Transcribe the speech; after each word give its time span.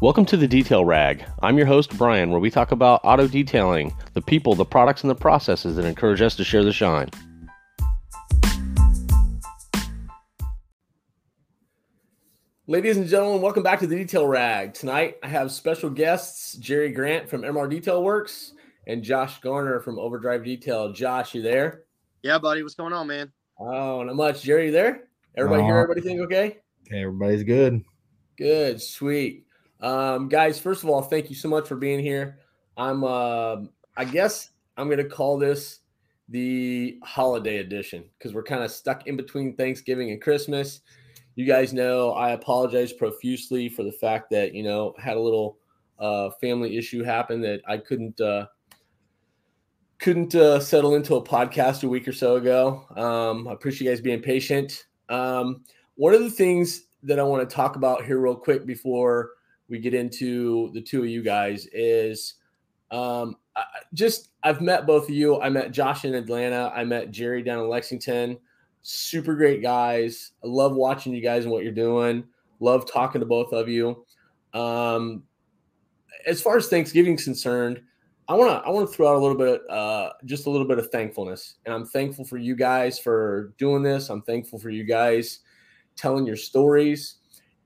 Welcome 0.00 0.26
to 0.26 0.36
the 0.36 0.46
Detail 0.46 0.84
Rag. 0.84 1.24
I'm 1.42 1.58
your 1.58 1.66
host, 1.66 1.98
Brian, 1.98 2.30
where 2.30 2.38
we 2.38 2.52
talk 2.52 2.70
about 2.70 3.00
auto 3.02 3.26
detailing, 3.26 3.92
the 4.14 4.22
people, 4.22 4.54
the 4.54 4.64
products, 4.64 5.02
and 5.02 5.10
the 5.10 5.16
processes 5.16 5.74
that 5.74 5.84
encourage 5.84 6.22
us 6.22 6.36
to 6.36 6.44
share 6.44 6.62
the 6.62 6.72
shine. 6.72 7.08
Ladies 12.68 12.96
and 12.96 13.08
gentlemen, 13.08 13.42
welcome 13.42 13.64
back 13.64 13.80
to 13.80 13.88
the 13.88 13.96
Detail 13.96 14.28
Rag. 14.28 14.72
Tonight 14.72 15.16
I 15.24 15.26
have 15.26 15.50
special 15.50 15.90
guests 15.90 16.52
Jerry 16.58 16.92
Grant 16.92 17.28
from 17.28 17.42
MR 17.42 17.68
Detailworx 17.68 18.52
and 18.86 19.02
Josh 19.02 19.40
Garner 19.40 19.80
from 19.80 19.98
Overdrive 19.98 20.44
Detail. 20.44 20.92
Josh, 20.92 21.34
you 21.34 21.42
there? 21.42 21.82
Yeah, 22.22 22.38
buddy. 22.38 22.62
What's 22.62 22.76
going 22.76 22.92
on, 22.92 23.08
man? 23.08 23.32
Oh, 23.58 24.04
not 24.04 24.14
much. 24.14 24.42
Jerry, 24.42 24.66
you 24.66 24.72
there? 24.72 25.08
Everybody 25.36 25.62
uh, 25.62 25.66
here? 25.66 25.76
Everybody 25.78 26.02
think 26.02 26.20
okay? 26.20 26.58
Okay, 26.86 27.02
everybody's 27.02 27.42
good. 27.42 27.82
Good, 28.36 28.80
sweet. 28.80 29.47
Um, 29.80 30.28
guys, 30.28 30.58
first 30.58 30.82
of 30.82 30.88
all, 30.88 31.02
thank 31.02 31.30
you 31.30 31.36
so 31.36 31.48
much 31.48 31.68
for 31.68 31.76
being 31.76 32.00
here. 32.00 32.38
I'm 32.76 33.04
uh, 33.04 33.56
I 33.96 34.04
guess 34.04 34.50
I'm 34.76 34.88
gonna 34.88 35.04
call 35.04 35.38
this 35.38 35.80
the 36.28 36.98
holiday 37.02 37.58
edition 37.58 38.04
because 38.18 38.34
we're 38.34 38.42
kind 38.42 38.62
of 38.62 38.70
stuck 38.70 39.06
in 39.06 39.16
between 39.16 39.56
Thanksgiving 39.56 40.10
and 40.10 40.20
Christmas 40.20 40.80
you 41.38 41.44
guys 41.44 41.72
know 41.72 42.10
I 42.14 42.30
apologize 42.30 42.92
profusely 42.92 43.68
for 43.68 43.84
the 43.84 43.92
fact 43.92 44.28
that 44.30 44.54
you 44.54 44.64
know 44.64 44.92
had 44.98 45.16
a 45.16 45.20
little 45.20 45.58
uh, 46.00 46.30
family 46.40 46.76
issue 46.76 47.04
happen 47.04 47.40
that 47.42 47.60
I 47.64 47.76
couldn't 47.76 48.20
uh, 48.20 48.46
couldn't 50.00 50.34
uh, 50.34 50.58
settle 50.58 50.96
into 50.96 51.14
a 51.14 51.22
podcast 51.22 51.84
a 51.84 51.88
week 51.88 52.08
or 52.08 52.12
so 52.12 52.36
ago. 52.36 52.84
Um, 52.96 53.46
I 53.46 53.52
appreciate 53.52 53.86
you 53.86 53.92
guys 53.92 54.00
being 54.00 54.20
patient. 54.20 54.86
Um, 55.10 55.62
one 55.94 56.12
of 56.12 56.24
the 56.24 56.30
things 56.30 56.88
that 57.04 57.20
I 57.20 57.22
want 57.22 57.48
to 57.48 57.54
talk 57.54 57.76
about 57.76 58.04
here 58.04 58.18
real 58.18 58.34
quick 58.34 58.66
before 58.66 59.30
we 59.68 59.78
get 59.78 59.94
into 59.94 60.70
the 60.72 60.80
two 60.80 61.00
of 61.02 61.08
you 61.08 61.22
guys 61.22 61.66
is 61.72 62.34
um, 62.90 63.36
I, 63.56 63.64
just 63.94 64.30
I've 64.42 64.60
met 64.60 64.86
both 64.86 65.04
of 65.04 65.14
you. 65.14 65.40
I 65.40 65.48
met 65.50 65.72
Josh 65.72 66.04
in 66.04 66.14
Atlanta. 66.14 66.72
I 66.74 66.84
met 66.84 67.10
Jerry 67.10 67.42
down 67.42 67.60
in 67.60 67.68
Lexington 67.68 68.38
super 68.82 69.34
great 69.34 69.62
guys. 69.62 70.32
I 70.42 70.46
love 70.46 70.74
watching 70.74 71.14
you 71.14 71.20
guys 71.20 71.44
and 71.44 71.52
what 71.52 71.62
you're 71.62 71.72
doing. 71.72 72.24
Love 72.60 72.90
talking 72.90 73.20
to 73.20 73.26
both 73.26 73.52
of 73.52 73.68
you. 73.68 74.04
Um, 74.54 75.24
as 76.26 76.40
far 76.40 76.56
as 76.56 76.68
Thanksgiving's 76.68 77.24
concerned, 77.24 77.82
I 78.28 78.34
want 78.34 78.50
to 78.50 78.66
I 78.66 78.70
want 78.70 78.88
to 78.88 78.94
throw 78.94 79.08
out 79.08 79.16
a 79.16 79.20
little 79.20 79.36
bit, 79.36 79.62
uh, 79.70 80.10
just 80.24 80.46
a 80.46 80.50
little 80.50 80.66
bit 80.66 80.78
of 80.78 80.90
thankfulness, 80.90 81.56
and 81.64 81.74
I'm 81.74 81.86
thankful 81.86 82.24
for 82.24 82.36
you 82.36 82.56
guys 82.56 82.98
for 82.98 83.54
doing 83.58 83.82
this. 83.82 84.10
I'm 84.10 84.22
thankful 84.22 84.58
for 84.58 84.70
you 84.70 84.84
guys 84.84 85.40
telling 85.96 86.26
your 86.26 86.36
stories, 86.36 87.16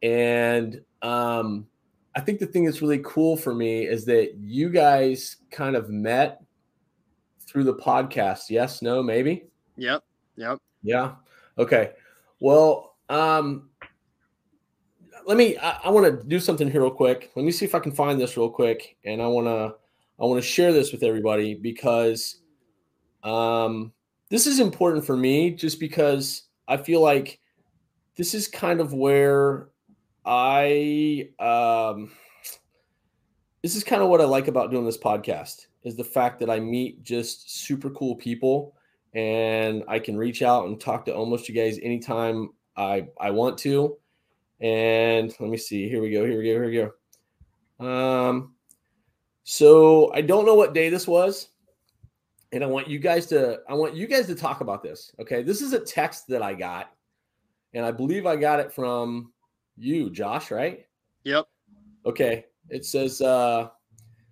and 0.02 0.80
um, 1.02 1.66
I 2.14 2.20
think 2.20 2.40
the 2.40 2.46
thing 2.46 2.64
that's 2.64 2.82
really 2.82 3.00
cool 3.04 3.36
for 3.36 3.54
me 3.54 3.86
is 3.86 4.04
that 4.06 4.34
you 4.38 4.68
guys 4.68 5.36
kind 5.50 5.76
of 5.76 5.88
met 5.88 6.42
through 7.40 7.64
the 7.64 7.74
podcast. 7.74 8.50
Yes, 8.50 8.82
no, 8.82 9.02
maybe. 9.02 9.44
Yep. 9.76 10.02
Yep. 10.36 10.58
Yeah. 10.82 11.12
Okay. 11.58 11.92
Well, 12.40 12.96
um, 13.08 13.70
let 15.26 15.36
me. 15.36 15.56
I, 15.58 15.80
I 15.84 15.90
want 15.90 16.06
to 16.06 16.26
do 16.26 16.40
something 16.40 16.70
here 16.70 16.82
real 16.82 16.90
quick. 16.90 17.30
Let 17.34 17.44
me 17.44 17.52
see 17.52 17.64
if 17.64 17.74
I 17.74 17.78
can 17.78 17.92
find 17.92 18.20
this 18.20 18.36
real 18.36 18.50
quick, 18.50 18.96
and 19.04 19.22
I 19.22 19.26
want 19.26 19.46
to. 19.46 19.76
I 20.20 20.24
want 20.26 20.42
to 20.42 20.46
share 20.46 20.72
this 20.72 20.92
with 20.92 21.02
everybody 21.02 21.54
because, 21.54 22.42
um, 23.24 23.92
this 24.30 24.46
is 24.46 24.60
important 24.60 25.04
for 25.04 25.16
me. 25.16 25.50
Just 25.50 25.80
because 25.80 26.44
I 26.68 26.76
feel 26.76 27.00
like 27.00 27.40
this 28.16 28.34
is 28.34 28.48
kind 28.48 28.80
of 28.80 28.92
where 28.92 29.68
I 30.24 31.28
um, 31.38 32.10
this 33.62 33.76
is 33.76 33.84
kind 33.84 34.02
of 34.02 34.08
what 34.08 34.20
I 34.20 34.24
like 34.24 34.48
about 34.48 34.70
doing 34.70 34.84
this 34.84 34.98
podcast 34.98 35.66
is 35.84 35.96
the 35.96 36.04
fact 36.04 36.40
that 36.40 36.50
I 36.50 36.60
meet 36.60 37.02
just 37.02 37.64
super 37.64 37.90
cool 37.90 38.14
people 38.16 38.74
and 39.14 39.84
I 39.88 39.98
can 39.98 40.16
reach 40.16 40.42
out 40.42 40.66
and 40.66 40.80
talk 40.80 41.04
to 41.06 41.14
almost 41.14 41.48
you 41.48 41.54
guys 41.54 41.78
anytime 41.82 42.50
I 42.76 43.08
I 43.20 43.30
want 43.30 43.58
to. 43.58 43.98
And 44.60 45.34
let 45.40 45.50
me 45.50 45.56
see. 45.56 45.88
Here 45.88 46.00
we 46.00 46.10
go. 46.10 46.24
Here 46.24 46.38
we 46.38 46.44
go. 46.44 46.50
Here 46.50 46.66
we 46.66 46.90
go. 47.80 47.84
Um, 47.84 48.54
so 49.42 50.12
I 50.14 50.20
don't 50.20 50.46
know 50.46 50.54
what 50.54 50.72
day 50.72 50.88
this 50.88 51.08
was, 51.08 51.48
and 52.52 52.62
I 52.62 52.66
want 52.68 52.88
you 52.88 53.00
guys 53.00 53.26
to 53.26 53.60
I 53.68 53.74
want 53.74 53.96
you 53.96 54.06
guys 54.06 54.26
to 54.26 54.34
talk 54.36 54.60
about 54.60 54.82
this. 54.82 55.12
Okay, 55.20 55.42
this 55.42 55.62
is 55.62 55.72
a 55.72 55.80
text 55.80 56.28
that 56.28 56.42
I 56.42 56.54
got, 56.54 56.92
and 57.74 57.84
I 57.84 57.90
believe 57.90 58.24
I 58.24 58.36
got 58.36 58.60
it 58.60 58.72
from 58.72 59.31
you, 59.76 60.10
Josh. 60.10 60.50
Right? 60.50 60.86
Yep. 61.24 61.46
Okay. 62.06 62.46
It 62.68 62.84
says, 62.84 63.20
uh, 63.20 63.68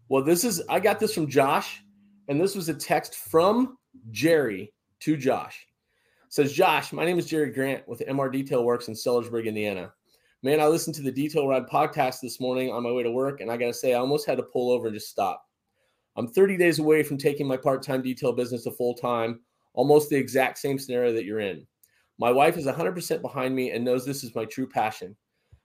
well, 0.09 0.23
this 0.23 0.45
is 0.45 0.63
I 0.69 0.81
got 0.81 1.01
this 1.01 1.15
from 1.15 1.29
Josh, 1.29 1.83
and 2.29 2.41
this 2.41 2.55
was 2.55 2.69
a 2.69 2.75
text 2.75 3.15
from 3.15 3.79
Jerry 4.11 4.73
to 5.01 5.17
Josh. 5.17 5.67
Says 6.29 6.53
Josh, 6.53 6.93
my 6.93 7.05
name 7.05 7.19
is 7.19 7.27
Jerry 7.27 7.51
Grant 7.51 7.87
with 7.89 8.03
MR 8.09 8.33
Detailworx 8.33 8.89
in 8.89 8.95
Sellersburg, 8.95 9.47
Indiana. 9.47 9.93
Man, 10.43 10.61
I 10.61 10.69
listened 10.69 10.95
to 10.97 11.03
the 11.03 11.13
Detail 11.13 11.49
Rag 11.49 11.67
podcast 11.67 12.21
this 12.21 12.41
morning 12.41 12.71
on 12.71 12.83
my 12.83 12.93
way 12.93 13.03
to 13.03 13.11
work, 13.11 13.41
and 13.41 13.51
I 13.51 13.57
gotta 13.57 13.75
say, 13.75 13.95
I 13.95 13.99
almost 13.99 14.27
had 14.27 14.39
to 14.39 14.45
pull 14.45 14.71
over 14.71 14.87
and 14.87 14.95
just 14.95 15.11
stop. 15.11 15.45
I'm 16.17 16.29
30 16.29 16.57
days 16.57 16.79
away 16.79 17.03
from 17.03 17.19
taking 17.19 17.47
my 17.47 17.57
part-time 17.57 18.01
detail 18.01 18.33
business 18.33 18.65
to 18.65 18.71
full-time, 18.71 19.41
almost 19.75 20.09
the 20.09 20.17
exact 20.17 20.59
same 20.59 20.79
scenario 20.79 21.13
that 21.13 21.25
you're 21.25 21.41
in. 21.41 21.67
My 22.19 22.31
wife 22.31 22.57
is 22.57 22.67
100% 22.67 23.23
behind 23.23 23.55
me 23.55 23.73
and 23.73 23.85
knows 23.85 24.05
this 24.05 24.25
is 24.25 24.35
my 24.35 24.45
true 24.45 24.69
passion. 24.69 25.17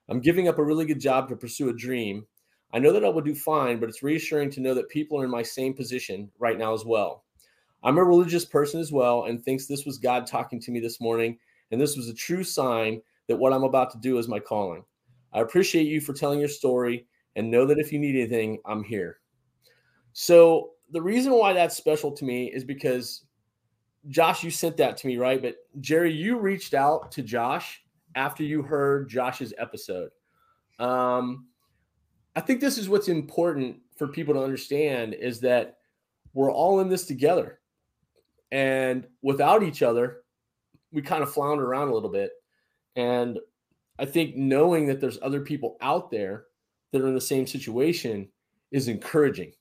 I'm 0.10 0.20
giving 0.20 0.48
up 0.48 0.60
a 0.60 0.64
really 0.64 0.86
good 0.86 1.00
job 1.00 1.30
to 1.30 1.36
pursue 1.36 1.70
a 1.70 1.74
dream. 1.74 2.26
I 2.74 2.80
know 2.80 2.92
that 2.92 3.06
I 3.06 3.10
will 3.10 3.22
do 3.22 3.36
fine, 3.36 3.80
but 3.80 3.90
it's 3.90 4.04
reassuring 4.04 4.52
to 4.52 4.62
know 4.62 4.74
that 4.74 4.90
people 4.90 5.20
are 5.20 5.24
in 5.24 5.32
my 5.32 5.44
same 5.44 5.74
position 5.74 6.30
right 6.40 6.58
now 6.58 6.74
as 6.74 6.86
well. 6.86 7.24
I'm 7.84 7.98
a 7.98 8.04
religious 8.04 8.46
person 8.46 8.80
as 8.80 8.92
well 8.92 9.26
and 9.26 9.44
thinks 9.44 9.66
this 9.66 9.86
was 9.86 9.98
God 9.98 10.26
talking 10.28 10.60
to 10.62 10.72
me 10.72 10.80
this 10.80 11.00
morning. 11.00 11.38
And 11.72 11.80
this 11.80 11.96
was 11.96 12.10
a 12.10 12.14
true 12.14 12.44
sign 12.44 13.02
that 13.28 13.38
what 13.38 13.54
I'm 13.54 13.64
about 13.64 13.92
to 13.92 14.00
do 14.00 14.18
is 14.18 14.28
my 14.28 14.40
calling. 14.40 14.84
I 15.34 15.42
appreciate 15.42 15.88
you 15.88 16.02
for 16.02 16.14
telling 16.14 16.40
your 16.40 16.50
story 16.50 17.08
and 17.36 17.50
know 17.50 17.66
that 17.66 17.80
if 17.80 17.92
you 17.92 18.00
need 18.00 18.16
anything, 18.16 18.60
I'm 18.66 18.84
here. 18.84 19.20
So, 20.14 20.72
the 20.92 21.02
reason 21.02 21.34
why 21.34 21.52
that's 21.52 21.76
special 21.76 22.12
to 22.12 22.26
me 22.26 22.52
is 22.54 22.64
because 22.64 23.26
Josh, 24.08 24.44
you 24.44 24.52
sent 24.52 24.78
that 24.78 24.98
to 24.98 25.08
me, 25.08 25.18
right? 25.18 25.42
But 25.42 25.56
Jerry, 25.82 26.14
you 26.14 26.38
reached 26.38 26.76
out 26.76 27.12
to 27.14 27.24
Josh 27.24 27.84
after 28.16 28.44
you 28.44 28.62
heard 28.62 29.10
Josh's 29.10 29.54
episode. 29.58 30.10
Um, 30.80 31.48
I 32.36 32.42
think 32.42 32.60
this 32.60 32.78
is 32.78 32.90
what's 32.90 33.08
important 33.08 33.78
for 33.96 34.08
people 34.08 34.34
to 34.34 34.44
understand 34.44 35.14
is 35.14 35.40
that 35.42 35.78
we're 36.34 36.52
all 36.52 36.80
in 36.82 36.90
this 36.90 37.06
together. 37.06 37.60
And 38.52 39.08
without 39.22 39.64
each 39.64 39.82
other, 39.82 40.24
we 40.92 41.02
kind 41.02 41.24
of 41.24 41.32
flounder 41.32 41.66
around 41.66 41.90
a 41.90 41.94
little 41.94 42.10
bit. 42.10 42.32
And 42.96 43.40
I 44.00 44.06
think 44.06 44.36
knowing 44.36 44.86
that 44.88 45.00
there's 45.00 45.20
other 45.22 45.42
people 45.42 45.78
out 45.82 46.12
there 46.12 46.46
that 46.92 47.02
are 47.02 47.08
in 47.08 47.14
the 47.14 47.22
same 47.22 47.48
situation 47.48 48.28
is 48.72 48.88
encouraging. 48.88 49.54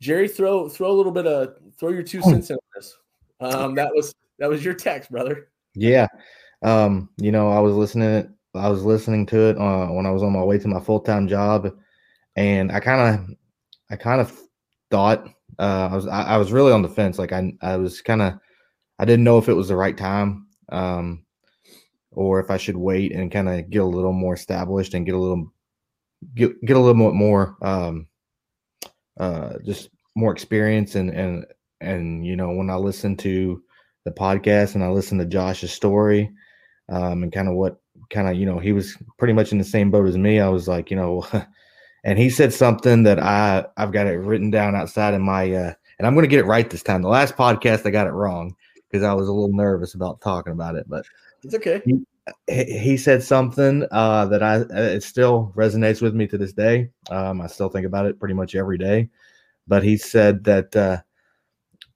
Jerry, 0.00 0.28
throw 0.28 0.68
throw 0.68 0.90
a 0.90 0.94
little 0.94 1.12
bit 1.12 1.26
of 1.26 1.56
throw 1.78 1.90
your 1.90 2.04
two 2.04 2.22
cents 2.22 2.50
in 2.50 2.58
this. 2.74 2.96
Um, 3.40 3.74
that 3.74 3.90
was 3.92 4.14
that 4.38 4.48
was 4.48 4.64
your 4.64 4.74
text, 4.74 5.10
brother. 5.10 5.48
Yeah, 5.74 6.06
um, 6.62 7.08
you 7.16 7.32
know, 7.32 7.50
I 7.50 7.60
was 7.60 7.74
listening. 7.74 8.32
I 8.54 8.68
was 8.68 8.84
listening 8.84 9.26
to 9.26 9.50
it 9.50 9.58
uh, 9.58 9.86
when 9.88 10.06
I 10.06 10.10
was 10.10 10.22
on 10.22 10.32
my 10.32 10.42
way 10.42 10.58
to 10.58 10.68
my 10.68 10.80
full 10.80 11.00
time 11.00 11.28
job, 11.28 11.70
and 12.36 12.72
I 12.72 12.80
kind 12.80 13.14
of, 13.14 13.36
I 13.90 13.96
kind 13.96 14.20
of 14.20 14.36
thought 14.90 15.28
uh, 15.58 15.88
I 15.90 15.94
was 15.94 16.06
I, 16.06 16.22
I, 16.22 16.36
was 16.36 16.52
really 16.52 16.72
on 16.72 16.82
the 16.82 16.88
fence. 16.88 17.18
Like 17.18 17.32
I 17.32 17.52
I 17.60 17.76
was 17.76 18.00
kind 18.00 18.22
of 18.22 18.34
I 18.98 19.04
didn't 19.04 19.24
know 19.24 19.38
if 19.38 19.48
it 19.48 19.54
was 19.54 19.68
the 19.68 19.76
right 19.76 19.96
time, 19.96 20.46
um, 20.70 21.24
or 22.12 22.40
if 22.40 22.50
I 22.50 22.56
should 22.56 22.76
wait 22.76 23.12
and 23.12 23.30
kind 23.30 23.48
of 23.48 23.70
get 23.70 23.82
a 23.82 23.86
little 23.86 24.12
more 24.12 24.34
established 24.34 24.94
and 24.94 25.06
get 25.06 25.14
a 25.14 25.18
little 25.18 25.52
get 26.34 26.60
get 26.64 26.76
a 26.76 26.80
little 26.80 27.10
bit 27.10 27.14
more 27.14 27.56
um, 27.62 28.06
uh, 29.18 29.54
just 29.64 29.90
more 30.16 30.32
experience 30.32 30.94
and 30.94 31.10
and 31.10 31.46
and 31.80 32.26
you 32.26 32.36
know 32.36 32.50
when 32.52 32.70
I 32.70 32.76
listen 32.76 33.16
to 33.18 33.62
the 34.04 34.10
podcast 34.10 34.74
and 34.74 34.84
I 34.84 34.88
listen 34.88 35.18
to 35.18 35.26
Josh's 35.26 35.72
story 35.72 36.30
um, 36.88 37.22
and 37.22 37.32
kind 37.32 37.48
of 37.48 37.54
what 37.54 37.80
kind 38.10 38.28
of 38.28 38.36
you 38.36 38.46
know 38.46 38.58
he 38.58 38.72
was 38.72 38.96
pretty 39.18 39.34
much 39.34 39.52
in 39.52 39.58
the 39.58 39.64
same 39.64 39.90
boat 39.90 40.08
as 40.08 40.18
me. 40.18 40.40
I 40.40 40.48
was 40.48 40.68
like 40.68 40.90
you 40.90 40.96
know 40.96 41.26
and 42.04 42.18
he 42.18 42.30
said 42.30 42.52
something 42.52 43.02
that 43.04 43.18
I 43.18 43.66
I've 43.76 43.92
got 43.92 44.06
it 44.06 44.18
written 44.18 44.50
down 44.50 44.74
outside 44.74 45.14
in 45.14 45.22
my 45.22 45.52
uh, 45.52 45.72
and 45.98 46.06
I'm 46.06 46.14
going 46.14 46.24
to 46.24 46.28
get 46.28 46.40
it 46.40 46.46
right 46.46 46.68
this 46.68 46.82
time. 46.82 47.02
The 47.02 47.08
last 47.08 47.36
podcast 47.36 47.86
I 47.86 47.90
got 47.90 48.06
it 48.06 48.12
wrong 48.12 48.54
because 48.88 49.04
I 49.04 49.12
was 49.12 49.28
a 49.28 49.32
little 49.32 49.54
nervous 49.54 49.94
about 49.94 50.20
talking 50.20 50.52
about 50.52 50.76
it, 50.76 50.86
but 50.88 51.04
it's 51.42 51.54
okay. 51.54 51.82
He, 51.84 52.04
he 52.46 52.96
said 52.96 53.22
something 53.22 53.86
uh, 53.90 54.26
that 54.26 54.42
I 54.42 54.56
it 54.70 55.02
still 55.02 55.52
resonates 55.56 56.02
with 56.02 56.14
me 56.14 56.26
to 56.28 56.38
this 56.38 56.52
day. 56.52 56.90
Um, 57.10 57.40
I 57.40 57.46
still 57.46 57.68
think 57.68 57.86
about 57.86 58.06
it 58.06 58.18
pretty 58.18 58.34
much 58.34 58.54
every 58.54 58.78
day. 58.78 59.08
But 59.66 59.82
he 59.82 59.96
said 59.96 60.44
that 60.44 60.74
uh, 60.74 60.98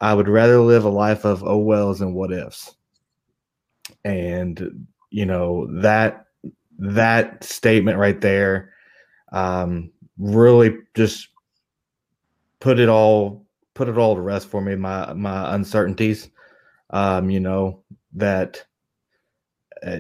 I 0.00 0.14
would 0.14 0.28
rather 0.28 0.58
live 0.58 0.84
a 0.84 0.90
life 0.90 1.24
of 1.24 1.42
oh 1.44 1.58
wells 1.58 2.00
and 2.00 2.14
what 2.14 2.32
ifs, 2.32 2.74
and 4.04 4.86
you 5.10 5.26
know 5.26 5.66
that 5.80 6.26
that 6.78 7.44
statement 7.44 7.98
right 7.98 8.20
there 8.20 8.72
um, 9.32 9.90
really 10.18 10.76
just 10.94 11.28
put 12.60 12.78
it 12.78 12.88
all 12.88 13.44
put 13.74 13.88
it 13.88 13.98
all 13.98 14.14
to 14.14 14.20
rest 14.20 14.48
for 14.48 14.60
me. 14.60 14.76
My 14.76 15.12
my 15.12 15.54
uncertainties, 15.54 16.30
um, 16.90 17.30
you 17.30 17.40
know 17.40 17.82
that. 18.14 18.64
Uh, 19.84 19.98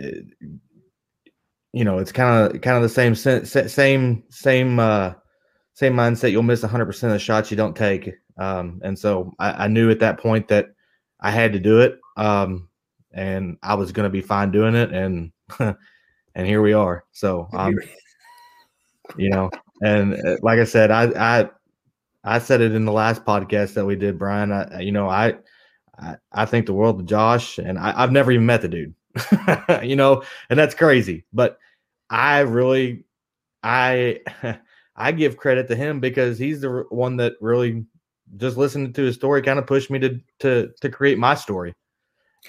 you 1.72 1.84
know, 1.84 1.98
it's 1.98 2.12
kind 2.12 2.54
of 2.54 2.60
kind 2.60 2.76
of 2.76 2.82
the 2.82 2.88
same 2.88 3.14
same 3.14 4.22
same 4.28 4.78
uh, 4.78 5.14
same 5.72 5.94
mindset. 5.94 6.30
You'll 6.30 6.42
miss 6.42 6.62
100 6.62 6.84
percent 6.84 7.12
of 7.12 7.14
the 7.14 7.24
shots 7.24 7.50
you 7.50 7.56
don't 7.56 7.74
take, 7.74 8.12
um, 8.36 8.80
and 8.84 8.98
so 8.98 9.32
I, 9.38 9.64
I, 9.64 9.68
knew 9.68 9.90
at 9.90 9.98
that 10.00 10.20
point 10.20 10.48
that 10.48 10.66
I 11.20 11.30
had 11.30 11.52
to 11.54 11.58
do 11.58 11.80
it, 11.80 11.98
um, 12.18 12.68
and 13.14 13.56
I 13.62 13.74
was 13.74 13.92
going 13.92 14.04
to 14.04 14.10
be 14.10 14.20
fine 14.20 14.50
doing 14.50 14.74
it, 14.74 14.92
and 14.92 15.32
and 15.58 16.46
here 16.46 16.62
we 16.62 16.72
are. 16.72 17.04
So, 17.12 17.48
um, 17.52 17.76
you 19.16 19.30
know, 19.30 19.50
and 19.82 20.14
uh, 20.14 20.36
like 20.42 20.58
I 20.58 20.64
said, 20.64 20.90
I 20.90 21.40
I 21.40 21.50
I 22.24 22.38
said 22.38 22.60
it 22.60 22.72
in 22.72 22.84
the 22.84 22.92
last 22.92 23.24
podcast 23.24 23.74
that 23.74 23.84
we 23.84 23.96
did, 23.96 24.18
Brian. 24.18 24.52
I 24.52 24.80
you 24.80 24.92
know 24.92 25.08
I 25.08 25.34
I, 25.98 26.16
I 26.32 26.44
think 26.46 26.66
the 26.66 26.72
world 26.72 27.00
of 27.00 27.06
Josh, 27.06 27.58
and 27.58 27.78
I, 27.78 27.92
I've 27.96 28.12
never 28.12 28.32
even 28.32 28.46
met 28.46 28.62
the 28.62 28.68
dude. 28.68 28.94
you 29.82 29.96
know, 29.96 30.22
and 30.50 30.58
that's 30.58 30.74
crazy. 30.74 31.24
But 31.32 31.58
I 32.10 32.40
really, 32.40 33.04
I, 33.62 34.20
I 34.96 35.12
give 35.12 35.36
credit 35.36 35.68
to 35.68 35.76
him 35.76 36.00
because 36.00 36.38
he's 36.38 36.60
the 36.60 36.84
one 36.90 37.16
that 37.18 37.34
really 37.40 37.84
just 38.36 38.56
listening 38.56 38.92
to 38.94 39.02
his 39.02 39.14
story 39.14 39.42
kind 39.42 39.58
of 39.58 39.66
pushed 39.66 39.90
me 39.90 39.98
to 39.98 40.20
to 40.40 40.70
to 40.80 40.88
create 40.88 41.18
my 41.18 41.34
story. 41.34 41.74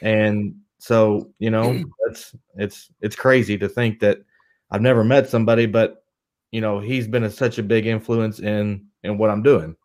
And 0.02 0.56
so, 0.80 1.32
you 1.40 1.50
know, 1.50 1.84
it's 2.10 2.36
it's 2.56 2.92
it's 3.02 3.16
crazy 3.16 3.58
to 3.58 3.70
think 3.70 4.00
that 4.00 4.20
I've 4.72 4.82
never 4.82 5.04
met 5.04 5.30
somebody, 5.30 5.66
but 5.66 6.04
you 6.52 6.62
know, 6.62 6.80
he's 6.80 7.08
been 7.08 7.24
a, 7.24 7.32
such 7.32 7.58
a 7.58 7.64
big 7.64 7.86
influence 7.86 8.40
in 8.40 8.86
in 9.04 9.18
what 9.18 9.30
I'm 9.30 9.44
doing. 9.44 9.76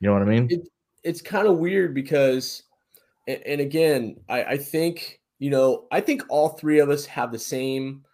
You 0.00 0.08
know 0.08 0.12
what 0.12 0.22
I 0.22 0.26
mean? 0.26 0.48
It, 0.50 0.68
it's 1.02 1.22
kind 1.22 1.46
of 1.46 1.58
weird 1.58 1.94
because, 1.94 2.62
and, 3.26 3.42
and 3.46 3.60
again, 3.60 4.16
I, 4.28 4.44
I 4.44 4.56
think 4.56 5.20
you 5.38 5.50
know, 5.50 5.86
I 5.92 6.00
think 6.00 6.22
all 6.28 6.50
three 6.50 6.80
of 6.80 6.90
us 6.90 7.06
have 7.06 7.32
the 7.32 7.38
same 7.38 8.04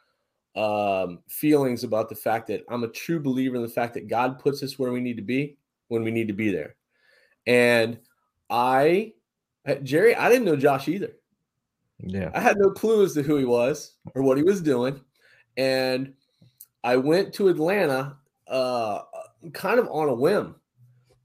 um, 0.57 1.21
feelings 1.29 1.85
about 1.85 2.09
the 2.09 2.15
fact 2.15 2.47
that 2.49 2.63
I'm 2.69 2.85
a 2.85 2.89
true 2.89 3.21
believer 3.21 3.57
in 3.57 3.63
the 3.63 3.69
fact 3.69 3.95
that 3.95 4.09
God 4.09 4.39
puts 4.39 4.63
us 4.63 4.79
where 4.79 4.93
we 4.93 5.01
need 5.01 5.17
to 5.17 5.23
be 5.23 5.57
when 5.89 6.05
we 6.05 6.11
need 6.11 6.29
to 6.29 6.35
be 6.35 6.51
there. 6.51 6.77
And 7.47 7.99
I, 8.51 9.13
Jerry, 9.83 10.15
I 10.15 10.29
didn't 10.29 10.45
know 10.45 10.57
Josh 10.57 10.89
either. 10.89 11.13
Yeah. 11.99 12.31
I 12.35 12.41
had 12.41 12.59
no 12.59 12.71
clue 12.71 13.05
as 13.05 13.15
to 13.15 13.23
who 13.23 13.37
he 13.37 13.45
was 13.45 13.95
or 14.15 14.23
what 14.23 14.37
he 14.37 14.43
was 14.43 14.61
doing. 14.61 15.01
And 15.57 16.15
I 16.83 16.97
went 16.97 17.33
to 17.35 17.49
Atlanta 17.49 18.17
uh, 18.47 19.01
kind 19.53 19.79
of 19.79 19.89
on 19.89 20.09
a 20.09 20.15
whim 20.15 20.57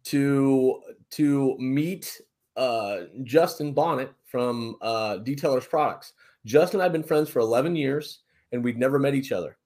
to 0.05 0.81
to 1.11 1.57
meet 1.57 2.21
uh, 2.55 2.99
Justin 3.23 3.73
Bonnet 3.73 4.13
from 4.25 4.75
uh, 4.81 5.17
Detailers 5.23 5.67
Products. 5.67 6.13
Justin 6.45 6.79
and 6.79 6.83
I 6.83 6.85
have 6.85 6.93
been 6.93 7.03
friends 7.03 7.29
for 7.29 7.39
11 7.39 7.75
years, 7.75 8.19
and 8.51 8.63
we'd 8.63 8.77
never 8.77 8.99
met 8.99 9.15
each 9.15 9.31
other. 9.31 9.57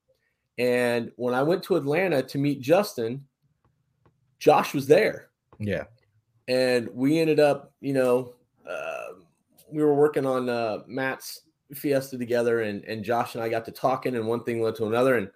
And 0.57 1.11
when 1.17 1.33
I 1.33 1.43
went 1.43 1.63
to 1.63 1.75
Atlanta 1.75 2.23
to 2.23 2.37
meet 2.37 2.61
Justin, 2.61 3.25
Josh 4.39 4.73
was 4.73 4.87
there. 4.87 5.29
Yeah. 5.59 5.85
And 6.47 6.89
we 6.93 7.19
ended 7.19 7.39
up, 7.39 7.73
you 7.81 7.93
know, 7.93 8.33
uh, 8.69 9.13
we 9.71 9.83
were 9.83 9.95
working 9.95 10.25
on 10.25 10.49
uh, 10.49 10.79
Matt's 10.87 11.41
Fiesta 11.73 12.17
together, 12.17 12.61
and 12.61 12.83
and 12.85 13.03
Josh 13.03 13.35
and 13.35 13.43
I 13.43 13.49
got 13.49 13.65
to 13.65 13.71
talking, 13.71 14.15
and 14.15 14.27
one 14.27 14.43
thing 14.43 14.61
led 14.61 14.75
to 14.75 14.85
another. 14.85 15.15
And 15.15 15.29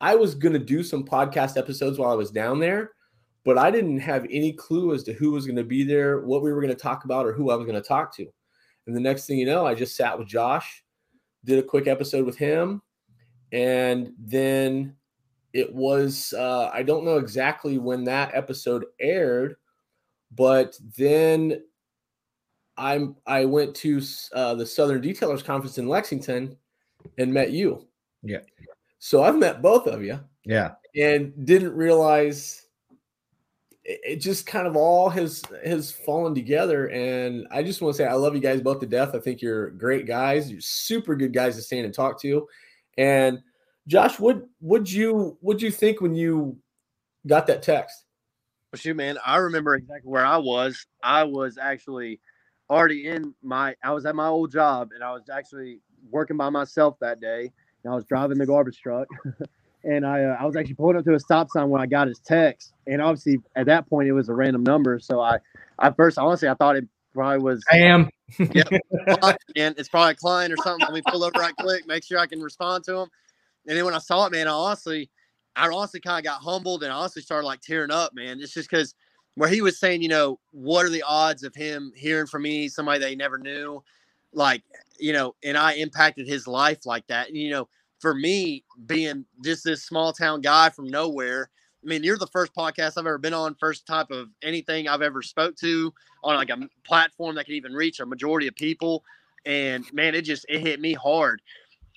I 0.00 0.14
was 0.14 0.34
to 0.54 0.58
do 0.58 0.82
some 0.82 1.04
podcast 1.04 1.56
episodes 1.56 1.98
while 1.98 2.10
I 2.10 2.16
was 2.16 2.30
down 2.30 2.60
there, 2.60 2.92
but 3.44 3.58
I 3.58 3.70
didn't 3.70 4.00
have 4.00 4.26
any 4.30 4.52
clue 4.52 4.94
as 4.94 5.02
to 5.04 5.12
who 5.12 5.32
was 5.32 5.46
to 5.56 5.64
be 5.64 5.84
there, 5.84 6.20
what 6.20 6.42
we 6.42 6.52
were 6.52 6.60
to 6.74 6.80
talk 6.80 7.04
about, 7.04 7.26
or 7.26 7.32
who 7.32 7.50
I 7.50 7.56
was 7.56 7.66
to 7.82 7.88
talk 7.88 8.14
to. 8.16 8.26
And 8.86 8.94
the 8.94 9.00
next 9.00 9.26
thing 9.26 9.38
you 9.38 9.46
know, 9.46 9.66
I 9.66 9.74
just 9.74 9.96
sat 9.96 10.18
with 10.18 10.28
Josh, 10.28 10.84
did 11.44 11.58
a 11.58 11.62
quick 11.62 11.86
episode 11.86 12.26
with 12.26 12.36
him, 12.36 12.82
and 13.52 14.12
then 14.18 14.96
it 15.52 15.72
was 15.72 16.34
uh, 16.36 16.70
I 16.72 16.82
don't 16.82 17.04
know 17.04 17.18
exactly 17.18 17.78
when 17.78 18.04
that 18.04 18.34
episode 18.34 18.84
aired, 19.00 19.56
but 20.32 20.76
then 20.96 21.62
I'm 22.76 23.16
I 23.26 23.44
went 23.44 23.74
to 23.76 24.00
uh, 24.32 24.54
the 24.54 24.66
Southern 24.66 25.02
Detailers 25.02 25.44
Conference 25.44 25.78
in 25.78 25.88
Lexington 25.88 26.56
and 27.18 27.32
met 27.32 27.50
you. 27.50 27.86
Yeah. 28.22 28.40
So 28.98 29.22
I've 29.22 29.36
met 29.36 29.62
both 29.62 29.86
of 29.86 30.02
you. 30.02 30.18
Yeah. 30.44 30.72
And 30.96 31.46
didn't 31.46 31.74
realize 31.74 32.64
it 33.84 34.16
just 34.16 34.46
kind 34.46 34.66
of 34.66 34.76
all 34.76 35.10
has 35.10 35.42
has 35.64 35.92
fallen 35.92 36.34
together 36.34 36.88
and 36.88 37.46
i 37.50 37.62
just 37.62 37.82
want 37.82 37.94
to 37.94 38.02
say 38.02 38.08
i 38.08 38.14
love 38.14 38.34
you 38.34 38.40
guys 38.40 38.60
both 38.60 38.80
to 38.80 38.86
death 38.86 39.14
i 39.14 39.18
think 39.18 39.42
you're 39.42 39.70
great 39.70 40.06
guys 40.06 40.50
you're 40.50 40.60
super 40.60 41.14
good 41.14 41.34
guys 41.34 41.54
to 41.56 41.62
stand 41.62 41.84
and 41.84 41.94
talk 41.94 42.18
to 42.18 42.48
and 42.96 43.42
josh 43.86 44.18
what 44.18 44.42
would 44.60 44.90
you 44.90 45.36
would 45.42 45.60
you 45.60 45.70
think 45.70 46.00
when 46.00 46.14
you 46.14 46.56
got 47.26 47.46
that 47.46 47.62
text 47.62 48.06
well 48.72 48.78
shoot 48.78 48.96
man 48.96 49.18
i 49.24 49.36
remember 49.36 49.74
exactly 49.74 50.10
where 50.10 50.24
i 50.24 50.38
was 50.38 50.86
i 51.02 51.22
was 51.22 51.58
actually 51.58 52.18
already 52.74 53.06
in 53.06 53.34
my 53.42 53.74
i 53.82 53.92
was 53.92 54.04
at 54.06 54.14
my 54.14 54.26
old 54.26 54.50
job 54.50 54.90
and 54.94 55.02
i 55.02 55.12
was 55.12 55.22
actually 55.32 55.80
working 56.10 56.36
by 56.36 56.50
myself 56.50 56.96
that 57.00 57.20
day 57.20 57.50
and 57.82 57.92
i 57.92 57.94
was 57.94 58.04
driving 58.04 58.38
the 58.38 58.46
garbage 58.46 58.80
truck 58.80 59.08
and 59.84 60.06
I 60.06 60.24
uh, 60.24 60.36
I 60.40 60.46
was 60.46 60.56
actually 60.56 60.74
pulling 60.74 60.96
up 60.96 61.04
to 61.04 61.14
a 61.14 61.20
stop 61.20 61.48
sign 61.50 61.68
when 61.68 61.80
I 61.80 61.86
got 61.86 62.08
his 62.08 62.18
text, 62.18 62.72
and 62.86 63.00
obviously 63.00 63.40
at 63.54 63.66
that 63.66 63.88
point 63.88 64.08
it 64.08 64.12
was 64.12 64.28
a 64.28 64.34
random 64.34 64.62
number. 64.62 64.98
So 64.98 65.20
I, 65.20 65.38
I 65.78 65.90
first 65.90 66.18
honestly 66.18 66.48
I 66.48 66.54
thought 66.54 66.76
it 66.76 66.88
probably 67.12 67.38
was. 67.38 67.62
I 67.70 67.78
am. 67.78 68.08
yep, 68.38 68.68
and 69.56 69.74
it's 69.78 69.88
probably 69.88 70.12
a 70.12 70.16
client 70.16 70.52
or 70.52 70.56
something. 70.62 70.86
Let 70.86 70.94
me 70.94 71.02
pull 71.06 71.22
over 71.22 71.38
right 71.38 71.54
quick, 71.58 71.86
make 71.86 72.04
sure 72.04 72.18
I 72.18 72.26
can 72.26 72.40
respond 72.40 72.84
to 72.84 72.96
him. 72.96 73.08
And 73.66 73.76
then 73.76 73.84
when 73.84 73.94
I 73.94 73.98
saw 73.98 74.26
it, 74.26 74.32
man, 74.32 74.48
I 74.48 74.52
honestly, 74.52 75.10
I 75.54 75.68
honestly 75.68 76.00
kind 76.00 76.18
of 76.18 76.24
got 76.24 76.42
humbled 76.42 76.82
and 76.82 76.92
I 76.92 76.96
honestly 76.96 77.22
started 77.22 77.46
like 77.46 77.60
tearing 77.60 77.90
up, 77.90 78.14
man. 78.14 78.40
It's 78.40 78.52
just 78.52 78.68
because 78.68 78.94
where 79.36 79.48
he 79.48 79.60
was 79.60 79.78
saying, 79.78 80.02
you 80.02 80.08
know, 80.08 80.38
what 80.52 80.84
are 80.86 80.90
the 80.90 81.02
odds 81.02 81.42
of 81.42 81.54
him 81.54 81.92
hearing 81.96 82.26
from 82.26 82.42
me, 82.42 82.68
somebody 82.68 83.00
that 83.00 83.10
he 83.10 83.16
never 83.16 83.38
knew, 83.38 83.82
like, 84.32 84.62
you 84.98 85.12
know, 85.12 85.34
and 85.42 85.56
I 85.56 85.74
impacted 85.74 86.26
his 86.26 86.46
life 86.46 86.86
like 86.86 87.06
that. 87.08 87.28
And, 87.28 87.36
you 87.36 87.50
know, 87.50 87.68
for 87.98 88.14
me, 88.14 88.64
being 88.86 89.24
just 89.42 89.64
this 89.64 89.82
small 89.82 90.12
town 90.12 90.40
guy 90.40 90.70
from 90.70 90.86
nowhere, 90.86 91.50
I 91.84 91.86
mean, 91.86 92.04
you're 92.04 92.18
the 92.18 92.26
first 92.28 92.54
podcast 92.54 92.92
I've 92.96 93.06
ever 93.06 93.18
been 93.18 93.34
on, 93.34 93.54
first 93.56 93.86
type 93.86 94.10
of 94.10 94.28
anything 94.42 94.88
I've 94.88 95.02
ever 95.02 95.20
spoke 95.20 95.56
to 95.56 95.92
on 96.22 96.36
like 96.36 96.50
a 96.50 96.58
platform 96.84 97.34
that 97.36 97.44
can 97.44 97.54
even 97.54 97.74
reach 97.74 98.00
a 98.00 98.06
majority 98.06 98.46
of 98.46 98.54
people. 98.54 99.04
And 99.44 99.84
man, 99.92 100.14
it 100.14 100.22
just 100.22 100.46
it 100.48 100.60
hit 100.60 100.80
me 100.80 100.94
hard. 100.94 101.42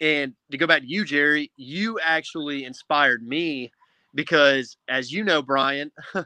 And 0.02 0.34
to 0.52 0.58
go 0.58 0.68
back 0.68 0.82
to 0.82 0.88
you, 0.88 1.06
Jerry, 1.06 1.52
you 1.56 2.00
actually 2.00 2.66
inspired 2.66 3.26
me 3.26 3.72
because, 4.14 4.78
as 4.90 5.12
you 5.12 5.24
know, 5.24 5.42
Brian, 5.42 5.92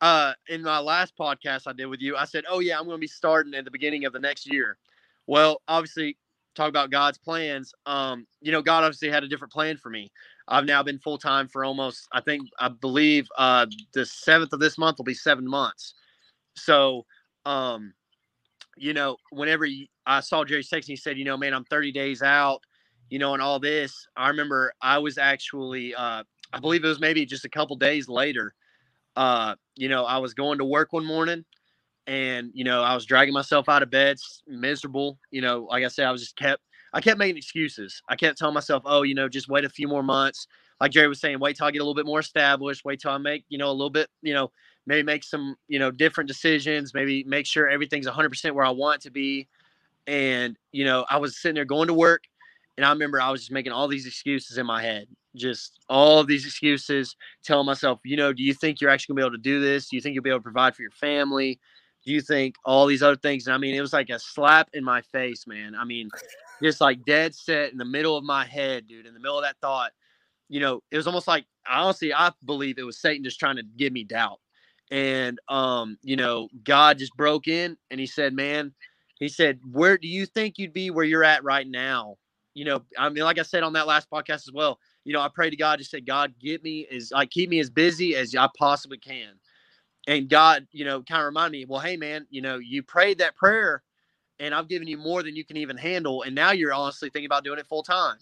uh, 0.00 0.32
in 0.48 0.62
my 0.62 0.78
last 0.78 1.14
podcast 1.18 1.62
I 1.66 1.72
did 1.72 1.86
with 1.86 2.00
you, 2.00 2.16
I 2.16 2.24
said, 2.24 2.44
"Oh 2.48 2.60
yeah, 2.60 2.78
I'm 2.78 2.84
going 2.84 2.96
to 2.96 3.00
be 3.00 3.06
starting 3.06 3.54
at 3.54 3.64
the 3.64 3.70
beginning 3.70 4.04
of 4.04 4.12
the 4.12 4.20
next 4.20 4.50
year." 4.50 4.78
Well, 5.26 5.60
obviously, 5.68 6.16
talk 6.54 6.68
about 6.68 6.90
God's 6.90 7.18
plans. 7.18 7.72
Um, 7.86 8.26
you 8.40 8.52
know, 8.52 8.62
God 8.62 8.84
obviously 8.84 9.08
had 9.10 9.24
a 9.24 9.28
different 9.28 9.52
plan 9.52 9.76
for 9.76 9.90
me. 9.90 10.10
I've 10.48 10.64
now 10.64 10.82
been 10.82 10.98
full 10.98 11.18
time 11.18 11.48
for 11.48 11.64
almost, 11.64 12.08
I 12.12 12.20
think, 12.20 12.48
I 12.58 12.68
believe, 12.68 13.28
uh, 13.36 13.66
the 13.92 14.04
seventh 14.04 14.52
of 14.52 14.60
this 14.60 14.78
month 14.78 14.98
will 14.98 15.04
be 15.04 15.14
seven 15.14 15.46
months. 15.46 15.94
So, 16.56 17.04
um, 17.44 17.92
you 18.76 18.92
know, 18.94 19.16
whenever 19.30 19.66
I 20.06 20.20
saw 20.20 20.44
Jerry's 20.44 20.68
text, 20.68 20.88
he 20.88 20.96
said, 20.96 21.18
you 21.18 21.24
know, 21.24 21.36
man, 21.36 21.54
I'm 21.54 21.64
30 21.64 21.92
days 21.92 22.22
out, 22.22 22.62
you 23.10 23.18
know, 23.18 23.34
and 23.34 23.42
all 23.42 23.60
this. 23.60 24.06
I 24.16 24.28
remember 24.28 24.72
I 24.80 24.98
was 24.98 25.18
actually, 25.18 25.94
uh, 25.94 26.24
I 26.52 26.60
believe 26.60 26.84
it 26.84 26.88
was 26.88 27.00
maybe 27.00 27.26
just 27.26 27.44
a 27.44 27.50
couple 27.50 27.76
days 27.76 28.08
later. 28.08 28.54
Uh, 29.16 29.54
you 29.78 29.88
know, 29.88 30.04
I 30.04 30.18
was 30.18 30.34
going 30.34 30.58
to 30.58 30.64
work 30.64 30.92
one 30.92 31.06
morning 31.06 31.44
and 32.08 32.50
you 32.54 32.64
know 32.64 32.82
I 32.82 32.94
was 32.94 33.04
dragging 33.04 33.34
myself 33.34 33.68
out 33.68 33.82
of 33.82 33.90
bed, 33.90 34.16
miserable. 34.46 35.18
You 35.30 35.42
know, 35.42 35.68
like 35.70 35.84
I 35.84 35.88
said, 35.88 36.06
I 36.06 36.10
was 36.10 36.22
just 36.22 36.36
kept 36.36 36.62
I 36.92 37.00
kept 37.00 37.18
making 37.18 37.36
excuses. 37.36 38.02
I 38.08 38.16
kept 38.16 38.38
telling 38.38 38.54
myself, 38.54 38.82
oh, 38.86 39.02
you 39.02 39.14
know, 39.14 39.28
just 39.28 39.48
wait 39.48 39.64
a 39.64 39.68
few 39.68 39.86
more 39.86 40.02
months. 40.02 40.48
Like 40.80 40.90
Jerry 40.90 41.08
was 41.08 41.20
saying, 41.20 41.38
wait 41.38 41.56
till 41.56 41.66
I 41.66 41.70
get 41.70 41.78
a 41.78 41.84
little 41.84 41.94
bit 41.94 42.06
more 42.06 42.20
established. 42.20 42.84
Wait 42.84 43.00
till 43.00 43.10
I 43.12 43.18
make 43.18 43.44
you 43.48 43.58
know 43.58 43.70
a 43.70 43.72
little 43.72 43.90
bit, 43.90 44.08
you 44.22 44.34
know, 44.34 44.50
maybe 44.86 45.04
make 45.04 45.22
some 45.22 45.54
you 45.68 45.78
know 45.78 45.90
different 45.90 46.28
decisions. 46.28 46.94
Maybe 46.94 47.24
make 47.24 47.46
sure 47.46 47.68
everything's 47.68 48.06
100 48.06 48.30
percent 48.30 48.54
where 48.54 48.64
I 48.64 48.70
want 48.70 49.02
to 49.02 49.10
be. 49.10 49.46
And 50.06 50.56
you 50.72 50.84
know, 50.84 51.04
I 51.10 51.18
was 51.18 51.38
sitting 51.40 51.54
there 51.54 51.66
going 51.66 51.88
to 51.88 51.94
work, 51.94 52.24
and 52.78 52.86
I 52.86 52.90
remember 52.90 53.20
I 53.20 53.30
was 53.30 53.42
just 53.42 53.52
making 53.52 53.72
all 53.72 53.86
these 53.86 54.06
excuses 54.06 54.56
in 54.56 54.64
my 54.66 54.82
head, 54.82 55.08
just 55.36 55.80
all 55.88 56.24
these 56.24 56.44
excuses, 56.44 57.16
telling 57.44 57.66
myself, 57.66 58.00
you 58.04 58.16
know, 58.16 58.32
do 58.32 58.42
you 58.42 58.54
think 58.54 58.80
you're 58.80 58.90
actually 58.90 59.14
gonna 59.14 59.24
be 59.24 59.28
able 59.28 59.36
to 59.36 59.42
do 59.42 59.60
this? 59.60 59.88
Do 59.88 59.96
you 59.96 60.02
think 60.02 60.14
you'll 60.14 60.24
be 60.24 60.30
able 60.30 60.40
to 60.40 60.44
provide 60.44 60.74
for 60.74 60.82
your 60.82 60.90
family? 60.92 61.60
do 62.04 62.12
you 62.12 62.20
think 62.20 62.54
all 62.64 62.86
these 62.86 63.02
other 63.02 63.16
things? 63.16 63.46
And 63.46 63.54
I 63.54 63.58
mean, 63.58 63.74
it 63.74 63.80
was 63.80 63.92
like 63.92 64.08
a 64.08 64.18
slap 64.18 64.70
in 64.72 64.82
my 64.82 65.02
face, 65.02 65.46
man. 65.46 65.74
I 65.74 65.84
mean, 65.84 66.08
just 66.62 66.80
like 66.80 67.04
dead 67.04 67.34
set 67.34 67.70
in 67.70 67.78
the 67.78 67.84
middle 67.84 68.16
of 68.16 68.24
my 68.24 68.46
head, 68.46 68.86
dude, 68.86 69.06
in 69.06 69.14
the 69.14 69.20
middle 69.20 69.38
of 69.38 69.44
that 69.44 69.56
thought. 69.60 69.92
you 70.48 70.60
know, 70.60 70.82
it 70.90 70.96
was 70.96 71.06
almost 71.06 71.28
like 71.28 71.44
honestly, 71.68 72.14
I 72.14 72.32
believe 72.44 72.78
it 72.78 72.84
was 72.84 72.98
Satan 72.98 73.24
just 73.24 73.38
trying 73.38 73.56
to 73.56 73.62
give 73.62 73.92
me 73.92 74.04
doubt. 74.04 74.40
And 74.90 75.38
um, 75.48 75.98
you 76.02 76.16
know, 76.16 76.48
God 76.64 76.98
just 76.98 77.14
broke 77.14 77.46
in 77.46 77.76
and 77.90 78.00
he 78.00 78.06
said, 78.06 78.32
Man, 78.32 78.72
he 79.18 79.28
said, 79.28 79.60
Where 79.70 79.98
do 79.98 80.08
you 80.08 80.24
think 80.24 80.56
you'd 80.56 80.72
be 80.72 80.90
where 80.90 81.04
you're 81.04 81.24
at 81.24 81.44
right 81.44 81.68
now? 81.68 82.16
You 82.54 82.64
know, 82.64 82.82
I 82.98 83.10
mean, 83.10 83.24
like 83.24 83.38
I 83.38 83.42
said 83.42 83.62
on 83.62 83.74
that 83.74 83.86
last 83.86 84.10
podcast 84.10 84.48
as 84.48 84.52
well, 84.54 84.78
you 85.08 85.14
know, 85.14 85.22
I 85.22 85.30
pray 85.34 85.50
to 85.50 85.56
God, 85.56 85.80
just 85.80 85.92
said, 85.92 86.06
God, 86.06 86.34
get 86.40 86.62
me 86.62 86.86
as 86.92 87.12
like 87.12 87.30
keep 87.30 87.50
me 87.50 87.60
as 87.60 87.70
busy 87.70 88.16
as 88.16 88.36
I 88.36 88.48
possibly 88.58 88.98
can. 88.98 89.34
And 90.08 90.28
God, 90.28 90.68
you 90.72 90.84
know, 90.84 91.02
kind 91.02 91.22
of 91.22 91.26
remind 91.26 91.52
me, 91.52 91.66
well, 91.66 91.80
hey 91.80 91.96
man, 91.96 92.26
you 92.30 92.42
know, 92.42 92.58
you 92.58 92.82
prayed 92.82 93.18
that 93.18 93.36
prayer 93.36 93.82
and 94.40 94.54
I've 94.54 94.68
given 94.68 94.88
you 94.88 94.98
more 94.98 95.22
than 95.22 95.36
you 95.36 95.44
can 95.44 95.58
even 95.58 95.78
handle. 95.78 96.22
And 96.24 96.34
now 96.34 96.52
you're 96.52 96.74
honestly 96.74 97.10
thinking 97.10 97.26
about 97.26 97.44
doing 97.44 97.60
it 97.60 97.66
full 97.66 97.84
time 97.84 98.18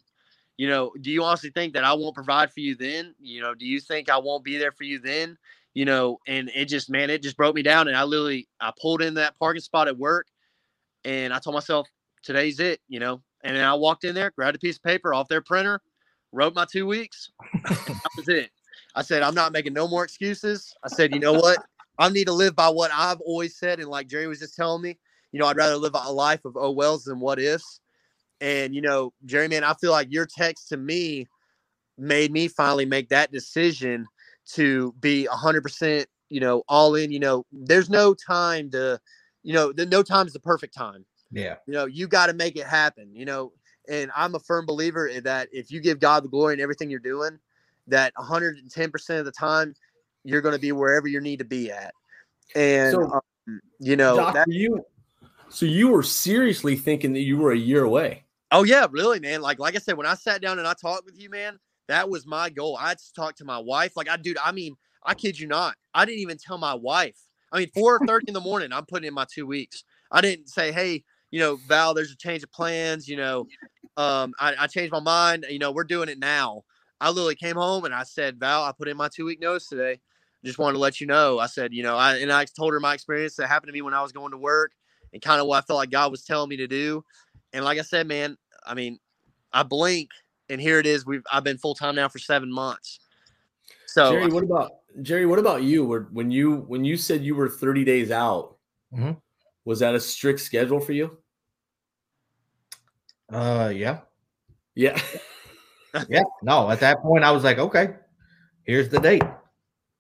you 0.57 0.69
know, 0.69 0.93
do 1.01 1.11
you 1.11 1.25
honestly 1.25 1.51
think 1.51 1.75
that 1.75 1.85
I 1.85 1.95
won't 1.95 2.15
provide 2.15 2.53
for 2.53 2.61
you 2.61 2.77
then? 2.77 3.15
You 3.21 3.43
know, 3.43 3.55
do 3.55 3.67
you 3.67 3.81
think 3.81 4.11
I 4.11 4.19
won't 4.19 4.45
be 4.45 4.59
there 4.59 4.73
for 4.73 4.85
you 4.85 5.01
then? 5.01 5.37
You 5.75 5.85
know, 5.85 6.19
and 6.27 6.51
it 6.55 6.67
just, 6.67 6.91
man, 6.91 7.11
it 7.11 7.23
just 7.23 7.37
broke 7.37 7.55
me 7.57 7.63
down. 7.63 7.89
And 7.89 7.97
I 7.97 8.05
literally, 8.05 8.49
I 8.61 8.73
pulled 8.81 9.03
in 9.03 9.15
that 9.15 9.39
parking 9.39 9.63
spot 9.63 9.89
at 9.89 9.99
work 9.99 10.29
and 11.05 11.35
I 11.35 11.39
told 11.39 11.55
myself, 11.55 11.89
today's 12.23 12.61
it, 12.61 12.81
you 12.89 13.01
know. 13.01 13.23
And 13.45 13.57
then 13.57 13.65
I 13.65 13.75
walked 13.75 14.05
in 14.05 14.15
there, 14.15 14.33
grabbed 14.33 14.57
a 14.57 14.61
piece 14.61 14.77
of 14.77 14.83
paper 14.83 15.15
off 15.15 15.29
their 15.29 15.43
printer, 15.43 15.83
wrote 16.33 16.55
my 16.55 16.67
two 16.71 16.87
weeks. 16.87 17.31
that 17.65 18.11
was 18.17 18.29
it. 18.29 18.51
I 18.95 19.03
said, 19.03 19.23
I'm 19.23 19.35
not 19.35 19.53
making 19.53 19.75
no 19.75 19.87
more 19.87 20.05
excuses. 20.05 20.75
I 20.83 20.89
said, 20.89 21.13
you 21.13 21.21
know 21.21 21.35
what? 21.35 21.59
I 21.99 22.09
need 22.09 22.27
to 22.27 22.33
live 22.33 22.57
by 22.57 22.69
what 22.69 22.91
I've 22.93 23.21
always 23.21 23.59
said. 23.59 23.79
And 23.79 23.89
like 23.89 24.09
Jerry 24.09 24.27
was 24.27 24.39
just 24.39 24.57
telling 24.57 24.83
me, 24.83 24.99
you 25.33 25.41
know, 25.41 25.47
I'd 25.47 25.57
rather 25.57 25.77
live 25.77 25.95
a 25.95 26.13
life 26.13 26.45
of 26.45 26.57
oh 26.57 26.71
wells 26.71 27.05
than 27.05 27.21
what 27.21 27.39
ifs. 27.39 27.81
And 28.41 28.75
you 28.75 28.83
know, 28.83 29.13
Jerry, 29.25 29.49
man, 29.49 29.65
I 29.65 29.75
feel 29.75 29.93
like 29.93 30.09
your 30.11 30.27
text 30.27 30.69
to 30.71 30.77
me 30.77 31.27
made 31.99 32.33
me 32.33 32.49
finally 32.49 32.85
make 32.85 33.09
that 33.09 33.33
decision 33.33 34.07
to 34.53 34.95
be 35.01 35.27
hundred 35.27 35.63
percent, 35.63 36.07
you 36.29 36.41
know, 36.41 36.63
all 36.69 36.95
in. 36.95 37.11
You 37.11 37.21
know, 37.21 37.47
there's 37.53 37.91
no 37.91 38.15
time 38.15 38.71
to, 38.71 39.01
you 39.43 39.55
know, 39.55 39.73
the, 39.73 39.87
no 39.87 40.03
time 40.03 40.27
is 40.27 40.33
the 40.33 40.41
perfect 40.41 40.75
time. 40.75 41.05
Yeah. 41.31 41.57
You 41.67 41.75
know, 41.75 41.87
you 41.87 42.09
got 42.09 42.27
to 42.27 42.35
make 42.35 42.57
it 42.57 42.67
happen. 42.67 43.15
You 43.15 43.25
know, 43.25 43.53
and 43.89 44.11
I'm 44.17 44.35
a 44.35 44.41
firm 44.41 44.67
believer 44.67 45.11
that 45.23 45.49
if 45.53 45.71
you 45.71 45.81
give 45.81 46.01
God 46.01 46.25
the 46.25 46.29
glory 46.29 46.55
in 46.55 46.61
everything 46.61 46.91
you're 46.91 47.01
doing, 47.01 47.39
that 47.87 48.13
110 48.17 48.91
percent 48.91 49.21
of 49.21 49.25
the 49.25 49.33
time 49.33 49.75
you're 50.25 50.41
going 50.41 50.55
to 50.55 50.61
be 50.61 50.73
wherever 50.73 51.07
you 51.07 51.21
need 51.21 51.39
to 51.39 51.45
be 51.45 51.71
at. 51.71 51.93
And 52.55 52.93
so, 52.93 53.03
um, 53.03 53.61
you 53.79 53.97
know, 53.97 54.17
Doc, 54.17 54.35
that, 54.35 54.47
you 54.49 54.85
so 55.49 55.67
you 55.67 55.89
were 55.89 56.03
seriously 56.03 56.77
thinking 56.77 57.13
that 57.13 57.21
you 57.21 57.39
were 57.39 57.53
a 57.53 57.59
year 57.59 57.85
away. 57.85 58.25
Oh 58.53 58.63
yeah, 58.63 58.87
really, 58.91 59.21
man. 59.21 59.43
Like 59.43 59.59
like 59.59 59.77
I 59.77 59.79
said, 59.79 59.97
when 59.97 60.07
I 60.07 60.15
sat 60.15 60.43
down 60.43 60.59
and 60.59 60.67
I 60.67 60.75
talked 60.75 61.05
with 61.05 61.21
you, 61.21 61.31
man, 61.31 61.59
that 61.89 62.09
was 62.09 62.27
my 62.27 62.51
goal. 62.51 62.77
I 62.81 62.91
had 62.91 62.99
to 62.99 63.13
talk 63.15 63.37
to 63.37 63.45
my 63.45 63.59
wife. 63.59 63.97
Like 63.97 64.09
I 64.09 64.17
dude, 64.17 64.39
I 64.43 64.53
mean, 64.53 64.77
I 65.05 65.15
kid 65.15 65.39
you 65.39 65.47
not. 65.47 65.77
I 65.95 66.05
didn't 66.05 66.21
even 66.21 66.39
tell 66.39 66.59
my 66.59 66.75
wife. 66.75 67.17
I 67.53 67.61
mean, 67.61 67.71
4:30 67.77 68.29
in 68.29 68.35
the 68.35 68.41
morning, 68.41 68.73
I'm 68.73 68.87
putting 68.87 69.07
in 69.07 69.15
my 69.15 69.27
two 69.33 69.47
weeks. 69.47 69.85
I 70.11 70.21
didn't 70.21 70.49
say, 70.49 70.73
hey, 70.73 71.05
you 71.31 71.41
know, 71.41 71.57
Val, 71.69 71.95
there's 71.95 72.13
a 72.13 72.17
change 72.17 72.43
of 72.43 72.53
plans, 72.53 73.09
you 73.09 73.17
know. 73.17 73.47
Um, 73.97 74.35
I, 74.39 74.55
I 74.61 74.67
changed 74.67 74.93
my 74.93 75.01
mind, 75.01 75.47
you 75.49 75.59
know, 75.59 75.73
we're 75.73 75.85
doing 75.85 76.09
it 76.09 76.19
now. 76.19 76.65
I 77.01 77.09
literally 77.11 77.35
came 77.35 77.57
home 77.57 77.85
and 77.85 77.95
I 77.95 78.05
said, 78.05 78.39
Val, 78.39 78.65
I 78.65 78.73
put 78.73 78.89
in 78.89 78.97
my 78.97 79.09
two 79.09 79.25
week 79.25 79.41
notice 79.41 79.69
today. 79.69 80.01
Just 80.45 80.59
wanted 80.59 80.75
to 80.75 80.79
let 80.79 81.01
you 81.01 81.07
know. 81.07 81.39
I 81.39 81.47
said, 81.47 81.73
you 81.73 81.83
know, 81.83 81.97
I 81.97 82.17
and 82.17 82.33
I 82.33 82.45
told 82.45 82.73
her 82.73 82.81
my 82.81 82.95
experience 82.95 83.37
that 83.37 83.49
happened 83.49 83.69
to 83.69 83.73
me 83.73 83.83
when 83.83 83.95
I 83.95 84.03
was 84.03 84.13
going 84.13 84.31
to 84.31 84.39
work 84.39 84.73
and 85.13 85.21
kind 85.21 85.41
of 85.41 85.47
what 85.47 85.63
I 85.63 85.67
felt 85.67 85.79
like 85.79 85.91
God 85.91 86.11
was 86.11 86.25
telling 86.25 86.49
me 86.49 86.57
to 86.59 86.67
do. 86.67 87.05
And 87.53 87.65
like 87.65 87.79
I 87.79 87.83
said, 87.83 88.07
man, 88.07 88.37
I 88.65 88.75
mean, 88.75 88.99
I 89.53 89.63
blink 89.63 90.11
and 90.49 90.61
here 90.61 90.79
it 90.79 90.87
is. 90.87 91.05
We've 91.05 91.23
I've 91.33 91.45
been 91.45 91.59
full 91.59 91.75
time 91.75 91.97
now 91.97 92.09
for 92.09 92.19
seven 92.19 92.53
months. 92.53 93.01
So 93.87 94.13
Jerry, 94.13 94.29
what 94.29 94.43
about 94.45 94.73
Jerry? 95.03 95.27
What 95.27 95.39
about 95.39 95.63
you? 95.63 95.85
When 96.13 96.31
you 96.31 96.65
when 96.69 96.85
you 96.85 96.97
said 96.97 97.25
you 97.25 97.35
were 97.35 97.49
30 97.49 97.85
days 97.85 98.11
out, 98.11 98.57
mm-hmm. 98.95 99.13
was 99.65 99.81
that 99.81 99.95
a 99.95 100.01
strict 100.01 100.41
schedule 100.41 100.81
for 100.81 100.93
you? 100.93 101.17
Uh 103.33 103.73
yeah. 103.75 104.01
Yeah. 104.75 105.01
yeah. 106.09 106.23
No, 106.43 106.71
at 106.71 106.81
that 106.81 107.01
point 107.03 107.25
I 107.25 107.31
was 107.31 107.45
like, 107.45 107.59
okay, 107.59 107.95
here's 108.65 108.89
the 108.89 109.01
date. 109.01 109.25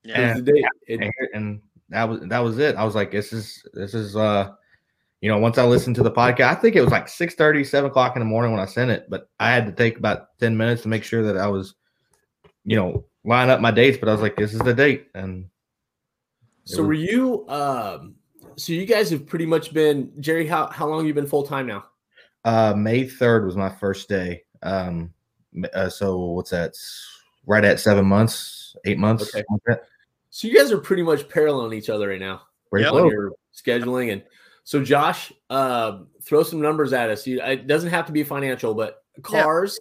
Yeah, 0.04 0.20
and, 0.20 0.46
the 0.46 0.52
date. 0.52 0.64
and, 0.88 1.12
and 1.34 1.60
that 1.88 2.04
was 2.08 2.20
that 2.28 2.38
was 2.40 2.58
it. 2.58 2.76
I 2.76 2.84
was 2.84 2.94
like, 2.94 3.10
this 3.10 3.32
is 3.32 3.62
this 3.74 3.94
is 3.94 4.16
uh 4.16 4.52
you 5.20 5.30
know, 5.30 5.38
once 5.38 5.58
I 5.58 5.64
listened 5.64 5.96
to 5.96 6.02
the 6.02 6.10
podcast, 6.10 6.48
I 6.48 6.54
think 6.54 6.76
it 6.76 6.82
was 6.82 6.90
like 6.90 7.08
6 7.08 7.34
30, 7.34 7.64
7 7.64 7.90
o'clock 7.90 8.16
in 8.16 8.20
the 8.20 8.26
morning 8.26 8.52
when 8.52 8.60
I 8.60 8.66
sent 8.66 8.90
it, 8.90 9.06
but 9.08 9.28
I 9.40 9.50
had 9.50 9.66
to 9.66 9.72
take 9.72 9.98
about 9.98 10.38
10 10.40 10.56
minutes 10.56 10.82
to 10.82 10.88
make 10.88 11.04
sure 11.04 11.22
that 11.24 11.38
I 11.38 11.46
was, 11.46 11.74
you 12.64 12.76
know, 12.76 13.06
line 13.24 13.48
up 13.48 13.60
my 13.60 13.70
dates. 13.70 13.98
But 13.98 14.08
I 14.08 14.12
was 14.12 14.20
like, 14.20 14.36
this 14.36 14.52
is 14.52 14.60
the 14.60 14.74
date. 14.74 15.06
And 15.14 15.48
so 16.64 16.82
was- 16.82 16.88
were 16.88 16.94
you, 16.94 17.48
um, 17.48 18.16
so 18.56 18.72
you 18.72 18.86
guys 18.86 19.10
have 19.10 19.26
pretty 19.26 19.46
much 19.46 19.72
been, 19.72 20.12
Jerry, 20.20 20.46
how, 20.46 20.66
how 20.66 20.86
long 20.86 21.06
you 21.06 21.14
been 21.14 21.26
full 21.26 21.46
time 21.46 21.66
now? 21.66 21.86
Uh, 22.46 22.72
May 22.74 23.04
3rd 23.04 23.44
was 23.44 23.56
my 23.56 23.68
first 23.68 24.08
day. 24.08 24.44
Um, 24.62 25.12
uh, 25.74 25.90
so 25.90 26.16
what's 26.18 26.50
that? 26.50 26.74
Right 27.44 27.64
at 27.64 27.78
seven 27.78 28.06
months, 28.06 28.74
eight 28.86 28.98
months. 28.98 29.34
Okay. 29.34 29.44
Like 29.68 29.80
so 30.30 30.48
you 30.48 30.56
guys 30.56 30.72
are 30.72 30.78
pretty 30.78 31.02
much 31.02 31.28
paralleling 31.28 31.76
each 31.76 31.90
other 31.90 32.08
right 32.08 32.20
now. 32.20 32.42
Pretty 32.70 32.84
yep. 32.84 32.92
close. 32.92 33.12
Your 33.12 33.32
scheduling 33.54 34.12
and 34.12 34.22
so, 34.66 34.82
Josh, 34.82 35.32
uh, 35.48 36.00
throw 36.22 36.42
some 36.42 36.60
numbers 36.60 36.92
at 36.92 37.08
us. 37.08 37.24
You, 37.24 37.40
it 37.40 37.68
doesn't 37.68 37.90
have 37.90 38.04
to 38.06 38.12
be 38.12 38.24
financial, 38.24 38.74
but 38.74 39.04
cars. 39.22 39.78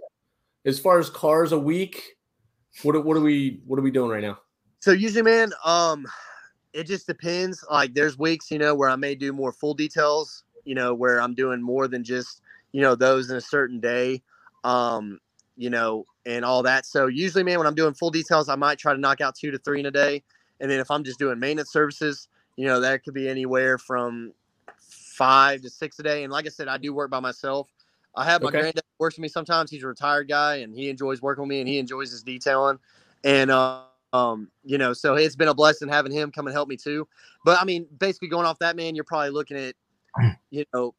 Yeah. 0.64 0.70
As 0.70 0.80
far 0.80 1.00
as 1.00 1.10
cars 1.10 1.54
a 1.54 1.58
week, 1.58 2.18
what 2.84 3.04
what 3.04 3.18
are 3.18 3.22
we 3.22 3.62
what 3.66 3.80
are 3.80 3.82
we 3.82 3.90
doing 3.90 4.12
right 4.12 4.22
now? 4.22 4.38
So 4.82 4.92
usually, 4.92 5.24
man, 5.24 5.52
um, 5.64 6.06
it 6.72 6.86
just 6.86 7.08
depends. 7.08 7.66
Like, 7.70 7.96
there's 7.96 8.20
weeks, 8.20 8.52
you 8.52 8.60
know, 8.60 8.76
where 8.76 8.92
I 8.92 8.96
may 8.96 9.16
do 9.16 9.34
more 9.34 9.52
full 9.52 9.74
details. 9.74 10.44
You 10.66 10.76
know, 10.76 10.94
where 10.94 11.20
I'm 11.20 11.34
doing 11.34 11.64
more 11.64 11.88
than 11.88 12.04
just 12.04 12.42
you 12.76 12.82
know 12.82 12.94
those 12.94 13.30
in 13.30 13.38
a 13.38 13.42
certain 13.42 13.80
day. 13.80 14.22
Um, 14.66 15.20
you 15.56 15.70
know, 15.70 16.04
and 16.26 16.44
all 16.44 16.62
that. 16.64 16.86
So 16.86 17.08
usually, 17.08 17.46
man, 17.46 17.58
when 17.58 17.68
I'm 17.68 17.76
doing 17.76 17.94
full 17.94 18.10
details, 18.10 18.50
I 18.50 18.56
might 18.56 18.78
try 18.78 18.94
to 18.94 19.00
knock 19.00 19.22
out 19.22 19.34
two 19.34 19.50
to 19.52 19.58
three 19.58 19.80
in 19.80 19.86
a 19.86 19.92
day. 19.92 20.22
And 20.60 20.70
then 20.70 20.82
if 20.82 20.92
I'm 20.92 21.06
just 21.06 21.18
doing 21.18 21.40
maintenance 21.40 21.72
services, 21.72 22.28
you 22.58 22.66
know, 22.66 22.82
that 22.82 23.06
could 23.06 23.14
be 23.14 23.30
anywhere 23.30 23.78
from 23.78 24.34
five 25.16 25.62
to 25.62 25.70
six 25.70 25.98
a 26.00 26.04
day. 26.04 26.26
And 26.26 26.34
like 26.34 26.46
I 26.46 26.50
said, 26.50 26.68
I 26.68 26.78
do 26.78 26.94
work 26.94 27.10
by 27.10 27.22
myself. 27.22 27.70
I 28.14 28.26
have 28.26 28.42
my 28.42 28.50
okay. 28.50 28.60
granddad 28.60 28.84
works 29.00 29.16
with 29.16 29.22
me 29.22 29.30
sometimes. 29.30 29.72
He's 29.72 29.84
a 29.84 29.88
retired 29.88 30.28
guy 30.28 30.58
and 30.58 30.76
he 30.76 30.90
enjoys 30.90 31.22
working 31.22 31.44
with 31.44 31.50
me 31.50 31.62
and 31.62 31.70
he 31.70 31.80
enjoys 31.80 32.12
his 32.12 32.24
detailing. 32.24 32.80
And 33.24 33.52
uh, 33.52 33.84
um, 34.12 34.50
you 34.66 34.78
know, 34.78 34.92
so 34.92 35.16
it's 35.16 35.38
been 35.38 35.48
a 35.48 35.54
blessing 35.54 35.88
having 35.88 36.12
him 36.12 36.30
come 36.30 36.48
and 36.48 36.54
help 36.54 36.68
me 36.68 36.76
too. 36.76 37.08
But 37.46 37.62
I 37.62 37.64
mean, 37.64 37.88
basically 37.98 38.28
going 38.28 38.46
off 38.46 38.60
that 38.60 38.76
man, 38.76 38.96
you're 38.96 39.06
probably 39.06 39.30
looking 39.30 39.56
at, 39.56 39.76
you 40.50 40.66
know, 40.74 40.94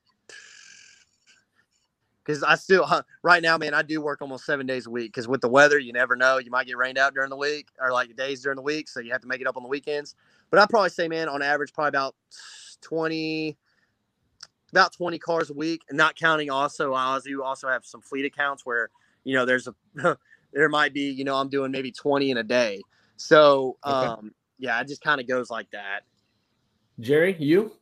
because 2.27 2.43
I 2.43 2.57
still 2.57 2.89
right 3.23 3.43
now, 3.43 3.57
man, 3.57 3.75
I 3.75 3.83
do 3.83 4.01
work 4.01 4.21
almost 4.21 4.45
seven 4.45 4.67
days 4.67 4.87
a 4.87 4.91
week. 4.91 5.13
Because 5.13 5.29
with 5.29 5.41
the 5.41 5.49
weather, 5.49 5.79
you 5.79 5.93
never 5.93 6.17
know, 6.17 6.39
you 6.39 6.51
might 6.51 6.67
get 6.67 6.77
rained 6.77 6.99
out 6.99 7.15
during 7.15 7.31
the 7.31 7.37
week 7.37 7.69
or 7.81 7.93
like 7.93 8.15
days 8.17 8.43
during 8.43 8.57
the 8.57 8.63
week, 8.63 8.89
so 8.89 9.01
you 9.01 9.13
have 9.13 9.21
to 9.21 9.29
make 9.29 9.41
it 9.41 9.47
up 9.47 9.57
on 9.57 9.63
the 9.63 9.69
weekends. 9.69 10.15
But 10.51 10.61
I'd 10.61 10.69
probably 10.69 10.91
say, 10.91 11.09
man, 11.09 11.29
on 11.29 11.43
average, 11.43 11.73
probably 11.73 11.89
about 11.91 12.15
twenty 12.81 13.57
about 14.73 14.93
20 14.93 15.19
cars 15.21 15.49
a 15.49 15.55
week, 15.55 15.83
and 15.89 15.97
not 15.97 16.17
counting 16.17 16.51
also 16.51 16.93
I 16.93 17.19
do 17.25 17.43
also 17.43 17.69
have 17.69 17.87
some 17.87 18.03
fleet 18.03 18.25
accounts 18.25 18.67
where 18.67 18.91
you 19.25 19.35
know 19.35 19.47
there's 19.47 19.69
a 19.69 19.75
there 20.53 20.69
might 20.69 20.93
be 20.93 21.11
you 21.11 21.25
know 21.25 21.37
I'm 21.37 21.49
doing 21.49 21.71
maybe 21.71 21.93
20 21.93 22.31
in 22.31 22.37
a 22.39 22.43
day. 22.43 22.83
So 23.17 23.77
okay. 23.85 24.07
um 24.07 24.35
yeah, 24.59 24.81
it 24.81 24.89
just 24.89 25.03
kind 25.03 25.21
of 25.21 25.29
goes 25.29 25.51
like 25.51 25.71
that. 25.71 26.01
Jerry, 26.99 27.37
you? 27.39 27.73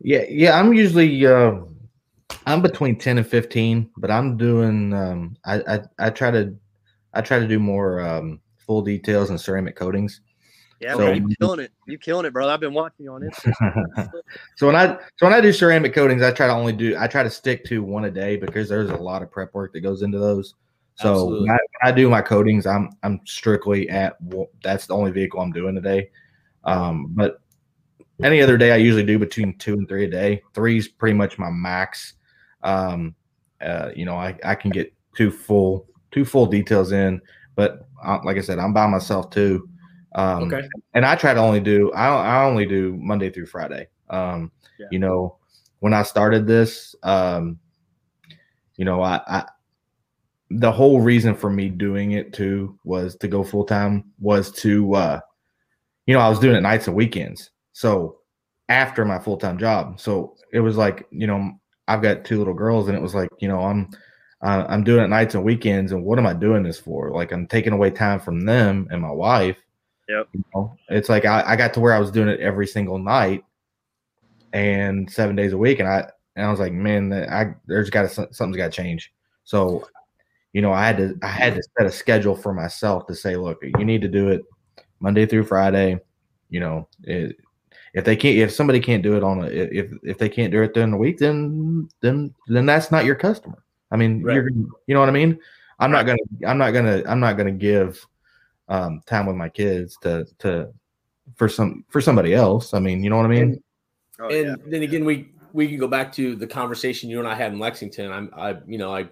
Yeah, 0.00 0.24
yeah, 0.28 0.58
I'm 0.58 0.72
usually 0.72 1.26
uh, 1.26 1.56
I'm 2.46 2.62
between 2.62 2.96
10 2.96 3.18
and 3.18 3.26
15, 3.26 3.90
but 3.96 4.10
I'm 4.10 4.36
doing 4.36 4.92
um 4.94 5.36
I 5.44 5.60
I, 5.74 5.80
I 5.98 6.10
try 6.10 6.30
to 6.30 6.54
I 7.12 7.20
try 7.20 7.38
to 7.38 7.48
do 7.48 7.58
more 7.58 8.00
um 8.00 8.40
full 8.58 8.82
details 8.82 9.30
and 9.30 9.40
ceramic 9.40 9.76
coatings. 9.76 10.20
Yeah, 10.80 10.94
so, 10.94 11.10
you 11.10 11.34
killing 11.40 11.60
it. 11.60 11.72
You 11.86 11.98
killing 11.98 12.26
it, 12.26 12.32
bro. 12.34 12.48
I've 12.48 12.60
been 12.60 12.74
watching 12.74 13.04
you 13.04 13.12
on 13.12 13.22
Instagram. 13.22 14.10
so 14.56 14.66
when 14.66 14.76
I 14.76 14.98
so 15.16 15.26
when 15.26 15.32
I 15.32 15.40
do 15.40 15.52
ceramic 15.52 15.94
coatings, 15.94 16.22
I 16.22 16.30
try 16.30 16.46
to 16.46 16.52
only 16.52 16.74
do 16.74 16.96
I 16.98 17.06
try 17.06 17.22
to 17.22 17.30
stick 17.30 17.64
to 17.66 17.82
one 17.82 18.04
a 18.04 18.10
day 18.10 18.36
because 18.36 18.68
there's 18.68 18.90
a 18.90 18.96
lot 18.96 19.22
of 19.22 19.30
prep 19.30 19.54
work 19.54 19.72
that 19.72 19.80
goes 19.80 20.02
into 20.02 20.18
those. 20.18 20.54
So 20.98 21.26
when 21.26 21.50
I, 21.50 21.58
when 21.80 21.92
I, 21.92 21.92
do 21.92 22.08
my 22.08 22.22
coatings, 22.22 22.66
I'm 22.66 22.90
I'm 23.02 23.20
strictly 23.26 23.88
at 23.90 24.16
that's 24.62 24.86
the 24.86 24.94
only 24.94 25.10
vehicle 25.10 25.40
I'm 25.40 25.52
doing 25.52 25.74
today. 25.74 26.10
Um, 26.64 27.08
but 27.10 27.40
any 28.22 28.40
other 28.40 28.56
day, 28.56 28.72
I 28.72 28.76
usually 28.76 29.04
do 29.04 29.18
between 29.18 29.58
two 29.58 29.74
and 29.74 29.86
three 29.88 30.04
a 30.04 30.10
day. 30.10 30.42
Three 30.54 30.78
is 30.78 30.88
pretty 30.88 31.14
much 31.14 31.38
my 31.38 31.50
max. 31.50 32.14
Um, 32.66 33.14
uh, 33.60 33.90
you 33.94 34.04
know, 34.04 34.16
I, 34.16 34.36
I 34.44 34.54
can 34.54 34.70
get 34.70 34.92
two 35.16 35.30
full 35.30 35.86
two 36.10 36.24
full 36.24 36.46
details 36.46 36.92
in, 36.92 37.20
but 37.54 37.88
uh, 38.04 38.18
like 38.24 38.36
I 38.36 38.40
said, 38.40 38.58
I'm 38.58 38.72
by 38.72 38.86
myself 38.86 39.30
too. 39.30 39.68
Um, 40.14 40.52
okay. 40.52 40.68
And 40.94 41.04
I 41.04 41.14
try 41.14 41.34
to 41.34 41.40
only 41.40 41.60
do 41.60 41.92
I 41.92 42.08
I 42.08 42.44
only 42.44 42.66
do 42.66 42.96
Monday 42.98 43.30
through 43.30 43.46
Friday. 43.46 43.88
Um, 44.10 44.50
yeah. 44.78 44.86
You 44.90 44.98
know, 44.98 45.36
when 45.80 45.94
I 45.94 46.02
started 46.02 46.46
this, 46.46 46.94
um, 47.02 47.58
you 48.76 48.84
know, 48.84 49.02
I, 49.02 49.20
I 49.26 49.44
the 50.50 50.70
whole 50.70 51.00
reason 51.00 51.34
for 51.34 51.50
me 51.50 51.68
doing 51.68 52.12
it 52.12 52.32
too 52.32 52.78
was 52.84 53.16
to 53.16 53.28
go 53.28 53.42
full 53.42 53.64
time 53.64 54.04
was 54.18 54.52
to 54.52 54.94
uh 54.94 55.20
you 56.06 56.14
know, 56.14 56.20
I 56.20 56.28
was 56.28 56.38
doing 56.38 56.56
it 56.56 56.60
nights 56.60 56.86
and 56.86 56.96
weekends. 56.96 57.50
So 57.72 58.18
after 58.68 59.04
my 59.04 59.18
full 59.18 59.36
time 59.36 59.58
job. 59.58 60.00
So 60.00 60.36
it 60.52 60.60
was 60.60 60.76
like, 60.76 61.06
you 61.10 61.26
know, 61.26 61.52
I've 61.88 62.02
got 62.02 62.24
two 62.24 62.38
little 62.38 62.54
girls 62.54 62.88
and 62.88 62.96
it 62.96 63.02
was 63.02 63.14
like, 63.14 63.30
you 63.38 63.48
know, 63.48 63.60
I'm 63.60 63.90
uh, 64.42 64.64
I'm 64.68 64.84
doing 64.84 65.04
it 65.04 65.08
nights 65.08 65.34
and 65.34 65.44
weekends 65.44 65.92
and 65.92 66.04
what 66.04 66.18
am 66.18 66.26
I 66.26 66.34
doing 66.34 66.62
this 66.62 66.78
for? 66.78 67.10
Like 67.10 67.32
I'm 67.32 67.46
taking 67.46 67.72
away 67.72 67.90
time 67.90 68.20
from 68.20 68.44
them 68.44 68.88
and 68.90 69.00
my 69.00 69.10
wife. 69.10 69.56
Yep. 70.08 70.28
You 70.32 70.44
know, 70.54 70.76
it's 70.88 71.08
like 71.08 71.24
I, 71.24 71.42
I 71.46 71.56
got 71.56 71.74
to 71.74 71.80
where 71.80 71.94
I 71.94 71.98
was 71.98 72.10
doing 72.10 72.28
it 72.28 72.40
every 72.40 72.66
single 72.66 72.98
night 72.98 73.44
and 74.52 75.10
seven 75.10 75.36
days 75.36 75.52
a 75.52 75.58
week 75.58 75.80
and 75.80 75.88
I 75.88 76.10
and 76.36 76.46
I 76.46 76.50
was 76.50 76.60
like, 76.60 76.72
man, 76.72 77.12
I 77.12 77.54
there's 77.66 77.90
got 77.90 78.02
to 78.02 78.28
something's 78.32 78.56
got 78.56 78.72
to 78.72 78.82
change. 78.82 79.12
So 79.44 79.88
you 80.52 80.62
know, 80.62 80.72
I 80.72 80.86
had 80.86 80.96
to 80.98 81.18
I 81.22 81.28
had 81.28 81.54
to 81.54 81.62
set 81.76 81.86
a 81.86 81.92
schedule 81.92 82.36
for 82.36 82.54
myself 82.54 83.06
to 83.06 83.14
say, 83.14 83.36
look, 83.36 83.58
you 83.62 83.84
need 83.84 84.00
to 84.02 84.08
do 84.08 84.28
it 84.28 84.42
Monday 85.00 85.26
through 85.26 85.44
Friday. 85.44 85.98
You 86.50 86.60
know, 86.60 86.88
it, 87.02 87.36
if 87.96 88.04
they 88.04 88.14
can't, 88.14 88.36
if 88.36 88.52
somebody 88.52 88.78
can't 88.78 89.02
do 89.02 89.16
it 89.16 89.24
on 89.24 89.42
a, 89.42 89.46
if 89.46 89.90
if 90.02 90.18
they 90.18 90.28
can't 90.28 90.52
do 90.52 90.62
it 90.62 90.74
during 90.74 90.90
the 90.90 90.98
week, 90.98 91.16
then 91.16 91.88
then 92.02 92.32
then 92.46 92.66
that's 92.66 92.92
not 92.92 93.06
your 93.06 93.14
customer. 93.14 93.64
I 93.90 93.96
mean, 93.96 94.22
right. 94.22 94.34
you're 94.34 94.50
you 94.50 94.94
know 94.94 95.00
what 95.00 95.08
I 95.08 95.12
mean. 95.12 95.40
I'm 95.78 95.90
right. 95.90 96.04
not 96.04 96.06
gonna 96.06 96.50
I'm 96.50 96.58
not 96.58 96.70
gonna 96.72 97.02
I'm 97.08 97.20
not 97.20 97.38
gonna 97.38 97.52
give 97.52 98.06
um, 98.68 99.00
time 99.06 99.24
with 99.24 99.36
my 99.36 99.48
kids 99.48 99.96
to 100.02 100.26
to 100.40 100.68
for 101.36 101.48
some 101.48 101.84
for 101.88 102.02
somebody 102.02 102.34
else. 102.34 102.74
I 102.74 102.80
mean, 102.80 103.02
you 103.02 103.08
know 103.08 103.16
what 103.16 103.24
I 103.24 103.30
mean. 103.30 103.42
And, 103.42 103.62
oh, 104.20 104.28
and 104.28 104.46
yeah. 104.46 104.54
then 104.66 104.82
again, 104.82 105.06
we 105.06 105.30
we 105.54 105.66
can 105.66 105.78
go 105.78 105.88
back 105.88 106.12
to 106.12 106.36
the 106.36 106.46
conversation 106.46 107.08
you 107.08 107.18
and 107.18 107.26
I 107.26 107.34
had 107.34 107.54
in 107.54 107.58
Lexington. 107.58 108.12
I'm 108.12 108.30
I 108.36 108.56
you 108.66 108.76
know 108.76 108.94
I 108.94 109.08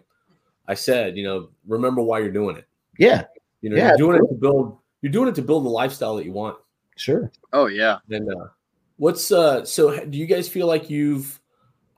I 0.68 0.74
said, 0.74 1.16
you 1.16 1.24
know, 1.24 1.48
remember 1.66 2.02
why 2.02 2.18
you're 2.18 2.30
doing 2.30 2.56
it. 2.56 2.66
Yeah. 2.98 3.24
You 3.62 3.70
know, 3.70 3.76
yeah, 3.76 3.88
you're 3.96 3.96
doing 3.96 4.16
it 4.22 4.28
to 4.28 4.34
build 4.34 4.76
you're 5.00 5.12
doing 5.12 5.30
it 5.30 5.34
to 5.36 5.42
build 5.42 5.64
the 5.64 5.70
lifestyle 5.70 6.16
that 6.16 6.26
you 6.26 6.32
want. 6.32 6.58
Sure. 6.96 7.32
Oh 7.54 7.66
yeah. 7.66 7.96
And 8.10 8.28
uh 8.28 8.48
what's 8.96 9.32
uh 9.32 9.64
so 9.64 10.04
do 10.06 10.18
you 10.18 10.26
guys 10.26 10.48
feel 10.48 10.66
like 10.66 10.88
you've 10.88 11.40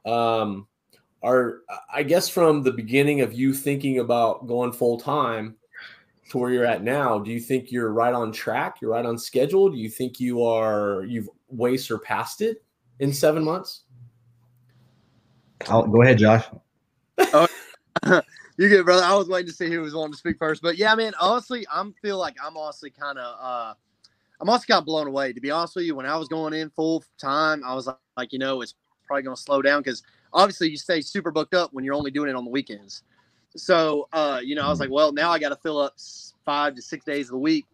um 0.05 0.67
are 1.23 1.63
I 1.93 2.03
guess 2.03 2.29
from 2.29 2.63
the 2.63 2.73
beginning 2.73 3.21
of 3.21 3.33
you 3.33 3.53
thinking 3.53 3.99
about 3.99 4.47
going 4.47 4.73
full 4.73 4.99
time 4.99 5.57
to 6.31 6.39
where 6.39 6.51
you're 6.51 6.65
at 6.65 6.83
now, 6.83 7.19
do 7.19 7.31
you 7.31 7.41
think 7.41 7.71
you're 7.71 7.93
right 7.93 8.13
on 8.13 8.33
track? 8.33 8.81
You're 8.81 8.93
right 8.93 9.07
on 9.07 9.19
schedule? 9.19 9.71
Do 9.71 9.79
you 9.79 9.89
think 9.89 10.19
you 10.19 10.45
are 10.45 11.05
you've 11.05 11.29
way 11.49 11.77
surpassed 11.77 12.41
it 12.41 12.65
in 12.99 13.13
seven 13.13 13.45
months? 13.45 13.83
I'll 15.69 15.87
go 15.87 16.03
ahead, 16.03 16.19
Josh. 16.19 16.45
oh, 17.19 17.49
you 18.57 18.69
good, 18.69 18.85
brother. 18.85 19.05
I 19.05 19.15
was 19.15 19.29
waiting 19.29 19.49
to 19.49 19.55
see 19.55 19.71
who 19.71 19.81
was 19.81 19.95
wanting 19.95 20.13
to 20.13 20.19
speak 20.19 20.39
first, 20.39 20.63
but 20.63 20.77
yeah, 20.77 20.95
man. 20.95 21.13
Honestly, 21.21 21.67
I'm 21.73 21.95
feel 22.03 22.19
like 22.19 22.37
I'm 22.45 22.57
honestly 22.57 22.91
kind 22.91 23.19
of, 23.19 23.37
uh, 23.41 23.75
I'm 24.41 24.49
also 24.49 24.73
of 24.73 24.85
blown 24.85 25.07
away. 25.07 25.33
To 25.33 25.41
be 25.41 25.51
honest 25.51 25.77
with 25.77 25.85
you, 25.85 25.95
when 25.95 26.07
I 26.07 26.17
was 26.17 26.29
going 26.29 26.53
in 26.55 26.71
full 26.71 27.03
time, 27.19 27.63
I 27.65 27.75
was 27.75 27.87
like, 27.87 27.97
like 28.17 28.33
you 28.33 28.39
know, 28.39 28.63
it's 28.63 28.75
probably 29.07 29.23
going 29.23 29.37
to 29.37 29.43
slow 29.43 29.63
down 29.63 29.81
because 29.81 30.03
obviously 30.33 30.71
you 30.71 30.77
stay 30.77 31.01
super 31.01 31.31
booked 31.31 31.55
up 31.55 31.73
when 31.73 31.85
you're 31.85 31.95
only 31.95 32.11
doing 32.11 32.29
it 32.29 32.37
on 32.37 32.45
the 32.45 32.51
weekends. 32.51 33.03
So, 33.57 34.09
uh, 34.13 34.41
you 34.43 34.55
know, 34.55 34.63
I 34.63 34.69
was 34.69 34.81
like, 34.81 34.91
well, 34.91 35.13
now 35.13 35.31
I 35.31 35.39
got 35.39 35.49
to 35.49 35.57
fill 35.57 35.79
up 35.79 35.95
five 36.45 36.75
to 36.75 36.83
six 36.83 37.05
days 37.05 37.27
of 37.27 37.33
the 37.33 37.39
week, 37.39 37.67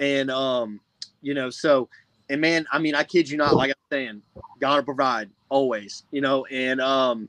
and 0.00 0.30
um, 0.30 0.80
you 1.20 1.34
know, 1.34 1.50
so 1.50 1.88
and 2.30 2.40
man, 2.40 2.66
I 2.72 2.78
mean, 2.78 2.94
I 2.94 3.04
kid 3.04 3.28
you 3.28 3.36
not, 3.36 3.54
like 3.54 3.70
I'm 3.70 3.76
saying, 3.90 4.22
gotta 4.60 4.82
provide 4.82 5.30
always, 5.48 6.04
you 6.10 6.20
know, 6.20 6.44
and 6.46 6.80
um, 6.80 7.28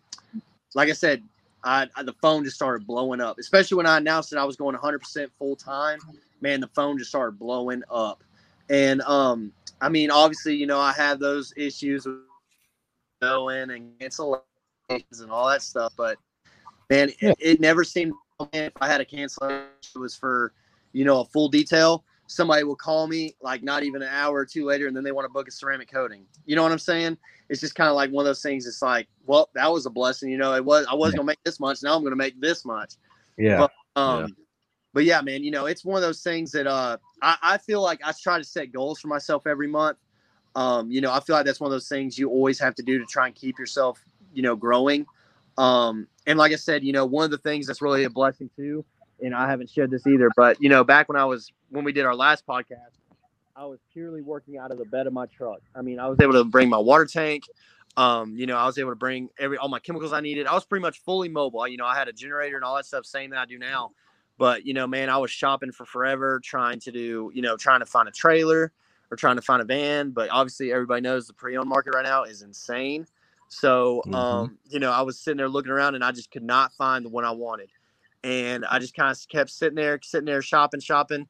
like 0.75 0.89
I 0.89 0.93
said, 0.93 1.23
I, 1.63 1.87
I, 1.95 2.03
the 2.03 2.13
phone 2.21 2.43
just 2.43 2.55
started 2.55 2.87
blowing 2.87 3.21
up, 3.21 3.37
especially 3.39 3.77
when 3.77 3.85
I 3.85 3.97
announced 3.97 4.29
that 4.31 4.39
I 4.39 4.45
was 4.45 4.55
going 4.55 4.75
100% 4.75 5.29
full 5.37 5.55
time. 5.55 5.99
Man, 6.41 6.61
the 6.61 6.67
phone 6.67 6.97
just 6.97 7.09
started 7.09 7.37
blowing 7.37 7.83
up, 7.89 8.23
and 8.69 9.01
um, 9.01 9.51
I 9.81 9.89
mean, 9.89 10.11
obviously, 10.11 10.55
you 10.55 10.67
know, 10.67 10.79
I 10.79 10.93
had 10.93 11.19
those 11.19 11.53
issues 11.57 12.05
with 12.05 12.17
going 13.21 13.71
and 13.71 13.97
cancellations 13.99 14.41
and 15.21 15.31
all 15.31 15.47
that 15.49 15.61
stuff, 15.61 15.93
but 15.97 16.17
man, 16.89 17.09
yeah. 17.21 17.29
it, 17.31 17.37
it, 17.39 17.59
never 17.59 17.83
seemed 17.83 18.13
if 18.53 18.73
I 18.79 18.87
had 18.87 19.01
a 19.01 19.05
cancellation, 19.05 19.65
it 19.95 19.99
was 19.99 20.15
for 20.15 20.53
you 20.93 21.05
know 21.05 21.21
a 21.21 21.25
full 21.25 21.49
detail. 21.49 22.03
Somebody 22.27 22.63
will 22.63 22.75
call 22.75 23.07
me 23.07 23.35
like 23.41 23.63
not 23.63 23.83
even 23.83 24.03
an 24.03 24.09
hour 24.09 24.35
or 24.35 24.45
two 24.45 24.65
later, 24.65 24.87
and 24.87 24.95
then 24.95 25.03
they 25.03 25.11
want 25.11 25.25
to 25.25 25.33
book 25.33 25.47
a 25.47 25.51
ceramic 25.51 25.91
coating. 25.91 26.25
You 26.45 26.55
know 26.55 26.63
what 26.63 26.71
I'm 26.71 26.79
saying? 26.79 27.17
it's 27.49 27.59
just 27.59 27.75
kind 27.75 27.89
of 27.89 27.95
like 27.95 28.11
one 28.11 28.23
of 28.23 28.27
those 28.27 28.41
things. 28.41 28.67
It's 28.67 28.81
like, 28.81 29.07
well, 29.25 29.49
that 29.55 29.71
was 29.71 29.85
a 29.85 29.89
blessing. 29.89 30.29
You 30.29 30.37
know, 30.37 30.53
it 30.53 30.63
was 30.63 30.85
I 30.89 30.93
wasn't 30.93 31.17
gonna 31.17 31.27
make 31.27 31.43
this 31.43 31.59
much. 31.59 31.83
Now 31.83 31.95
I'm 31.95 32.03
gonna 32.03 32.15
make 32.15 32.39
this 32.39 32.63
much. 32.63 32.93
Yeah. 33.37 33.67
But, 33.95 34.01
um, 34.01 34.19
yeah. 34.21 34.27
But 34.99 35.05
yeah, 35.05 35.21
man, 35.21 35.45
you 35.45 35.51
know, 35.51 35.65
it's 35.65 35.85
one 35.85 35.95
of 35.95 36.01
those 36.01 36.21
things 36.21 36.51
that 36.51 36.67
uh, 36.67 36.97
I, 37.21 37.37
I 37.41 37.57
feel 37.57 37.81
like 37.81 38.01
I 38.03 38.11
try 38.11 38.37
to 38.37 38.43
set 38.43 38.73
goals 38.73 38.99
for 38.99 39.07
myself 39.07 39.47
every 39.47 39.69
month. 39.69 39.97
Um, 40.55 40.91
you 40.91 40.99
know, 40.99 41.09
I 41.09 41.21
feel 41.21 41.37
like 41.37 41.45
that's 41.45 41.61
one 41.61 41.69
of 41.69 41.71
those 41.71 41.87
things 41.87 42.19
you 42.19 42.29
always 42.29 42.59
have 42.59 42.75
to 42.75 42.83
do 42.83 42.99
to 42.99 43.05
try 43.05 43.27
and 43.27 43.33
keep 43.33 43.57
yourself, 43.57 44.03
you 44.33 44.41
know, 44.41 44.57
growing. 44.57 45.05
Um, 45.57 46.05
and 46.27 46.37
like 46.37 46.51
I 46.51 46.57
said, 46.57 46.83
you 46.83 46.91
know, 46.91 47.05
one 47.05 47.23
of 47.23 47.31
the 47.31 47.37
things 47.37 47.65
that's 47.65 47.81
really 47.81 48.03
a 48.03 48.09
blessing 48.09 48.49
too, 48.57 48.83
and 49.23 49.33
I 49.33 49.49
haven't 49.49 49.69
shared 49.69 49.89
this 49.89 50.05
either, 50.05 50.29
but 50.35 50.61
you 50.61 50.67
know, 50.67 50.83
back 50.83 51.07
when 51.07 51.15
I 51.15 51.23
was 51.23 51.49
when 51.69 51.85
we 51.85 51.93
did 51.93 52.03
our 52.03 52.13
last 52.13 52.45
podcast, 52.45 52.91
I 53.55 53.67
was 53.67 53.79
purely 53.93 54.21
working 54.21 54.57
out 54.57 54.69
of 54.71 54.79
the 54.79 54.85
bed 54.85 55.07
of 55.07 55.13
my 55.13 55.27
truck. 55.27 55.61
I 55.73 55.81
mean, 55.81 56.01
I 56.01 56.09
was 56.09 56.19
able 56.19 56.33
to 56.33 56.43
bring 56.43 56.67
my 56.67 56.77
water 56.77 57.05
tank. 57.05 57.45
Um, 57.95 58.35
you 58.35 58.47
know, 58.47 58.57
I 58.57 58.65
was 58.65 58.77
able 58.77 58.91
to 58.91 58.97
bring 58.97 59.29
every 59.39 59.57
all 59.57 59.69
my 59.69 59.79
chemicals 59.79 60.11
I 60.11 60.19
needed. 60.19 60.45
I 60.45 60.55
was 60.55 60.65
pretty 60.65 60.81
much 60.81 60.99
fully 61.03 61.29
mobile. 61.29 61.65
You 61.69 61.77
know, 61.77 61.85
I 61.85 61.97
had 61.97 62.09
a 62.09 62.13
generator 62.13 62.57
and 62.57 62.65
all 62.65 62.75
that 62.75 62.85
stuff, 62.85 63.05
same 63.05 63.29
that 63.29 63.39
I 63.39 63.45
do 63.45 63.57
now. 63.57 63.91
But 64.39 64.65
you 64.65 64.73
know, 64.73 64.87
man, 64.87 65.09
I 65.09 65.17
was 65.17 65.29
shopping 65.29 65.71
for 65.73 65.85
forever, 65.85 66.39
trying 66.43 66.79
to 66.79 66.91
do, 66.91 67.29
you 67.35 67.41
know, 67.41 67.57
trying 67.57 67.81
to 67.81 67.85
find 67.85 68.07
a 68.07 68.11
trailer 68.11 68.71
or 69.11 69.17
trying 69.17 69.35
to 69.35 69.41
find 69.41 69.61
a 69.61 69.65
van. 69.65 70.11
But 70.11 70.29
obviously, 70.31 70.71
everybody 70.71 71.01
knows 71.01 71.27
the 71.27 71.33
pre-owned 71.33 71.67
market 71.67 71.93
right 71.93 72.05
now 72.05 72.23
is 72.23 72.41
insane. 72.41 73.05
So, 73.49 74.01
mm-hmm. 74.05 74.15
um, 74.15 74.57
you 74.69 74.79
know, 74.79 74.91
I 74.91 75.01
was 75.01 75.19
sitting 75.19 75.37
there 75.37 75.49
looking 75.49 75.71
around 75.71 75.95
and 75.95 76.03
I 76.03 76.11
just 76.11 76.31
could 76.31 76.43
not 76.43 76.71
find 76.73 77.03
the 77.03 77.09
one 77.09 77.25
I 77.25 77.31
wanted. 77.31 77.69
And 78.23 78.65
I 78.65 78.79
just 78.79 78.95
kind 78.95 79.11
of 79.11 79.27
kept 79.27 79.49
sitting 79.49 79.75
there, 79.75 79.99
sitting 80.01 80.25
there 80.25 80.41
shopping, 80.41 80.79
shopping. 80.79 81.27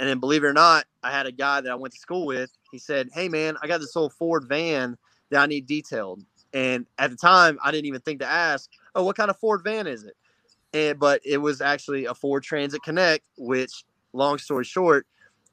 And 0.00 0.08
then, 0.08 0.18
believe 0.18 0.42
it 0.42 0.48
or 0.48 0.52
not, 0.52 0.84
I 1.04 1.12
had 1.12 1.26
a 1.26 1.32
guy 1.32 1.60
that 1.60 1.70
I 1.70 1.76
went 1.76 1.94
to 1.94 2.00
school 2.00 2.26
with. 2.26 2.50
He 2.72 2.78
said, 2.78 3.08
"Hey, 3.12 3.28
man, 3.28 3.56
I 3.62 3.68
got 3.68 3.80
this 3.80 3.96
old 3.96 4.12
Ford 4.12 4.44
van 4.48 4.96
that 5.30 5.42
I 5.42 5.46
need 5.46 5.66
detailed." 5.66 6.24
And 6.52 6.86
at 6.98 7.10
the 7.10 7.16
time, 7.16 7.58
I 7.62 7.70
didn't 7.70 7.86
even 7.86 8.00
think 8.00 8.20
to 8.20 8.26
ask, 8.26 8.70
"Oh, 8.94 9.04
what 9.04 9.16
kind 9.16 9.30
of 9.30 9.38
Ford 9.38 9.62
van 9.62 9.86
is 9.86 10.04
it?" 10.04 10.16
And 10.74 10.98
but 10.98 11.20
it 11.24 11.38
was 11.38 11.60
actually 11.60 12.04
a 12.04 12.14
Ford 12.14 12.42
Transit 12.42 12.82
Connect, 12.82 13.24
which, 13.36 13.84
long 14.12 14.38
story 14.38 14.64
short, 14.64 15.06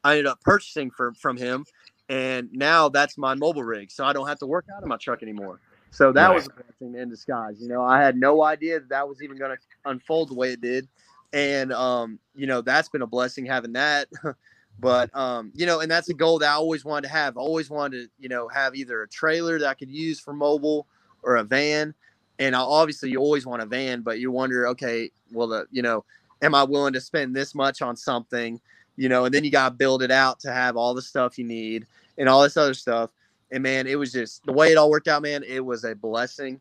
I 0.03 0.11
ended 0.11 0.27
up 0.27 0.41
purchasing 0.41 0.91
from 0.91 1.15
from 1.15 1.37
him, 1.37 1.65
and 2.09 2.49
now 2.51 2.89
that's 2.89 3.17
my 3.17 3.33
mobile 3.33 3.63
rig, 3.63 3.91
so 3.91 4.03
I 4.05 4.13
don't 4.13 4.27
have 4.27 4.39
to 4.39 4.45
work 4.45 4.65
out 4.75 4.83
of 4.83 4.89
my 4.89 4.97
truck 4.97 5.23
anymore. 5.23 5.59
So 5.91 6.11
that 6.11 6.27
right. 6.27 6.35
was 6.35 6.47
a 6.47 6.49
blessing 6.49 6.99
in 6.99 7.09
disguise. 7.09 7.61
You 7.61 7.69
know, 7.69 7.81
I 7.81 8.01
had 8.01 8.17
no 8.17 8.43
idea 8.43 8.81
that, 8.81 8.89
that 8.89 9.07
was 9.07 9.23
even 9.23 9.37
going 9.37 9.55
to 9.55 9.89
unfold 9.89 10.29
the 10.29 10.33
way 10.33 10.51
it 10.51 10.59
did 10.59 10.89
and 11.35 11.73
um, 11.73 12.17
you 12.33 12.47
know 12.47 12.61
that's 12.61 12.89
been 12.89 13.03
a 13.03 13.07
blessing 13.07 13.45
having 13.45 13.73
that. 13.73 14.07
but 14.79 15.15
um, 15.15 15.51
you 15.53 15.65
know, 15.65 15.81
and 15.81 15.91
that's 15.91 16.09
a 16.09 16.13
goal 16.13 16.39
that 16.39 16.49
I 16.49 16.53
always 16.53 16.83
wanted 16.83 17.07
to 17.07 17.13
have. 17.13 17.37
I 17.37 17.41
always 17.41 17.69
wanted 17.69 18.05
to, 18.05 18.09
you 18.17 18.29
know, 18.29 18.47
have 18.47 18.73
either 18.75 19.03
a 19.03 19.07
trailer 19.07 19.59
that 19.59 19.67
I 19.67 19.73
could 19.73 19.91
use 19.91 20.19
for 20.19 20.33
mobile 20.33 20.87
or 21.21 21.35
a 21.35 21.43
van. 21.43 21.93
And 22.39 22.55
obviously, 22.55 23.09
you 23.09 23.19
always 23.19 23.45
want 23.45 23.61
a 23.61 23.65
van, 23.65 24.01
but 24.01 24.19
you 24.19 24.31
wonder, 24.31 24.67
okay, 24.69 25.09
well, 25.31 25.47
the 25.47 25.67
you 25.71 25.81
know, 25.81 26.03
am 26.41 26.53
I 26.53 26.63
willing 26.63 26.93
to 26.93 27.01
spend 27.01 27.35
this 27.35 27.55
much 27.55 27.81
on 27.81 27.95
something? 27.95 28.59
You 28.97 29.09
know, 29.09 29.25
and 29.25 29.33
then 29.33 29.43
you 29.43 29.51
got 29.51 29.69
to 29.69 29.75
build 29.75 30.03
it 30.03 30.11
out 30.11 30.39
to 30.41 30.51
have 30.51 30.77
all 30.77 30.93
the 30.93 31.01
stuff 31.01 31.37
you 31.37 31.45
need 31.45 31.85
and 32.17 32.29
all 32.29 32.41
this 32.43 32.57
other 32.57 32.73
stuff. 32.73 33.11
And 33.51 33.63
man, 33.63 33.87
it 33.87 33.97
was 33.97 34.11
just 34.11 34.45
the 34.45 34.53
way 34.53 34.71
it 34.71 34.77
all 34.77 34.89
worked 34.89 35.07
out, 35.07 35.21
man. 35.21 35.43
It 35.43 35.63
was 35.63 35.83
a 35.83 35.95
blessing 35.95 36.59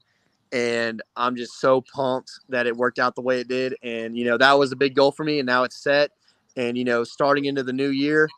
and 0.52 1.02
I'm 1.16 1.34
just 1.34 1.60
so 1.60 1.80
pumped 1.80 2.30
that 2.48 2.66
it 2.66 2.76
worked 2.76 3.00
out 3.00 3.16
the 3.16 3.22
way 3.22 3.40
it 3.40 3.48
did. 3.48 3.74
And 3.82 4.16
you 4.16 4.24
know 4.24 4.38
that 4.38 4.52
was 4.52 4.72
a 4.72 4.76
big 4.76 4.94
goal 4.94 5.10
for 5.10 5.24
me, 5.24 5.40
and 5.40 5.46
now 5.46 5.64
it's 5.64 5.76
set. 5.76 6.10
And 6.56 6.78
you 6.78 6.84
know, 6.84 7.02
starting 7.02 7.46
into 7.46 7.64
the 7.64 7.72
new 7.72 7.88
year, 7.88 8.28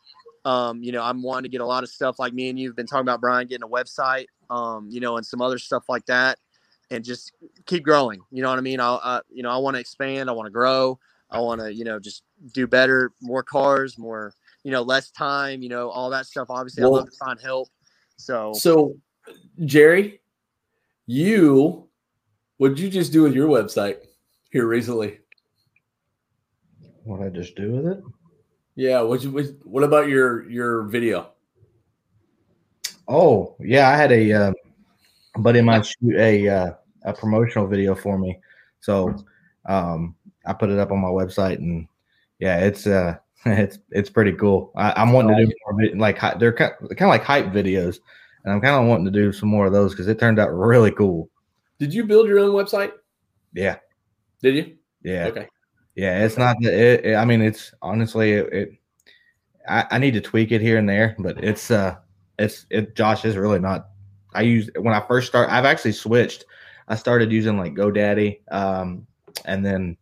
um, 0.47 0.81
you 0.81 0.93
know, 0.93 1.03
I'm 1.03 1.23
wanting 1.23 1.43
to 1.43 1.49
get 1.49 1.61
a 1.61 1.67
lot 1.67 1.83
of 1.83 1.91
stuff 1.91 2.21
like 2.21 2.33
me 2.33 2.49
and 2.49 2.59
you've 2.59 2.77
been 2.77 2.87
talking 2.87 3.03
about 3.03 3.21
Brian 3.21 3.49
getting 3.49 3.65
a 3.65 3.69
website, 3.69 4.27
um, 4.49 4.89
you 4.89 5.01
know, 5.01 5.17
and 5.17 5.27
some 5.27 5.43
other 5.43 5.59
stuff 5.59 5.89
like 5.89 6.07
that, 6.07 6.39
and 6.91 7.05
just 7.05 7.33
keep 7.67 7.83
growing. 7.83 8.21
You 8.31 8.43
know 8.43 8.51
what 8.51 8.59
I 8.59 8.63
mean? 8.63 8.81
I, 8.81 8.95
uh, 8.95 9.21
you 9.31 9.43
know, 9.43 9.51
I 9.51 9.57
want 9.59 9.75
to 9.75 9.81
expand. 9.81 10.29
I 10.29 10.33
want 10.33 10.47
to 10.47 10.51
grow. 10.51 10.99
I 11.31 11.41
want 11.41 11.61
to, 11.61 11.75
you 11.75 11.85
know, 11.85 11.99
just 11.99 12.23
do 12.53 12.67
better, 12.67 13.13
more 13.21 13.43
cars, 13.43 13.99
more, 13.99 14.33
you 14.63 14.71
know, 14.71 14.83
less 14.83 15.11
time, 15.11 15.63
you 15.63 15.69
know, 15.69 15.91
all 15.91 16.11
that 16.11 16.27
stuff. 16.27 16.49
Obviously, 16.51 16.85
well, 16.85 16.95
I 16.95 16.99
love 16.99 17.11
to 17.11 17.17
find 17.17 17.41
help. 17.41 17.69
So, 18.17 18.53
so 18.55 18.97
Jerry, 19.65 20.21
you 21.07 21.89
what 22.59 22.71
did 22.71 22.79
you 22.79 22.89
just 22.89 23.13
do 23.13 23.23
with 23.23 23.35
your 23.35 23.49
website 23.49 23.99
here 24.51 24.67
recently? 24.67 25.19
What 27.05 27.23
I 27.23 27.29
just 27.29 27.55
do 27.57 27.73
with 27.73 27.87
it? 27.87 28.03
Yeah. 28.75 29.01
What 29.03 29.23
you 29.23 29.31
what 29.65 29.83
about 29.83 30.09
your 30.09 30.49
your 30.49 30.83
video? 30.85 31.31
Oh 33.09 33.57
yeah, 33.61 33.89
I 33.89 33.97
had 33.97 34.13
a 34.13 34.33
uh, 34.33 34.53
buddy 35.39 35.61
of 35.61 35.65
might 35.65 35.87
shoot 35.87 36.17
a 36.17 36.49
uh, 36.49 36.71
a 37.03 37.13
promotional 37.13 37.67
video 37.67 37.95
for 37.95 38.19
me. 38.19 38.39
So 38.81 39.15
um, 39.67 40.15
I 40.45 40.53
put 40.53 40.71
it 40.71 40.79
up 40.79 40.93
on 40.93 40.99
my 40.99 41.09
website, 41.09 41.57
and 41.57 41.89
yeah, 42.39 42.59
it's 42.59 42.87
uh, 42.87 43.17
it's 43.47 43.79
it's 43.91 44.11
pretty 44.11 44.33
cool. 44.33 44.73
I, 44.77 45.01
am 45.01 45.13
wanting 45.13 45.37
to 45.37 45.47
do 45.47 45.53
more 45.67 45.97
like 45.97 46.21
they're 46.39 46.53
kind 46.53 46.73
of 46.81 47.09
like 47.09 47.25
hype 47.25 47.47
videos, 47.47 47.99
and 48.45 48.53
I'm 48.53 48.61
kind 48.61 48.83
of 48.83 48.89
wanting 48.89 49.07
to 49.07 49.11
do 49.11 49.33
some 49.33 49.49
more 49.49 49.67
of 49.67 49.73
those 49.73 49.93
because 49.93 50.09
it 50.09 50.19
turned 50.19 50.39
out 50.39 50.53
really 50.53 50.91
cool. 50.91 51.29
Did 51.79 51.93
you 51.93 52.05
build 52.05 52.29
your 52.29 52.39
own 52.39 52.53
website? 52.53 52.93
Yeah. 53.55 53.77
Did 54.43 54.55
you? 54.55 54.77
Yeah. 55.03 55.27
Okay. 55.27 55.49
Yeah, 55.95 56.25
it's 56.25 56.37
not. 56.37 56.57
It, 56.63 57.05
it, 57.05 57.15
I 57.17 57.25
mean, 57.25 57.41
it's 57.41 57.73
honestly 57.83 58.33
it. 58.33 58.53
it 58.53 58.71
I, 59.69 59.85
I 59.93 59.99
need 59.99 60.15
to 60.15 60.21
tweak 60.21 60.53
it 60.53 60.61
here 60.61 60.79
and 60.79 60.89
there, 60.89 61.17
but 61.19 61.43
it's 61.43 61.71
uh, 61.71 61.97
it's 62.39 62.67
it. 62.71 62.95
Josh 62.95 63.25
is 63.25 63.37
really 63.37 63.59
not. 63.59 63.89
I 64.37 64.43
use 64.43 64.71
when 64.79 64.95
I 64.95 65.01
first 65.01 65.27
start. 65.27 65.51
I've 65.51 65.65
actually 65.65 65.93
switched. 65.93 66.45
I 66.89 66.95
started 66.95 67.33
using 67.33 67.59
like 67.59 67.75
GoDaddy, 67.75 68.41
um, 68.53 69.07
and 69.45 69.65
then 69.65 69.97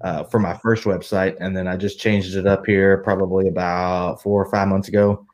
uh, 0.00 0.24
for 0.24 0.38
my 0.38 0.54
first 0.54 0.84
website, 0.84 1.36
and 1.40 1.56
then 1.56 1.68
I 1.68 1.76
just 1.76 2.00
changed 2.00 2.36
it 2.36 2.46
up 2.46 2.66
here 2.66 2.98
probably 2.98 3.48
about 3.48 4.22
four 4.22 4.42
or 4.42 4.50
five 4.50 4.68
months 4.68 4.88
ago, 4.88 5.26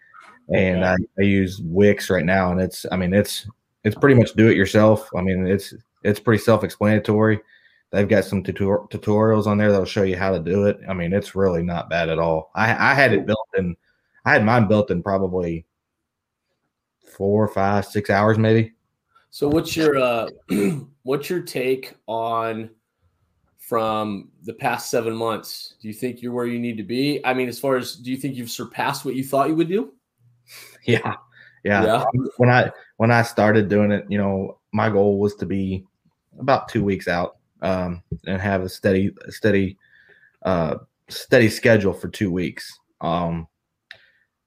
and 0.52 0.84
I, 0.84 0.96
I 1.18 1.22
use 1.22 1.60
Wix 1.62 2.10
right 2.10 2.24
now, 2.24 2.52
and 2.52 2.60
it's. 2.60 2.84
I 2.90 2.96
mean, 2.96 3.14
it's 3.14 3.46
it's 3.84 3.96
pretty 3.96 4.18
much 4.18 4.34
do 4.34 4.48
it 4.48 4.56
yourself. 4.56 5.08
I 5.16 5.22
mean, 5.22 5.46
it's 5.46 5.74
it's 6.02 6.20
pretty 6.20 6.42
self 6.42 6.64
explanatory. 6.64 7.40
They've 7.90 8.08
got 8.08 8.24
some 8.24 8.42
tutor- 8.42 8.86
tutorials 8.90 9.46
on 9.46 9.58
there 9.58 9.70
that'll 9.70 9.86
show 9.86 10.02
you 10.02 10.16
how 10.16 10.32
to 10.32 10.40
do 10.40 10.66
it. 10.66 10.78
I 10.88 10.94
mean, 10.94 11.12
it's 11.12 11.36
really 11.36 11.62
not 11.62 11.88
bad 11.88 12.08
at 12.08 12.18
all. 12.18 12.50
I, 12.54 12.90
I 12.90 12.94
had 12.94 13.12
it 13.12 13.24
built 13.24 13.48
in, 13.56 13.76
I 14.24 14.32
had 14.32 14.44
mine 14.44 14.66
built 14.66 14.90
in 14.90 15.00
probably 15.00 15.64
four, 17.16 17.48
five, 17.48 17.86
six 17.86 18.10
hours, 18.10 18.38
maybe. 18.38 18.72
So, 19.30 19.48
what's 19.48 19.76
your 19.76 19.98
uh, 19.98 20.28
what's 21.02 21.28
your 21.28 21.40
take 21.40 21.94
on 22.06 22.70
from 23.58 24.30
the 24.42 24.54
past 24.54 24.90
seven 24.90 25.14
months? 25.14 25.74
Do 25.80 25.88
you 25.88 25.94
think 25.94 26.22
you're 26.22 26.32
where 26.32 26.46
you 26.46 26.58
need 26.58 26.76
to 26.76 26.82
be? 26.82 27.24
I 27.24 27.34
mean, 27.34 27.48
as 27.48 27.58
far 27.58 27.76
as 27.76 27.96
do 27.96 28.10
you 28.10 28.16
think 28.16 28.36
you've 28.36 28.50
surpassed 28.50 29.04
what 29.04 29.14
you 29.14 29.24
thought 29.24 29.48
you 29.48 29.56
would 29.56 29.68
do? 29.68 29.92
Yeah, 30.86 31.14
yeah. 31.64 31.82
yeah. 31.82 32.04
When 32.36 32.50
I 32.50 32.70
when 32.98 33.10
I 33.10 33.22
started 33.22 33.70
doing 33.70 33.90
it, 33.90 34.04
you 34.10 34.18
know, 34.18 34.58
my 34.72 34.90
goal 34.90 35.18
was 35.18 35.34
to 35.36 35.46
be 35.46 35.86
about 36.38 36.68
two 36.68 36.84
weeks 36.84 37.08
out 37.08 37.38
um, 37.62 38.02
and 38.26 38.40
have 38.40 38.62
a 38.62 38.68
steady, 38.68 39.14
steady, 39.28 39.78
uh, 40.42 40.76
steady 41.08 41.48
schedule 41.48 41.94
for 41.94 42.08
two 42.08 42.30
weeks. 42.30 42.78
Um, 43.00 43.48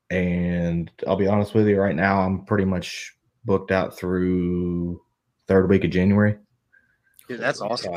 and 0.09 0.89
I'll 1.07 1.17
be 1.17 1.27
honest 1.27 1.53
with 1.53 1.67
you, 1.67 1.79
right 1.79 1.95
now 1.95 2.21
I'm 2.21 2.45
pretty 2.45 2.65
much 2.65 3.15
booked 3.45 3.71
out 3.71 3.97
through 3.97 5.01
third 5.47 5.69
week 5.69 5.83
of 5.83 5.91
January. 5.91 6.37
Dude, 7.27 7.39
that's 7.39 7.61
awesome. 7.61 7.93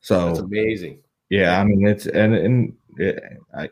So 0.00 0.28
that's 0.28 0.38
amazing. 0.40 1.02
Yeah, 1.28 1.60
I 1.60 1.64
mean 1.64 1.86
it's 1.86 2.06
and 2.06 2.34
and 2.34 2.76
it, 2.96 3.22
I, 3.56 3.68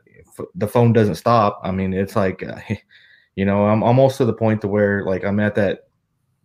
the 0.55 0.69
phone 0.69 0.93
doesn't 0.93 1.17
stop. 1.17 1.61
I 1.63 1.71
mean 1.71 1.93
it's 1.93 2.17
like, 2.17 2.43
uh, 2.43 2.61
you 3.37 3.45
know, 3.45 3.67
I'm 3.67 3.83
almost 3.83 4.19
to 4.19 4.25
the 4.25 4.33
point 4.33 4.61
to 4.63 4.69
where 4.69 5.05
like 5.05 5.25
I'm 5.25 5.41
at 5.41 5.55
that. 5.57 5.85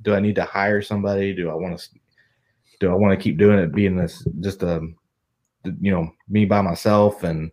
Do 0.02 0.13
I 0.13 0.19
need 0.19 0.36
to 0.36 0.43
hire 0.43 0.82
somebody? 0.82 1.34
Do 1.34 1.50
I 1.50 1.54
want 1.54 1.80
to 1.80 1.89
do 2.80 2.91
I 2.91 2.96
want 2.96 3.17
to 3.17 3.24
keep 3.24 3.38
doing 3.38 3.60
it 3.60 3.74
being 3.74 3.96
this 3.96 4.28
just 4.41 4.62
a 4.63 4.78
um, 4.78 4.96
you 5.80 5.91
know 5.91 6.12
me 6.28 6.43
by 6.43 6.60
myself 6.60 7.24
and 7.24 7.52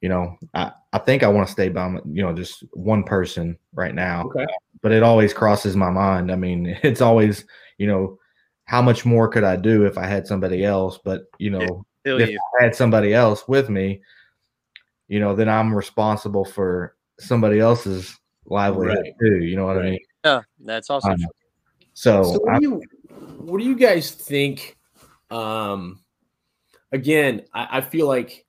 you 0.00 0.08
know 0.08 0.36
I 0.54 0.72
I 0.92 0.98
think 0.98 1.22
I 1.22 1.28
want 1.28 1.46
to 1.46 1.52
stay 1.52 1.68
by 1.68 1.88
my, 1.88 2.00
you 2.10 2.22
know 2.22 2.32
just 2.34 2.64
one 2.72 3.04
person 3.04 3.58
right 3.72 3.94
now. 3.94 4.24
Okay. 4.26 4.46
But 4.82 4.92
it 4.92 5.02
always 5.02 5.34
crosses 5.34 5.76
my 5.76 5.90
mind. 5.90 6.32
I 6.32 6.36
mean, 6.36 6.78
it's 6.82 7.00
always 7.00 7.44
you 7.78 7.86
know 7.86 8.18
how 8.64 8.80
much 8.80 9.04
more 9.04 9.28
could 9.28 9.44
I 9.44 9.56
do 9.56 9.84
if 9.84 9.98
I 9.98 10.06
had 10.06 10.26
somebody 10.26 10.64
else? 10.64 10.98
But 11.04 11.24
you 11.38 11.50
know 11.50 11.84
if 12.04 12.30
you. 12.30 12.38
I 12.60 12.64
had 12.64 12.74
somebody 12.74 13.14
else 13.14 13.46
with 13.46 13.68
me, 13.68 14.00
you 15.08 15.20
know, 15.20 15.34
then 15.34 15.48
I'm 15.48 15.74
responsible 15.74 16.44
for 16.44 16.96
somebody 17.18 17.60
else's 17.60 18.16
livelihood 18.46 18.98
right. 18.98 19.14
too. 19.20 19.44
You 19.44 19.56
know 19.56 19.66
what 19.66 19.76
right. 19.76 19.86
I 19.86 19.90
mean? 19.90 20.00
Yeah, 20.24 20.40
that's 20.60 20.90
awesome. 20.90 21.12
Um, 21.12 21.18
so, 21.92 22.22
so 22.22 22.38
what, 22.40 22.60
do 22.60 22.68
you, 22.68 22.82
what 23.38 23.58
do 23.58 23.64
you 23.64 23.76
guys 23.76 24.10
think? 24.10 24.78
Um, 25.30 26.00
again, 26.92 27.42
I, 27.52 27.78
I 27.78 27.80
feel 27.80 28.06
like 28.06 28.46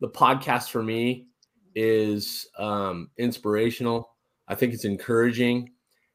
the 0.00 0.08
podcast 0.08 0.70
for 0.70 0.82
me 0.82 1.26
is 1.74 2.48
um, 2.58 3.10
inspirational. 3.18 4.10
I 4.48 4.54
think 4.54 4.72
it's 4.72 4.84
encouraging, 4.84 5.70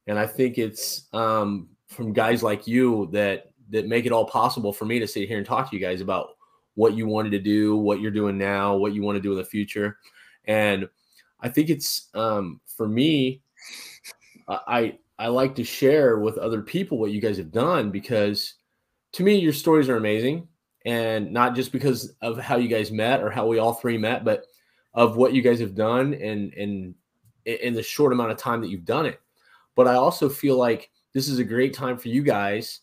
and 0.08 0.17
I 0.17 0.26
think 0.26 0.58
it's 0.58 1.08
um, 1.13 1.70
from 1.88 2.13
guys 2.13 2.44
like 2.44 2.67
you 2.67 3.10
that 3.12 3.52
that 3.70 3.88
make 3.88 4.06
it 4.06 4.12
all 4.12 4.26
possible 4.26 4.74
for 4.74 4.86
me 4.86 5.00
to 5.00 5.08
sit 5.08 5.28
here 5.28 5.38
and 5.38 5.46
talk 5.46 5.70
to 5.70 5.76
you 5.76 5.82
guys 5.82 6.02
about 6.02 6.30
what 6.76 6.94
you 6.94 7.08
wanted 7.08 7.32
to 7.32 7.39
do, 7.39 7.76
what 7.76 8.02
you're 8.02 8.12
doing 8.12 8.38
now, 8.38 8.76
what 8.76 8.94
you 8.94 9.02
want 9.02 9.15
to 9.15 9.22
do 9.22 9.32
in 9.32 9.38
the 9.38 9.44
future, 9.44 9.98
and 10.46 10.88
I 11.39 11.50
think 11.50 11.70
it's 11.70 12.10
um, 12.13 12.62
for 12.65 12.88
me. 12.88 13.41
I 14.48 14.98
I 15.17 15.28
like 15.28 15.56
to 15.56 15.63
share 15.63 16.17
with 16.17 16.38
other 16.39 16.62
people 16.62 16.98
what 16.98 17.12
you 17.12 17.22
guys 17.22 17.38
have 17.38 17.52
done 17.52 17.91
because 17.91 18.56
to 19.13 19.24
me, 19.24 19.36
your 19.36 19.54
stories 19.54 19.89
are 19.89 19.98
amazing. 19.98 20.48
And 20.86 21.32
not 21.32 21.56
just 21.56 21.72
because 21.72 22.13
of 22.22 22.39
how 22.39 22.58
you 22.58 22.67
guys 22.67 22.91
met 22.91 23.22
or 23.22 23.30
how 23.30 23.46
we 23.46 23.60
all 23.60 23.74
three 23.74 23.98
met, 23.98 24.24
but 24.26 24.46
of 24.94 25.15
what 25.15 25.34
you 25.34 25.41
guys 25.41 25.60
have 25.60 25.76
done 25.76 26.13
and 26.15 26.54
and 26.54 26.96
in 27.46 27.74
the 27.74 27.84
short 27.84 28.13
amount 28.13 28.32
of 28.32 28.38
time 28.38 28.62
that 28.62 28.70
you've 28.70 28.86
done 28.86 29.06
it. 29.06 29.20
But 29.76 29.88
I 29.88 29.96
also 29.96 30.30
feel 30.30 30.58
like 30.58 30.91
this 31.13 31.28
is 31.28 31.39
a 31.39 31.44
great 31.44 31.74
time 31.74 31.98
for 31.98 32.10
you 32.10 32.24
guys 32.24 32.82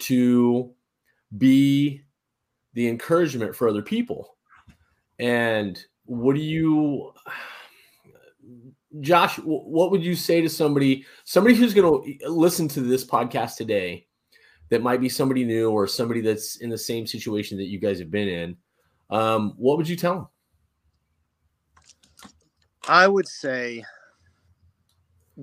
to 0.00 0.72
be 1.38 2.02
the 2.74 2.88
encouragement 2.88 3.54
for 3.54 3.68
other 3.68 3.82
people. 3.82 4.36
And 5.18 5.82
what 6.04 6.34
do 6.34 6.42
you 6.42 7.12
Josh, 9.00 9.36
what 9.36 9.90
would 9.90 10.04
you 10.04 10.14
say 10.14 10.42
to 10.42 10.48
somebody, 10.48 11.06
somebody 11.24 11.54
who's 11.54 11.72
going 11.72 12.18
to 12.18 12.30
listen 12.30 12.68
to 12.68 12.80
this 12.80 13.04
podcast 13.04 13.56
today, 13.56 14.06
that 14.72 14.80
might 14.82 15.02
be 15.02 15.08
somebody 15.10 15.44
new 15.44 15.70
or 15.70 15.86
somebody 15.86 16.22
that's 16.22 16.56
in 16.56 16.70
the 16.70 16.78
same 16.78 17.06
situation 17.06 17.58
that 17.58 17.66
you 17.66 17.78
guys 17.78 17.98
have 17.98 18.10
been 18.10 18.26
in? 18.26 18.56
Um, 19.10 19.52
what 19.58 19.76
would 19.76 19.86
you 19.86 19.96
tell 19.96 20.14
them? 20.14 20.28
I 22.88 23.06
would 23.06 23.28
say, 23.28 23.84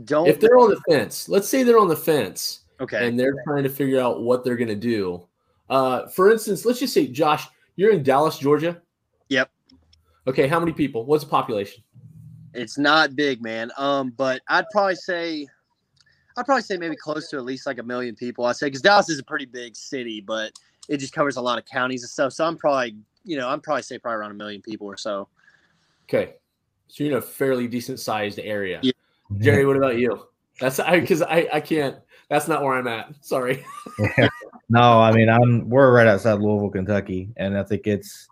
don't. 0.04 0.28
If 0.28 0.40
they're 0.40 0.58
on 0.58 0.72
the 0.72 0.82
fence, 0.90 1.30
let's 1.30 1.48
say 1.48 1.62
they're 1.62 1.78
on 1.78 1.88
the 1.88 1.96
fence, 1.96 2.62
okay, 2.82 3.08
and 3.08 3.20
they're 3.20 3.36
trying 3.46 3.62
to 3.62 3.70
figure 3.70 4.02
out 4.02 4.24
what 4.24 4.44
they're 4.44 4.58
going 4.58 4.68
to 4.68 4.76
do. 4.76 5.28
Uh, 5.70 6.08
for 6.08 6.32
instance, 6.32 6.66
let's 6.66 6.80
just 6.80 6.96
say, 6.96 7.06
Josh, 7.06 7.46
you're 7.76 7.92
in 7.92 8.02
Dallas, 8.02 8.40
Georgia. 8.40 8.82
Yep. 9.30 9.52
Okay, 10.26 10.48
how 10.48 10.60
many 10.60 10.74
people? 10.74 11.06
What's 11.06 11.24
the 11.24 11.30
population? 11.30 11.84
It's 12.56 12.80
not 12.80 13.16
big, 13.16 13.44
man. 13.44 13.70
Um, 13.78 14.10
but 14.18 14.42
I'd 14.50 14.66
probably 14.72 14.96
say, 14.96 15.48
I'd 16.40 16.46
probably 16.46 16.64
say 16.64 16.78
maybe 16.78 16.96
close 16.96 17.30
to 17.30 17.38
at 17.38 17.44
least 17.44 17.66
like 17.66 17.80
a 17.80 17.84
million 17.84 18.16
people. 18.16 18.46
I'd 18.46 18.56
say 18.56 18.68
because 18.68 18.82
Dallas 18.82 19.10
is 19.10 19.20
a 19.20 19.24
pretty 19.24 19.46
big 19.46 19.76
city, 19.76 20.22
but 20.22 20.54
it 20.88 20.98
just 20.98 21.14
covers 21.14 21.36
a 21.36 21.42
lot 21.42 21.60
of 21.60 21.66
counties 21.66 22.04
and 22.04 22.10
stuff. 22.10 22.32
So 22.32 22.46
I'm 22.46 22.58
probably, 22.58 22.96
you 23.26 23.38
know, 23.38 23.50
I'm 23.50 23.60
probably 23.60 23.84
say 23.84 24.00
probably 24.00 24.20
around 24.20 24.32
a 24.32 24.36
million 24.36 24.62
people 24.62 24.88
or 24.88 24.96
so. 24.96 25.28
Okay, 26.06 26.36
so 26.88 27.04
you're 27.04 27.18
in 27.18 27.20
a 27.20 27.22
fairly 27.22 27.68
decent 27.68 28.00
sized 28.00 28.40
area. 28.40 28.80
Yeah. 28.82 28.94
Jerry, 29.38 29.66
what 29.66 29.76
about 29.76 29.98
you? 29.98 30.28
That's 30.62 30.80
I 30.80 31.00
because 31.00 31.22
I 31.22 31.48
I 31.54 31.60
can't. 31.60 31.98
That's 32.30 32.48
not 32.48 32.64
where 32.64 32.76
I'm 32.76 32.88
at. 32.88 33.14
Sorry. 33.22 33.66
no, 34.70 35.00
I 35.02 35.12
mean 35.12 35.30
I'm 35.30 35.70
we're 35.70 35.94
right 35.94 36.08
outside 36.08 36.40
Louisville, 36.40 36.70
Kentucky, 36.70 37.30
and 37.36 37.58
I 37.58 37.64
think 37.64 37.86
it's 37.86 38.30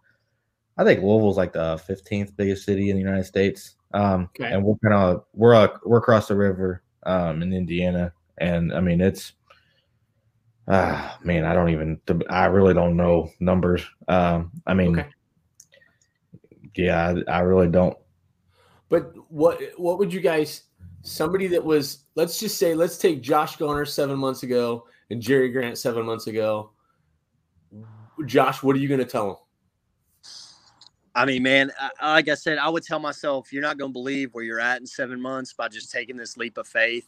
I 0.77 0.83
think 0.83 1.01
Louisville's 1.01 1.37
like 1.37 1.53
the 1.53 1.81
15th 1.87 2.35
biggest 2.37 2.63
city 2.63 2.89
in 2.89 2.95
the 2.95 3.01
United 3.01 3.25
States. 3.25 3.75
Um, 3.93 4.29
okay. 4.39 4.51
and 4.51 4.63
we're 4.63 4.75
kind 4.83 4.93
of 4.93 5.25
we're 5.33 5.55
uh, 5.55 5.67
we're 5.85 5.97
across 5.97 6.27
the 6.27 6.35
river 6.35 6.83
um, 7.07 7.41
in 7.41 7.53
Indiana, 7.53 8.13
and 8.37 8.73
I 8.73 8.81
mean 8.81 9.01
it's 9.01 9.33
ah 10.67 11.15
uh, 11.15 11.25
man, 11.25 11.45
I 11.45 11.53
don't 11.53 11.69
even 11.69 11.99
I 12.29 12.45
really 12.45 12.73
don't 12.73 12.97
know 12.97 13.31
numbers. 13.39 13.83
Um, 14.07 14.51
I 14.67 14.73
mean, 14.73 14.99
okay. 14.99 15.09
yeah, 16.75 17.15
I, 17.27 17.31
I 17.31 17.39
really 17.39 17.69
don't. 17.69 17.97
But 18.89 19.13
what 19.29 19.59
what 19.77 19.97
would 19.97 20.13
you 20.13 20.21
guys? 20.21 20.63
Somebody 21.03 21.47
that 21.47 21.63
was 21.63 22.03
let's 22.15 22.39
just 22.39 22.57
say 22.57 22.75
let's 22.75 22.97
take 22.97 23.21
Josh 23.21 23.55
Garner 23.55 23.85
seven 23.85 24.19
months 24.19 24.43
ago 24.43 24.87
and 25.09 25.21
Jerry 25.21 25.49
Grant 25.49 25.77
seven 25.77 26.05
months 26.05 26.27
ago. 26.27 26.71
Josh, 28.25 28.61
what 28.61 28.75
are 28.75 28.79
you 28.79 28.89
going 28.89 28.99
to 28.99 29.05
tell 29.05 29.27
them? 29.27 29.35
I 31.17 31.25
mean, 31.25 31.41
man, 31.41 31.71
like 31.99 32.29
I 32.29 32.35
said, 32.35 32.59
I 32.59 32.69
would 32.69 32.83
tell 32.83 32.99
myself, 32.99 33.51
you're 33.51 33.63
not 33.63 33.79
going 33.79 33.89
to 33.89 33.93
believe 33.93 34.35
where 34.35 34.43
you're 34.43 34.59
at 34.59 34.79
in 34.79 34.85
seven 34.85 35.19
months 35.19 35.51
by 35.51 35.67
just 35.67 35.91
taking 35.91 36.15
this 36.15 36.37
leap 36.37 36.59
of 36.59 36.67
faith 36.67 37.07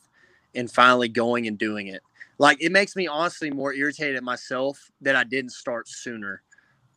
and 0.56 0.70
finally 0.70 1.08
going 1.08 1.46
and 1.46 1.60
doing 1.60 1.88
it. 1.88 2.02
Like, 2.40 2.58
it 2.60 2.72
makes 2.72 2.96
me 2.96 3.06
honestly 3.06 3.52
more 3.52 3.72
irritated 3.72 4.16
at 4.16 4.24
myself 4.24 4.90
that 5.02 5.16
I 5.16 5.26
didn't 5.26 5.52
start 5.52 5.88
sooner. 5.88 6.42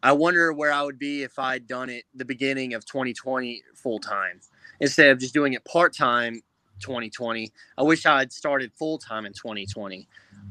I 0.02 0.12
wonder 0.12 0.54
where 0.54 0.72
I 0.72 0.82
would 0.82 0.98
be 0.98 1.22
if 1.22 1.38
I'd 1.38 1.66
done 1.66 1.90
it 1.90 2.04
the 2.14 2.24
beginning 2.24 2.72
of 2.72 2.86
2020 2.86 3.62
full 3.74 3.98
time 3.98 4.40
instead 4.80 5.08
of 5.08 5.18
just 5.18 5.34
doing 5.34 5.52
it 5.52 5.62
part 5.66 5.94
time 5.94 6.40
2020. 6.80 7.52
I 7.76 7.82
wish 7.82 8.06
I 8.06 8.20
had 8.20 8.32
started 8.32 8.72
full 8.72 8.96
time 8.96 9.26
in 9.26 9.34
2020. 9.34 10.08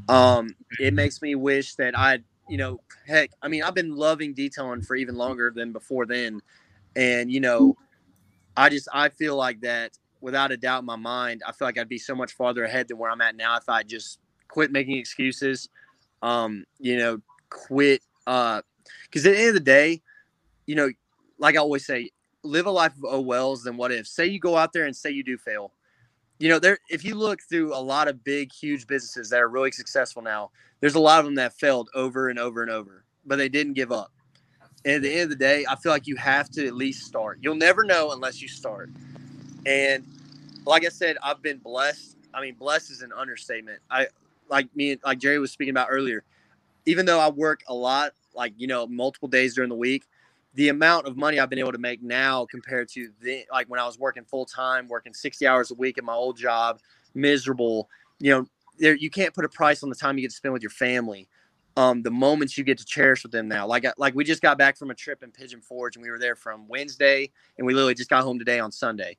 Um, 0.10 0.56
it 0.80 0.93
makes 0.93 1.24
me 1.24 1.34
wish 1.34 1.74
that 1.76 1.97
I'd 1.97 2.24
you 2.47 2.58
know, 2.58 2.80
heck, 3.08 3.32
I 3.41 3.47
mean, 3.47 3.63
I've 3.63 3.75
been 3.75 3.95
loving 3.95 4.34
detailing 4.34 4.82
for 4.82 4.95
even 4.95 5.15
longer 5.15 5.51
than 5.56 5.71
before 5.71 6.06
then. 6.06 6.41
And, 6.95 7.32
you 7.32 7.39
know, 7.39 7.75
I 8.58 8.69
just, 8.69 8.88
I 8.93 9.10
feel 9.10 9.36
like 9.36 9.62
that 9.62 9.97
without 10.19 10.51
a 10.51 10.58
doubt 10.58 10.80
in 10.80 10.86
my 10.86 10.95
mind, 10.95 11.41
I 11.47 11.51
feel 11.51 11.67
like 11.67 11.77
I'd 11.77 11.89
be 11.89 11.97
so 11.97 12.15
much 12.15 12.34
farther 12.34 12.63
ahead 12.63 12.88
than 12.88 12.97
where 12.97 13.10
I'm 13.10 13.21
at 13.21 13.36
now 13.36 13.58
if 13.58 13.67
I 13.69 13.84
just 13.84 14.19
quit 14.47 14.71
making 14.71 14.97
excuses. 14.97 15.69
Um, 16.21 16.65
you 16.80 16.97
know, 16.97 17.19
quit, 17.49 18.01
uh, 18.27 18.62
because 19.06 19.25
at 19.25 19.34
the 19.34 19.39
end 19.39 19.47
of 19.49 19.54
the 19.56 19.60
day, 19.62 20.01
you 20.67 20.75
know, 20.75 20.89
like 21.39 21.56
I 21.56 21.60
always 21.60 21.86
say, 21.86 22.12
live 22.43 22.65
a 22.65 22.71
life 22.71 22.93
of 22.93 23.04
oh 23.06 23.21
wells 23.21 23.63
than 23.63 23.77
what 23.77 23.91
if. 23.91 24.08
Say 24.08 24.27
you 24.27 24.39
go 24.39 24.58
out 24.58 24.73
there 24.73 24.86
and 24.86 24.95
say 24.95 25.10
you 25.10 25.23
do 25.23 25.38
fail. 25.38 25.73
You 26.39 26.49
know, 26.49 26.60
there 26.60 26.80
if 26.89 27.04
you 27.04 27.15
look 27.15 27.39
through 27.49 27.75
a 27.75 27.80
lot 27.82 28.08
of 28.08 28.23
big, 28.23 28.51
huge 28.51 28.88
businesses 28.88 29.30
that 29.30 29.39
are 29.39 29.49
really 29.49 29.71
successful 29.71 30.21
now, 30.21 30.51
there's 30.82 30.96
a 30.96 31.00
lot 31.00 31.20
of 31.20 31.26
them 31.26 31.36
that 31.36 31.54
failed 31.54 31.89
over 31.94 32.30
and 32.30 32.38
over 32.38 32.62
and 32.62 32.72
over, 32.72 33.06
but 33.26 33.38
they 33.38 33.50
didn't 33.50 33.74
give 33.74 33.91
up. 33.91 34.12
And 34.84 34.96
at 34.96 35.02
the 35.04 35.13
end 35.13 35.24
of 35.24 35.30
the 35.30 35.36
day, 35.36 35.63
I 35.70 35.76
feel 35.76 35.91
like 35.91 36.08
you 36.08 36.15
have 36.15 36.50
to 36.52 36.65
at 36.65 36.74
least 36.74 37.06
start. 37.06 37.39
You'll 37.41 37.56
never 37.56 37.84
know 37.84 38.12
unless 38.12 38.41
you 38.41 38.48
start. 38.48 38.89
And 39.65 40.06
like 40.65 40.86
I 40.86 40.89
said, 40.89 41.17
I've 41.24 41.41
been 41.41 41.60
blessed. 41.60 42.17
I 42.34 42.41
mean, 42.41 42.56
blessed 42.56 42.91
is 42.91 43.02
an 43.04 43.12
understatement. 43.13 43.80
I 43.89 44.08
like 44.50 44.76
me 44.76 44.98
like 45.04 45.20
Jerry 45.20 45.39
was 45.39 45.52
speaking 45.52 45.72
about 45.72 45.88
earlier. 45.89 46.24
Even 46.88 47.06
though 47.06 47.20
I 47.20 47.30
work 47.30 47.62
a 47.67 47.74
lot, 47.74 48.13
like 48.34 48.54
you 48.58 48.67
know, 48.67 48.88
multiple 48.88 49.28
days 49.28 49.54
during 49.54 49.70
the 49.70 49.76
week, 49.76 50.06
the 50.56 50.70
amount 50.70 51.06
of 51.06 51.15
money 51.15 51.39
I've 51.39 51.50
been 51.50 51.60
able 51.60 51.72
to 51.74 51.78
make 51.78 52.02
now 52.02 52.46
compared 52.46 52.89
to 52.89 53.10
the 53.22 53.46
like 53.52 53.70
when 53.70 53.80
I 53.80 53.86
was 53.86 54.00
working 54.00 54.24
full 54.24 54.46
time, 54.46 54.88
working 54.88 55.13
60 55.13 55.46
hours 55.46 55.70
a 55.70 55.76
week 55.76 56.00
at 56.00 56.04
my 56.04 56.13
old 56.13 56.38
job, 56.38 56.80
miserable. 57.13 57.88
You 58.20 58.32
know, 58.32 58.48
there 58.82 58.96
you 58.96 59.10
can't 59.10 59.34
put 59.34 59.46
a 59.46 59.50
price 59.50 59.84
on 59.84 59.89
the 59.89 59.96
time 59.96 60.17
you 60.17 60.24
get 60.24 60.32
to 60.32 60.36
spend 60.36 60.54
with 60.54 60.63
your 60.63 60.72
family. 60.72 61.30
Um, 61.78 62.02
the 62.02 62.12
moments 62.12 62.58
you 62.58 62.65
get 62.65 62.78
to 62.80 62.86
cherish 62.86 63.24
with 63.24 63.32
them 63.32 63.48
now. 63.48 63.65
Like 63.65 63.86
like 63.98 64.13
we 64.13 64.26
just 64.26 64.41
got 64.41 64.58
back 64.58 64.78
from 64.78 64.91
a 64.91 64.96
trip 64.96 65.24
in 65.24 65.32
Pigeon 65.32 65.62
Forge 65.62 65.96
and 65.96 66.04
we 66.04 66.10
were 66.10 66.20
there 66.20 66.36
from 66.36 66.67
Wednesday 66.67 67.30
and 67.58 67.65
we 67.65 67.74
literally 67.74 67.94
just 67.94 68.10
got 68.10 68.24
home 68.24 68.38
today 68.38 68.60
on 68.60 68.72
Sunday. 68.72 69.17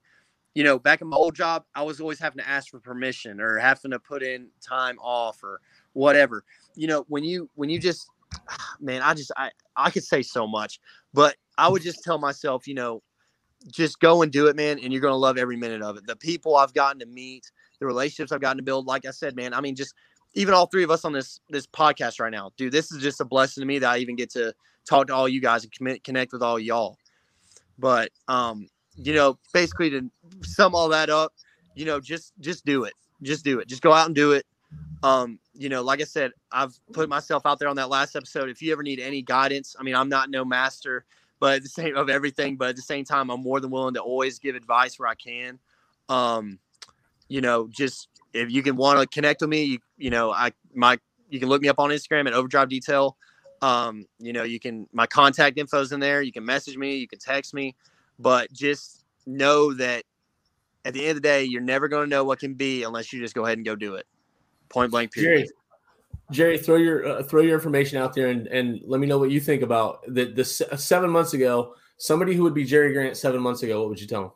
You 0.54 0.64
know, 0.64 0.78
back 0.78 1.00
in 1.00 1.08
my 1.08 1.16
old 1.16 1.34
job, 1.34 1.64
I 1.74 1.82
was 1.82 1.98
always 1.98 2.18
having 2.18 2.38
to 2.38 2.48
ask 2.48 2.70
for 2.70 2.78
permission 2.78 3.40
or 3.40 3.56
having 3.56 3.92
to 3.92 3.98
put 3.98 4.22
in 4.22 4.48
time 4.60 4.98
off 4.98 5.42
or 5.42 5.62
whatever. 5.94 6.44
You 6.74 6.88
know, 6.88 7.06
when 7.08 7.24
you 7.24 7.48
when 7.54 7.70
you 7.70 7.78
just 7.78 8.06
man, 8.80 9.00
I 9.00 9.14
just 9.14 9.32
I 9.36 9.50
I 9.76 9.90
could 9.90 10.04
say 10.04 10.20
so 10.20 10.46
much, 10.46 10.78
but 11.14 11.36
I 11.56 11.68
would 11.68 11.82
just 11.82 12.02
tell 12.04 12.18
myself, 12.18 12.66
you 12.66 12.74
know, 12.74 13.02
just 13.70 14.00
go 14.00 14.22
and 14.22 14.32
do 14.32 14.46
it, 14.48 14.56
man, 14.56 14.78
and 14.82 14.92
you're 14.92 15.02
to 15.02 15.14
love 15.14 15.38
every 15.38 15.56
minute 15.56 15.82
of 15.82 15.96
it. 15.96 16.06
The 16.06 16.16
people 16.16 16.56
I've 16.56 16.74
gotten 16.74 16.98
to 17.00 17.06
meet, 17.06 17.50
the 17.82 17.86
relationships 17.86 18.30
I've 18.30 18.40
gotten 18.40 18.58
to 18.58 18.62
build, 18.62 18.86
like 18.86 19.04
I 19.04 19.10
said, 19.10 19.34
man, 19.34 19.52
I 19.52 19.60
mean, 19.60 19.74
just 19.74 19.94
even 20.34 20.54
all 20.54 20.66
three 20.66 20.84
of 20.84 20.90
us 20.90 21.04
on 21.04 21.12
this 21.12 21.40
this 21.50 21.66
podcast 21.66 22.20
right 22.20 22.30
now, 22.30 22.52
dude, 22.56 22.72
this 22.72 22.92
is 22.92 23.02
just 23.02 23.20
a 23.20 23.24
blessing 23.24 23.60
to 23.60 23.66
me 23.66 23.80
that 23.80 23.90
I 23.90 23.98
even 23.98 24.16
get 24.16 24.30
to 24.30 24.54
talk 24.88 25.08
to 25.08 25.14
all 25.14 25.28
you 25.28 25.40
guys 25.40 25.64
and 25.64 25.72
commit, 25.72 26.04
connect 26.04 26.32
with 26.32 26.42
all 26.42 26.58
y'all. 26.58 26.96
But 27.78 28.10
um, 28.28 28.68
you 28.94 29.14
know, 29.14 29.38
basically 29.52 29.90
to 29.90 30.08
sum 30.42 30.74
all 30.74 30.88
that 30.90 31.10
up, 31.10 31.34
you 31.74 31.84
know, 31.84 31.98
just 31.98 32.32
just 32.40 32.64
do 32.64 32.84
it, 32.84 32.94
just 33.22 33.44
do 33.44 33.58
it, 33.58 33.66
just 33.66 33.82
go 33.82 33.92
out 33.92 34.06
and 34.06 34.14
do 34.14 34.32
it. 34.32 34.46
Um, 35.02 35.40
you 35.54 35.68
know, 35.68 35.82
like 35.82 36.00
I 36.00 36.04
said, 36.04 36.30
I've 36.52 36.78
put 36.92 37.08
myself 37.08 37.44
out 37.44 37.58
there 37.58 37.68
on 37.68 37.76
that 37.76 37.88
last 37.88 38.14
episode. 38.14 38.48
If 38.48 38.62
you 38.62 38.70
ever 38.72 38.84
need 38.84 39.00
any 39.00 39.22
guidance, 39.22 39.74
I 39.78 39.82
mean, 39.82 39.96
I'm 39.96 40.08
not 40.08 40.30
no 40.30 40.44
master, 40.44 41.04
but 41.40 41.56
at 41.56 41.62
the 41.64 41.68
same 41.68 41.96
of 41.96 42.08
everything, 42.08 42.56
but 42.56 42.68
at 42.68 42.76
the 42.76 42.82
same 42.82 43.04
time, 43.04 43.28
I'm 43.28 43.42
more 43.42 43.58
than 43.58 43.72
willing 43.72 43.94
to 43.94 44.00
always 44.00 44.38
give 44.38 44.54
advice 44.54 45.00
where 45.00 45.08
I 45.08 45.16
can. 45.16 45.58
Um, 46.08 46.60
you 47.32 47.40
know, 47.40 47.66
just 47.70 48.08
if 48.34 48.50
you 48.50 48.62
can 48.62 48.76
want 48.76 49.00
to 49.00 49.06
connect 49.06 49.40
with 49.40 49.48
me, 49.48 49.62
you, 49.62 49.78
you 49.96 50.10
know, 50.10 50.30
I 50.30 50.52
my 50.74 50.98
you 51.30 51.40
can 51.40 51.48
look 51.48 51.62
me 51.62 51.68
up 51.68 51.78
on 51.78 51.88
Instagram 51.88 52.26
at 52.26 52.34
Overdrive 52.34 52.68
Detail. 52.68 53.16
Um, 53.62 54.04
you 54.18 54.34
know, 54.34 54.42
you 54.42 54.60
can 54.60 54.86
my 54.92 55.06
contact 55.06 55.56
info's 55.56 55.92
in 55.92 56.00
there. 56.00 56.20
You 56.20 56.30
can 56.30 56.44
message 56.44 56.76
me, 56.76 56.96
you 56.96 57.08
can 57.08 57.18
text 57.18 57.54
me, 57.54 57.74
but 58.18 58.52
just 58.52 59.04
know 59.24 59.72
that 59.72 60.04
at 60.84 60.92
the 60.92 61.00
end 61.00 61.10
of 61.10 61.16
the 61.16 61.22
day, 61.22 61.44
you're 61.44 61.62
never 61.62 61.88
going 61.88 62.04
to 62.04 62.10
know 62.10 62.22
what 62.22 62.38
can 62.38 62.52
be 62.52 62.82
unless 62.82 63.14
you 63.14 63.20
just 63.20 63.34
go 63.34 63.46
ahead 63.46 63.56
and 63.56 63.64
go 63.64 63.76
do 63.76 63.94
it. 63.94 64.06
Point 64.68 64.90
blank. 64.90 65.12
Period. 65.12 65.48
Jerry, 66.30 66.56
Jerry, 66.56 66.58
throw 66.58 66.76
your 66.76 67.06
uh, 67.06 67.22
throw 67.22 67.40
your 67.40 67.54
information 67.54 67.96
out 67.96 68.14
there 68.14 68.28
and, 68.28 68.46
and 68.48 68.78
let 68.84 69.00
me 69.00 69.06
know 69.06 69.16
what 69.16 69.30
you 69.30 69.40
think 69.40 69.62
about 69.62 70.04
the 70.06 70.26
the 70.26 70.44
seven 70.44 71.08
months 71.08 71.32
ago. 71.32 71.76
Somebody 71.96 72.34
who 72.34 72.42
would 72.42 72.54
be 72.54 72.64
Jerry 72.64 72.92
Grant 72.92 73.16
seven 73.16 73.40
months 73.40 73.62
ago, 73.62 73.80
what 73.80 73.88
would 73.88 74.00
you 74.00 74.06
tell 74.06 74.24
him? 74.24 74.30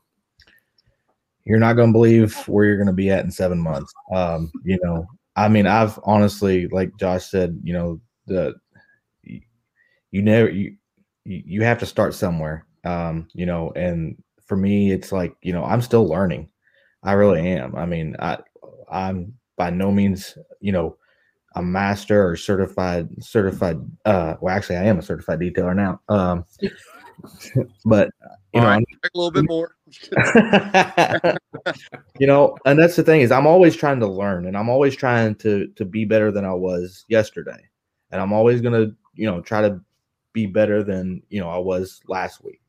You're 1.46 1.60
not 1.60 1.74
going 1.74 1.88
to 1.88 1.92
believe 1.92 2.36
where 2.48 2.64
you're 2.64 2.76
going 2.76 2.86
to 2.88 2.92
be 2.92 3.10
at 3.10 3.24
in 3.24 3.30
seven 3.30 3.58
months. 3.58 3.92
Um, 4.12 4.50
you 4.64 4.78
know, 4.82 5.06
I 5.36 5.48
mean, 5.48 5.66
I've 5.66 5.98
honestly, 6.04 6.66
like 6.68 6.96
Josh 6.98 7.26
said, 7.26 7.58
you 7.62 7.72
know, 7.72 8.00
the 8.26 8.54
you 9.22 10.22
never 10.22 10.50
you 10.50 10.76
you 11.24 11.62
have 11.62 11.78
to 11.78 11.86
start 11.86 12.14
somewhere. 12.14 12.66
Um, 12.84 13.28
you 13.32 13.46
know, 13.46 13.72
and 13.76 14.16
for 14.44 14.56
me, 14.56 14.90
it's 14.92 15.12
like 15.12 15.36
you 15.42 15.52
know, 15.52 15.64
I'm 15.64 15.82
still 15.82 16.06
learning. 16.06 16.50
I 17.02 17.12
really 17.12 17.46
am. 17.48 17.76
I 17.76 17.86
mean, 17.86 18.16
I 18.18 18.38
I'm 18.90 19.34
by 19.56 19.70
no 19.70 19.90
means, 19.92 20.36
you 20.60 20.72
know, 20.72 20.96
a 21.54 21.62
master 21.62 22.28
or 22.28 22.36
certified 22.36 23.08
certified 23.20 23.78
uh 24.04 24.34
well 24.40 24.54
actually 24.54 24.76
I 24.76 24.84
am 24.84 24.98
a 24.98 25.02
certified 25.02 25.40
detailer 25.40 25.74
now. 25.74 26.00
Um 26.08 26.44
but 27.84 28.10
you 28.52 28.60
All 28.60 28.62
know 28.62 28.68
right, 28.68 28.84
a 29.02 29.18
little 29.18 29.30
bit 29.30 29.46
more. 29.46 29.76
you 32.18 32.26
know, 32.26 32.56
and 32.64 32.78
that's 32.78 32.96
the 32.96 33.02
thing 33.02 33.20
is 33.20 33.30
I'm 33.30 33.46
always 33.46 33.76
trying 33.76 34.00
to 34.00 34.06
learn 34.06 34.46
and 34.46 34.56
I'm 34.56 34.68
always 34.68 34.96
trying 34.96 35.34
to 35.36 35.68
to 35.68 35.84
be 35.84 36.04
better 36.04 36.30
than 36.30 36.44
I 36.44 36.52
was 36.52 37.04
yesterday. 37.08 37.68
And 38.10 38.20
I'm 38.20 38.32
always 38.32 38.60
gonna, 38.60 38.92
you 39.14 39.26
know, 39.26 39.40
try 39.40 39.62
to 39.62 39.80
be 40.32 40.46
better 40.46 40.82
than 40.82 41.22
you 41.28 41.40
know 41.40 41.48
I 41.48 41.58
was 41.58 42.00
last 42.08 42.44
week. 42.44 42.60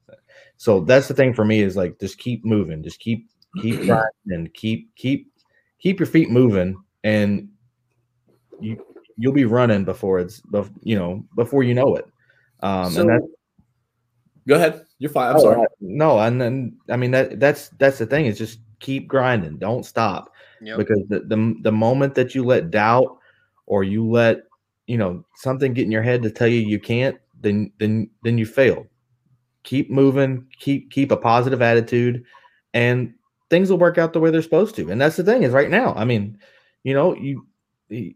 So 0.58 0.80
that's 0.82 1.08
the 1.08 1.14
thing 1.14 1.34
for 1.34 1.46
me 1.46 1.62
is 1.62 1.76
like 1.76 2.00
just 2.00 2.18
keep 2.18 2.44
moving, 2.44 2.84
just 2.84 3.00
keep 3.00 3.30
keep 3.62 3.82
trying 3.86 4.10
and 4.28 4.54
keep 4.54 4.94
keep 4.96 5.32
keep 5.80 6.00
your 6.00 6.08
feet 6.08 6.30
moving 6.30 6.76
and 7.04 7.50
you 8.60 8.84
you'll 9.18 9.34
be 9.34 9.46
running 9.46 9.84
before 9.84 10.20
it's 10.20 10.42
you 10.82 10.98
know 10.98 11.24
before 11.36 11.64
you 11.64 11.74
know 11.74 11.96
it 11.96 12.06
um 12.62 12.92
so, 12.92 13.02
and 13.02 13.10
that 13.10 13.22
go 14.48 14.56
ahead 14.56 14.86
you're 15.00 15.12
fine 15.12 15.32
i'm 15.32 15.38
oh, 15.38 15.42
sorry 15.42 15.62
uh, 15.62 15.68
no 15.80 16.20
and 16.20 16.42
then 16.42 16.76
i 16.90 16.96
mean 16.96 17.12
that 17.12 17.40
that's 17.40 17.70
that's 17.80 18.00
the 18.00 18.06
thing 18.06 18.26
is 18.26 18.38
just 18.38 18.60
keep 18.80 19.08
grinding 19.08 19.58
don't 19.58 19.86
stop 19.86 20.34
yep. 20.62 20.78
because 20.78 21.02
the, 21.10 21.20
the 21.22 21.56
the 21.62 21.72
moment 21.72 22.16
that 22.16 22.34
you 22.34 22.44
let 22.44 22.72
doubt 22.72 23.18
or 23.66 23.84
you 23.84 24.08
let 24.08 24.44
you 24.86 24.98
know 24.98 25.24
something 25.36 25.74
get 25.74 25.86
in 25.86 25.92
your 25.92 26.04
head 26.04 26.22
to 26.24 26.32
tell 26.32 26.48
you 26.48 26.60
you 26.60 26.80
can't 26.80 27.18
then 27.42 27.72
then 27.80 28.10
then 28.24 28.38
you 28.38 28.46
failed 28.46 28.88
keep 29.64 29.90
moving 29.90 30.46
keep 30.60 30.90
keep 30.92 31.12
a 31.12 31.18
positive 31.18 31.62
attitude 31.62 32.24
and 32.74 33.14
things 33.50 33.70
will 33.70 33.78
work 33.78 33.98
out 33.98 34.14
the 34.14 34.20
way 34.20 34.30
they're 34.30 34.42
supposed 34.42 34.76
to. 34.76 34.90
And 34.90 35.00
that's 35.00 35.16
the 35.16 35.24
thing 35.24 35.44
is 35.44 35.52
right 35.52 35.70
now. 35.70 35.94
I 35.96 36.06
mean, 36.06 36.38
you 36.84 36.94
know, 36.94 37.16
you 37.16 37.46
you 37.90 38.16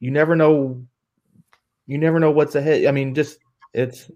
never 0.00 0.36
know 0.36 0.84
you 1.86 1.98
never 1.98 2.20
know 2.20 2.30
what's 2.30 2.54
ahead. 2.54 2.86
I 2.86 2.92
mean, 2.92 3.14
just 3.14 3.38
it's 3.74 4.10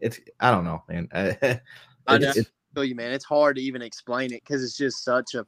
it's 0.00 0.20
I 0.40 0.50
don't 0.50 0.64
know, 0.64 0.82
man. 0.88 1.08
I 2.06 2.18
just 2.18 2.50
feel 2.74 2.84
you, 2.84 2.94
man. 2.94 3.12
It's 3.12 3.24
hard 3.24 3.56
to 3.56 3.62
even 3.62 3.82
explain 3.82 4.32
it 4.32 4.42
because 4.44 4.62
it's 4.62 4.76
just 4.76 5.04
such 5.04 5.34
a 5.34 5.46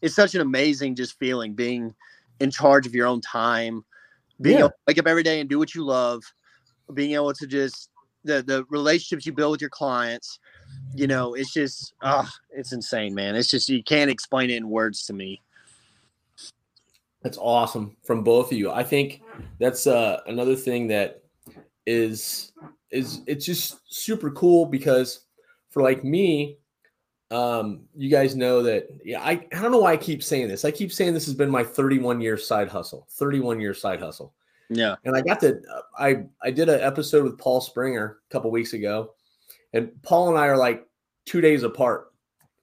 it's 0.00 0.14
such 0.14 0.34
an 0.34 0.40
amazing 0.40 0.94
just 0.94 1.18
feeling 1.18 1.54
being 1.54 1.94
in 2.40 2.50
charge 2.50 2.86
of 2.86 2.94
your 2.94 3.06
own 3.06 3.20
time, 3.20 3.84
being 4.40 4.58
yeah. 4.58 4.64
able 4.64 4.70
to 4.70 4.76
wake 4.86 4.98
up 4.98 5.06
every 5.06 5.22
day 5.22 5.40
and 5.40 5.48
do 5.48 5.58
what 5.58 5.74
you 5.74 5.84
love, 5.84 6.22
being 6.94 7.12
able 7.12 7.32
to 7.34 7.46
just 7.46 7.90
the 8.24 8.42
the 8.42 8.64
relationships 8.68 9.26
you 9.26 9.32
build 9.32 9.52
with 9.52 9.60
your 9.60 9.70
clients, 9.70 10.38
you 10.94 11.06
know, 11.06 11.34
it's 11.34 11.52
just, 11.52 11.94
ah, 12.02 12.30
it's 12.50 12.72
insane, 12.72 13.14
man. 13.14 13.34
It's 13.34 13.50
just 13.50 13.68
you 13.68 13.82
can't 13.82 14.10
explain 14.10 14.50
it 14.50 14.56
in 14.56 14.68
words 14.68 15.06
to 15.06 15.12
me. 15.12 15.40
That's 17.22 17.38
awesome 17.38 17.96
from 18.02 18.24
both 18.24 18.52
of 18.52 18.58
you. 18.58 18.70
I 18.70 18.82
think 18.82 19.22
that's 19.58 19.86
uh, 19.86 20.20
another 20.26 20.56
thing 20.56 20.88
that 20.88 21.22
is 21.86 22.52
is 22.92 23.22
it's 23.26 23.44
just 23.44 23.80
super 23.92 24.30
cool 24.30 24.66
because 24.66 25.26
for 25.70 25.82
like 25.82 26.04
me, 26.04 26.58
um, 27.30 27.82
you 27.96 28.10
guys 28.10 28.36
know 28.36 28.62
that 28.62 28.88
yeah, 29.04 29.22
I, 29.22 29.46
I 29.52 29.62
don't 29.62 29.72
know 29.72 29.80
why 29.80 29.92
I 29.92 29.96
keep 29.96 30.22
saying 30.22 30.48
this. 30.48 30.64
I 30.64 30.70
keep 30.70 30.92
saying 30.92 31.14
this 31.14 31.26
has 31.26 31.34
been 31.34 31.50
my 31.50 31.64
31 31.64 32.20
year 32.20 32.36
side 32.36 32.68
hustle, 32.68 33.06
31 33.10 33.60
year 33.60 33.74
side 33.74 34.00
hustle. 34.00 34.34
Yeah. 34.68 34.96
And 35.04 35.16
I 35.16 35.22
got 35.22 35.40
to 35.40 35.60
I 35.98 36.24
I 36.42 36.50
did 36.50 36.68
an 36.68 36.80
episode 36.80 37.24
with 37.24 37.38
Paul 37.38 37.60
Springer 37.60 38.18
a 38.28 38.32
couple 38.32 38.50
weeks 38.50 38.74
ago 38.74 39.14
and 39.72 39.90
Paul 40.02 40.28
and 40.28 40.38
I 40.38 40.46
are 40.46 40.56
like 40.56 40.86
two 41.24 41.40
days 41.40 41.62
apart, 41.62 42.12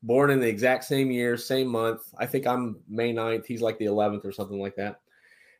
born 0.04 0.30
in 0.30 0.40
the 0.40 0.48
exact 0.48 0.84
same 0.84 1.12
year, 1.12 1.38
same 1.38 1.68
month. 1.68 2.02
I 2.18 2.26
think 2.26 2.46
I'm 2.46 2.78
May 2.88 3.14
9th. 3.14 3.46
He's 3.46 3.62
like 3.62 3.78
the 3.78 3.86
11th 3.86 4.26
or 4.26 4.32
something 4.32 4.60
like 4.60 4.76
that. 4.76 5.02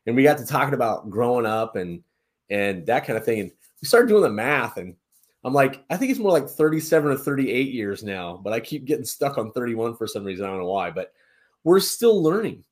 And 0.06 0.16
we 0.16 0.22
got 0.22 0.38
to 0.38 0.46
talking 0.46 0.74
about 0.74 1.10
growing 1.10 1.46
up 1.46 1.76
and 1.76 2.02
and 2.48 2.84
that 2.86 3.06
kind 3.06 3.16
of 3.16 3.24
thing. 3.24 3.40
And 3.40 3.52
we 3.80 3.88
started 3.88 4.08
doing 4.08 4.22
the 4.22 4.30
math 4.30 4.76
and 4.76 4.94
I'm 5.42 5.54
like, 5.54 5.84
I 5.88 5.96
think 5.96 6.10
it's 6.10 6.20
more 6.20 6.32
like 6.32 6.48
37 6.48 7.12
or 7.12 7.16
38 7.16 7.72
years 7.72 8.02
now, 8.02 8.38
but 8.42 8.52
I 8.52 8.60
keep 8.60 8.84
getting 8.84 9.06
stuck 9.06 9.38
on 9.38 9.52
31 9.52 9.96
for 9.96 10.06
some 10.06 10.24
reason. 10.24 10.44
I 10.44 10.48
don't 10.48 10.58
know 10.58 10.66
why, 10.66 10.90
but 10.90 11.12
we're 11.64 11.80
still 11.80 12.22
learning. 12.22 12.64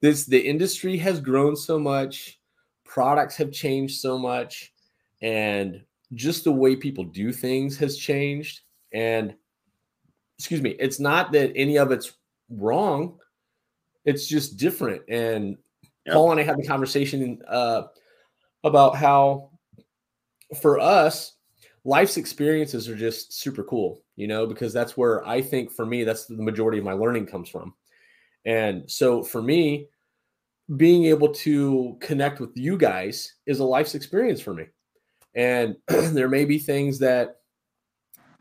This 0.00 0.24
the 0.24 0.40
industry 0.40 0.96
has 0.98 1.20
grown 1.20 1.54
so 1.54 1.78
much, 1.78 2.40
products 2.84 3.36
have 3.36 3.52
changed 3.52 4.00
so 4.00 4.18
much 4.18 4.72
and 5.20 5.82
just 6.14 6.44
the 6.44 6.52
way 6.52 6.76
people 6.76 7.04
do 7.04 7.32
things 7.32 7.76
has 7.78 7.98
changed. 7.98 8.60
And 8.92 9.34
excuse 10.38 10.62
me, 10.62 10.70
it's 10.78 11.00
not 11.00 11.32
that 11.32 11.52
any 11.54 11.76
of 11.76 11.90
it's 11.90 12.12
wrong, 12.48 13.18
it's 14.04 14.26
just 14.26 14.56
different. 14.56 15.02
And 15.08 15.58
yep. 16.06 16.14
Paul 16.14 16.30
and 16.30 16.40
I 16.40 16.44
had 16.44 16.58
a 16.58 16.66
conversation 16.66 17.42
uh, 17.46 17.82
about 18.64 18.96
how 18.96 19.50
for 20.60 20.78
us, 20.78 21.36
life's 21.84 22.16
experiences 22.16 22.88
are 22.88 22.96
just 22.96 23.32
super 23.32 23.64
cool, 23.64 24.02
you 24.16 24.26
know, 24.26 24.46
because 24.46 24.72
that's 24.72 24.96
where 24.96 25.26
I 25.26 25.40
think 25.40 25.70
for 25.72 25.86
me, 25.86 26.04
that's 26.04 26.26
the 26.26 26.42
majority 26.42 26.78
of 26.78 26.84
my 26.84 26.92
learning 26.92 27.26
comes 27.26 27.48
from. 27.48 27.74
And 28.44 28.90
so 28.90 29.22
for 29.22 29.42
me, 29.42 29.88
being 30.76 31.06
able 31.06 31.32
to 31.32 31.96
connect 32.00 32.40
with 32.40 32.50
you 32.54 32.76
guys 32.76 33.34
is 33.46 33.60
a 33.60 33.64
life's 33.64 33.94
experience 33.94 34.40
for 34.40 34.52
me. 34.54 34.64
And 35.34 35.76
there 35.88 36.28
may 36.28 36.44
be 36.44 36.58
things 36.58 36.98
that, 36.98 37.36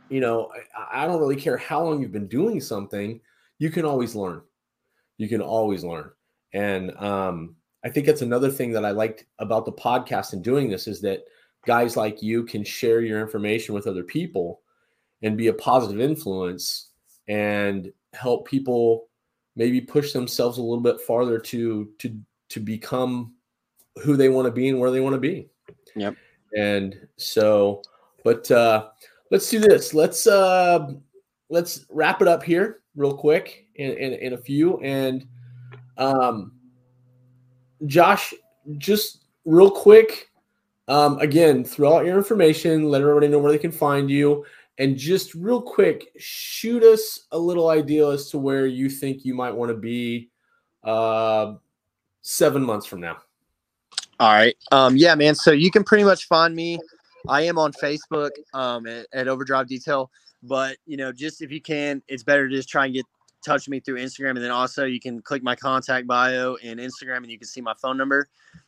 you 0.10 0.20
know, 0.20 0.52
I, 0.78 1.04
I 1.04 1.08
don't 1.08 1.20
really 1.20 1.36
care 1.36 1.58
how 1.58 1.84
long 1.84 2.02
you've 2.02 2.12
been 2.12 2.28
doing 2.28 2.60
something, 2.60 3.20
you 3.60 3.70
can 3.70 3.86
always 3.86 4.15
learn. 4.15 4.41
You 5.17 5.28
can 5.28 5.41
always 5.41 5.84
learn. 5.84 6.12
And 6.54 6.96
um, 6.98 7.56
I 7.84 7.89
think 7.89 8.06
that's 8.06 8.22
another 8.22 8.50
thing 8.50 8.72
that 8.74 8.86
I 8.86 8.91
liked 8.91 9.26
about 9.39 9.65
the 9.65 9.72
podcast 9.72 10.34
and 10.34 10.43
doing 10.43 10.70
this 10.70 10.88
is 10.88 11.02
that 11.02 11.22
guys 11.67 11.97
like 11.97 12.23
you 12.23 12.43
can 12.43 12.63
share 12.63 13.01
your 13.01 13.21
information 13.21 13.75
with 13.75 13.86
other 13.86 14.03
people 14.03 14.62
and 15.21 15.38
be 15.38 15.47
a 15.47 15.53
positive 15.53 15.99
influence 15.99 16.91
and 17.27 17.91
help 18.13 18.47
people 18.47 19.10
maybe 19.58 19.82
push 19.82 20.13
themselves 20.13 20.58
a 20.58 20.62
little 20.62 20.82
bit 20.82 21.01
farther 21.01 21.38
to 21.38 21.89
to 21.99 22.17
to 22.49 22.60
become 22.62 23.34
who 24.01 24.15
they 24.15 24.30
want 24.30 24.45
to 24.45 24.51
be 24.51 24.69
and 24.69 24.80
where 24.80 24.91
they 24.91 25.01
want 25.01 25.13
to 25.13 25.19
be. 25.19 25.49
Yep. 25.95 26.15
And 26.56 27.08
so, 27.17 27.82
but 28.23 28.49
uh 28.49 28.89
let's 29.30 29.49
do 29.49 29.60
this. 29.60 29.93
Let's 29.93 30.25
uh 30.25 30.93
let's 31.49 31.86
wrap 31.89 32.21
it 32.21 32.30
up 32.30 32.43
here 32.43 32.80
real 32.95 33.15
quick 33.15 33.65
in 33.75 33.91
in, 33.91 34.13
in 34.13 34.34
a 34.34 34.38
few. 34.38 34.80
And 34.80 35.27
um 35.97 36.53
Josh, 37.86 38.34
just 38.77 39.25
real 39.43 39.69
quick, 39.69 40.27
um, 40.88 41.19
again, 41.19 41.63
throw 41.63 41.97
out 41.97 42.06
your 42.06 42.17
information, 42.17 42.89
let 42.89 43.02
everybody 43.02 43.28
know 43.28 43.39
where 43.39 43.52
they 43.52 43.58
can 43.58 43.71
find 43.71 44.10
you. 44.10 44.45
And 44.80 44.95
just 44.95 45.34
real 45.34 45.62
quick, 45.62 46.12
shoot 46.17 46.84
us 46.84 47.28
a 47.32 47.38
little 47.38 47.69
idea 47.69 48.08
as 48.10 48.30
to 48.30 48.38
where 48.38 48.67
you 48.67 48.89
think 48.89 49.26
you 49.26 49.34
might 49.34 49.52
want 49.56 49.69
to 49.69 49.78
be 49.78 50.30
uh, 50.84 51.56
seven 52.21 52.63
months 52.63 52.86
from 52.86 53.02
now. 53.02 53.17
All 54.19 54.32
right. 54.32 54.56
Um, 54.71 54.95
yeah, 54.95 55.15
man. 55.15 55.36
So 55.36 55.52
you 55.52 55.71
can 55.71 55.84
pretty 55.84 56.04
much 56.04 56.28
find 56.28 56.56
me. 56.56 56.80
I 57.28 57.41
am 57.41 57.58
on 57.58 57.71
Facebook 57.73 58.30
um, 58.54 58.88
at, 58.88 59.08
at 59.13 59.28
Overdrive 59.28 59.67
Detail, 59.67 60.10
but 60.43 60.78
you 60.86 60.95
know, 60.95 61.12
just 61.12 61.41
if 61.41 61.52
you 61.52 61.62
can, 61.62 62.02
it's 62.08 62.23
better 62.23 62.47
to 62.47 62.56
just 62.56 62.69
try 62.69 62.86
and 62.86 62.93
get 62.93 63.06
touch 63.45 63.69
me 63.69 63.80
through 63.80 63.97
Instagram, 63.97 64.32
and 64.32 64.43
then 64.43 64.52
also 64.52 64.86
you 64.86 65.00
can 65.00 65.21
click 65.21 65.43
my 65.43 65.56
contact 65.56 66.08
bio 66.08 66.56
in 66.56 66.78
Instagram, 66.78 67.17
and 67.17 67.32
you 67.32 67.38
can 67.38 67.47
see 67.47 67.62
my 67.62 67.73
phone 67.82 67.97
number. 67.97 68.28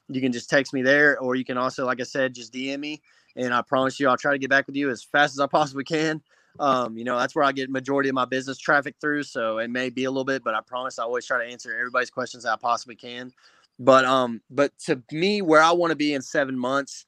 You 0.09 0.21
can 0.21 0.31
just 0.31 0.49
text 0.49 0.73
me 0.73 0.81
there, 0.81 1.19
or 1.19 1.35
you 1.35 1.45
can 1.45 1.57
also, 1.57 1.85
like 1.85 1.99
I 1.99 2.03
said, 2.03 2.33
just 2.33 2.53
DM 2.53 2.79
me, 2.79 3.01
and 3.35 3.53
I 3.53 3.61
promise 3.61 3.99
you, 3.99 4.09
I'll 4.09 4.17
try 4.17 4.31
to 4.31 4.39
get 4.39 4.49
back 4.49 4.67
with 4.67 4.75
you 4.75 4.89
as 4.89 5.03
fast 5.03 5.35
as 5.35 5.39
I 5.39 5.47
possibly 5.47 5.83
can. 5.83 6.21
Um, 6.59 6.97
you 6.97 7.03
know, 7.03 7.17
that's 7.17 7.35
where 7.35 7.45
I 7.45 7.51
get 7.51 7.69
majority 7.69 8.09
of 8.09 8.15
my 8.15 8.25
business 8.25 8.57
traffic 8.57 8.95
through. 8.99 9.23
So 9.23 9.59
it 9.59 9.69
may 9.69 9.89
be 9.89 10.05
a 10.05 10.11
little 10.11 10.25
bit, 10.25 10.43
but 10.43 10.55
I 10.55 10.61
promise 10.61 10.99
I 10.99 11.03
always 11.03 11.25
try 11.25 11.43
to 11.43 11.49
answer 11.49 11.73
everybody's 11.77 12.09
questions 12.09 12.45
I 12.45 12.55
possibly 12.55 12.95
can. 12.95 13.31
But 13.77 14.03
um, 14.05 14.41
but 14.49 14.77
to 14.85 15.01
me, 15.11 15.41
where 15.41 15.61
I 15.61 15.71
want 15.71 15.91
to 15.91 15.95
be 15.95 16.13
in 16.13 16.21
seven 16.21 16.57
months, 16.57 17.05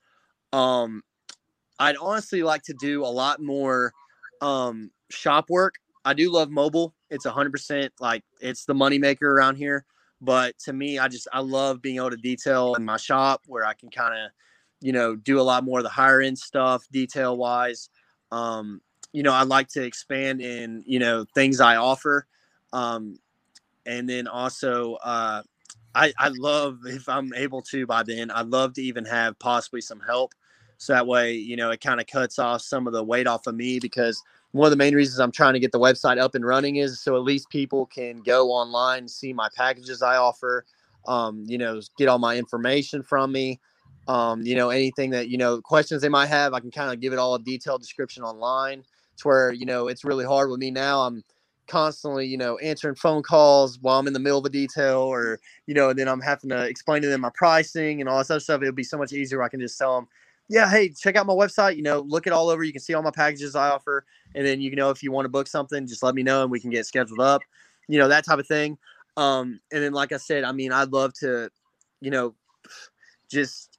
um, 0.54 1.04
I'd 1.80 1.98
honestly 1.98 2.44
like 2.44 2.64
to 2.64 2.74
do 2.74 3.04
a 3.04 3.08
lot 3.08 3.42
more 3.42 3.94
um 4.42 4.92
shop 5.10 5.50
work. 5.50 5.76
I 6.06 6.14
do 6.14 6.32
love 6.32 6.50
mobile. 6.50 6.94
It's 7.10 7.26
a 7.26 7.32
hundred 7.32 7.52
percent 7.52 7.92
like 8.00 8.24
it's 8.40 8.66
the 8.66 8.74
moneymaker 8.74 9.24
around 9.24 9.58
here. 9.58 9.86
But 10.22 10.58
to 10.60 10.74
me, 10.74 11.00
I 11.00 11.08
just 11.08 11.28
I 11.34 11.40
love 11.40 11.82
being 11.82 11.98
able 11.98 12.12
to 12.12 12.18
detail 12.18 12.76
in 12.76 12.86
my 12.86 12.98
shop 12.98 13.42
where 13.48 13.66
I 13.66 13.74
can 13.74 13.90
kind 13.90 14.14
of, 14.14 14.32
you 14.80 14.94
know, 14.94 15.16
do 15.16 15.40
a 15.40 15.42
lot 15.42 15.64
more 15.64 15.80
of 15.80 15.84
the 15.84 15.90
higher 15.90 16.22
end 16.22 16.38
stuff 16.38 16.88
detail 16.92 17.36
wise. 17.36 17.90
Um, 18.32 18.82
you 19.14 19.24
know, 19.24 19.34
I'd 19.34 19.48
like 19.48 19.68
to 19.70 19.84
expand 19.84 20.42
in, 20.42 20.84
you 20.86 21.00
know, 21.00 21.26
things 21.34 21.60
I 21.60 21.76
offer. 21.76 22.28
Um, 22.72 23.18
and 23.86 24.08
then 24.08 24.28
also, 24.28 24.94
uh, 25.04 25.42
I, 25.94 26.14
I 26.18 26.30
love 26.30 26.80
if 26.86 27.10
I'm 27.10 27.34
able 27.34 27.62
to 27.64 27.86
by 27.86 28.04
then, 28.04 28.32
I'd 28.32 28.48
love 28.48 28.74
to 28.74 28.82
even 28.82 29.06
have 29.06 29.38
possibly 29.40 29.82
some 29.82 30.00
help. 30.00 30.34
So 30.78 30.94
that 30.94 31.06
way, 31.06 31.34
you 31.34 31.58
know, 31.58 31.72
it 31.72 31.82
kind 31.82 32.00
of 32.00 32.08
cuts 32.08 32.40
off 32.40 32.62
some 32.62 32.88
of 32.88 32.94
the 32.94 33.04
weight 33.04 33.28
off 33.28 33.48
of 33.48 33.56
me 33.56 33.80
because 33.80 34.22
one 34.52 34.66
of 34.66 34.72
the 34.72 34.78
main 34.78 34.94
reasons 34.94 35.20
I'm 35.20 35.32
trying 35.32 35.54
to 35.54 35.60
get 35.60 35.72
the 35.72 35.80
website 35.80 36.20
up 36.20 36.36
and 36.36 36.46
running 36.46 36.78
is 36.78 37.00
so 37.00 37.16
at 37.16 37.24
least 37.24 37.50
people 37.50 37.86
can 37.86 38.22
go 38.22 38.52
online, 38.52 39.08
see 39.08 39.34
my 39.34 39.50
packages 39.56 40.02
I 40.02 40.18
offer, 40.18 40.66
um, 41.08 41.46
you 41.48 41.58
know, 41.58 41.82
get 41.98 42.08
all 42.08 42.20
my 42.20 42.38
information 42.38 43.02
from 43.02 43.32
me. 43.32 43.60
Um, 44.08 44.42
you 44.42 44.56
know, 44.56 44.70
anything 44.70 45.12
that, 45.12 45.30
you 45.30 45.38
know, 45.38 45.62
questions 45.62 46.02
they 46.02 46.10
might 46.10 46.26
have, 46.28 46.54
I 46.54 46.60
can 46.60 46.72
kind 46.72 46.92
of 46.92 47.00
give 47.00 47.14
it 47.14 47.20
all 47.20 47.36
a 47.36 47.40
detailed 47.40 47.82
description 47.82 48.24
online. 48.24 48.84
It's 49.14 49.24
where, 49.24 49.54
you 49.54 49.66
know, 49.66 49.88
it's 49.88 50.04
really 50.04 50.26
hard 50.26 50.50
with 50.50 50.60
me 50.60 50.72
now. 50.72 51.02
I'm 51.02 51.24
constantly, 51.68 52.26
you 52.26 52.38
know, 52.38 52.58
answering 52.58 52.96
phone 52.96 53.24
calls 53.24 53.80
while 53.80 54.00
I'm 54.00 54.08
in 54.08 54.14
the 54.14 54.20
middle 54.20 54.40
of 54.40 54.46
a 54.46 54.50
detail 54.50 55.00
or, 55.00 55.40
you 55.68 55.74
know, 55.74 55.90
and 55.90 56.00
then 56.00 56.08
I'm 56.08 56.20
having 56.20 56.50
to 56.50 56.66
explain 56.66 57.02
to 57.04 57.08
them 57.08 57.22
my 57.22 57.32
pricing 57.34 58.02
and 58.02 58.10
all 58.10 58.18
this 58.18 58.32
other 58.32 58.40
stuff. 58.40 58.62
It 58.62 58.66
would 58.66 58.76
be 58.76 58.84
so 58.84 58.98
much 58.98 59.14
easier. 59.14 59.42
I 59.44 59.50
can 59.50 59.60
just 59.60 59.78
tell 59.78 59.96
them, 59.96 60.08
yeah, 60.52 60.70
hey, 60.70 60.90
check 60.90 61.16
out 61.16 61.26
my 61.26 61.34
website. 61.34 61.78
You 61.78 61.82
know, 61.82 62.02
look 62.02 62.28
it 62.28 62.34
all 62.34 62.50
over. 62.50 62.62
You 62.62 62.74
can 62.74 62.82
see 62.82 62.94
all 62.94 63.02
my 63.02 63.12
packages 63.12 63.56
I 63.56 63.70
offer. 63.70 64.04
And 64.36 64.46
then 64.46 64.60
you 64.60 64.76
know, 64.76 64.90
if 64.90 65.02
you 65.02 65.10
want 65.10 65.24
to 65.26 65.30
book 65.30 65.48
something, 65.48 65.88
just 65.88 66.04
let 66.04 66.14
me 66.14 66.24
know 66.24 66.42
and 66.42 66.52
we 66.52 66.60
can 66.60 66.70
get 66.70 66.86
scheduled 66.86 67.22
up, 67.22 67.42
you 67.88 67.98
know, 67.98 68.10
that 68.10 68.26
type 68.26 68.38
of 68.38 68.48
thing. 68.48 68.78
Um, 69.16 69.62
and 69.72 69.82
then, 69.82 69.94
like 69.94 70.12
I 70.12 70.18
said, 70.18 70.44
I 70.44 70.52
mean, 70.52 70.74
I'd 70.74 70.92
love 70.92 71.14
to, 71.22 71.50
you 72.02 72.12
know, 72.12 72.36
just 73.30 73.78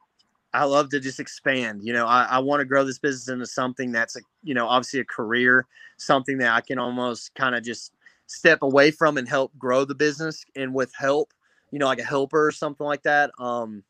I 0.54 0.64
love 0.64 0.88
to 0.90 1.00
just 1.00 1.20
expand. 1.20 1.82
You 1.84 1.92
know, 1.92 2.06
I, 2.06 2.24
I 2.24 2.38
want 2.38 2.60
to 2.60 2.64
grow 2.64 2.84
this 2.84 2.98
business 2.98 3.28
into 3.28 3.46
something 3.46 3.92
that's 3.92 4.16
a, 4.16 4.20
you 4.42 4.54
know, 4.54 4.66
obviously 4.66 5.00
a 5.00 5.04
career, 5.04 5.66
something 5.98 6.38
that 6.38 6.54
I 6.54 6.62
can 6.62 6.78
almost 6.78 7.34
kind 7.34 7.54
of 7.54 7.62
just 7.62 7.92
step 8.28 8.62
away 8.62 8.90
from 8.90 9.18
and 9.18 9.28
help 9.28 9.52
grow 9.58 9.84
the 9.84 9.94
business. 9.94 10.42
And 10.56 10.74
with 10.74 10.94
help, 10.98 11.34
you 11.70 11.78
know, 11.78 11.86
like 11.86 12.00
a 12.00 12.04
helper 12.04 12.46
or 12.46 12.52
something 12.52 12.86
like 12.86 13.02
that. 13.02 13.30
Um, 13.38 13.82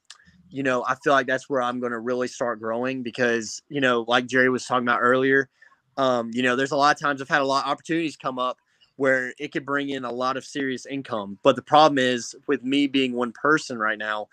you 0.53 0.63
know, 0.63 0.85
I 0.87 0.95
feel 0.97 1.15
like 1.15 1.27
that's 1.27 1.49
where 1.49 1.63
I'm 1.63 1.81
going 1.81 1.93
to 1.93 1.99
really 1.99 2.29
start 2.29 2.61
growing 2.61 3.03
because, 3.03 3.63
you 3.69 3.81
know, 3.81 4.05
like 4.07 4.27
Jerry 4.27 4.51
was 4.51 4.67
talking 4.67 4.87
about 4.87 5.01
earlier, 5.01 5.49
um, 5.97 6.31
you 6.35 6.43
know, 6.43 6.57
there's 6.57 6.73
a 6.73 6.77
lot 6.77 6.95
of 6.95 7.01
times 7.01 7.23
I've 7.23 7.29
had 7.29 7.41
a 7.41 7.47
lot 7.47 7.65
of 7.65 7.71
opportunities 7.71 8.17
come 8.17 8.39
up 8.39 8.59
where 8.97 9.33
it 9.39 9.53
could 9.53 9.65
bring 9.65 9.89
in 9.89 10.05
a 10.05 10.13
lot 10.13 10.37
of 10.37 10.45
serious 10.45 10.85
income. 10.85 11.39
But 11.43 11.57
the 11.57 11.63
problem 11.63 11.99
is 11.99 12.35
with 12.47 12.63
me 12.63 12.87
being 12.87 13.15
one 13.15 13.33
person 13.33 13.79
right 13.79 13.99
now, 13.99 14.29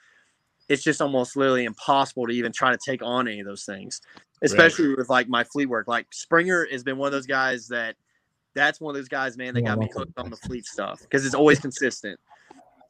it's 0.68 0.84
just 0.84 1.02
almost 1.02 1.36
literally 1.36 1.64
impossible 1.64 2.28
to 2.28 2.34
even 2.34 2.52
try 2.52 2.72
to 2.72 2.78
take 2.78 3.02
on 3.02 3.28
any 3.28 3.40
of 3.40 3.48
those 3.48 3.64
things, 3.64 4.02
especially 4.44 4.90
right. 4.90 4.98
with 4.98 5.10
like 5.10 5.30
my 5.30 5.46
fleet 5.46 5.68
work. 5.68 5.88
Like 5.88 6.08
Springer 6.12 6.68
has 6.70 6.84
been 6.84 6.98
one 6.98 7.08
of 7.08 7.14
those 7.14 7.26
guys 7.26 7.70
that 7.70 7.96
that's 8.54 8.82
one 8.82 8.94
of 8.94 9.00
those 9.00 9.08
guys, 9.08 9.38
man, 9.38 9.54
that 9.54 9.62
got 9.62 9.80
me 9.80 9.90
hooked 9.94 10.18
on 10.18 10.30
the 10.30 10.36
fleet 10.36 10.66
stuff 10.66 11.02
because 11.02 11.26
it's 11.26 11.36
always 11.36 11.60
consistent. 11.60 12.20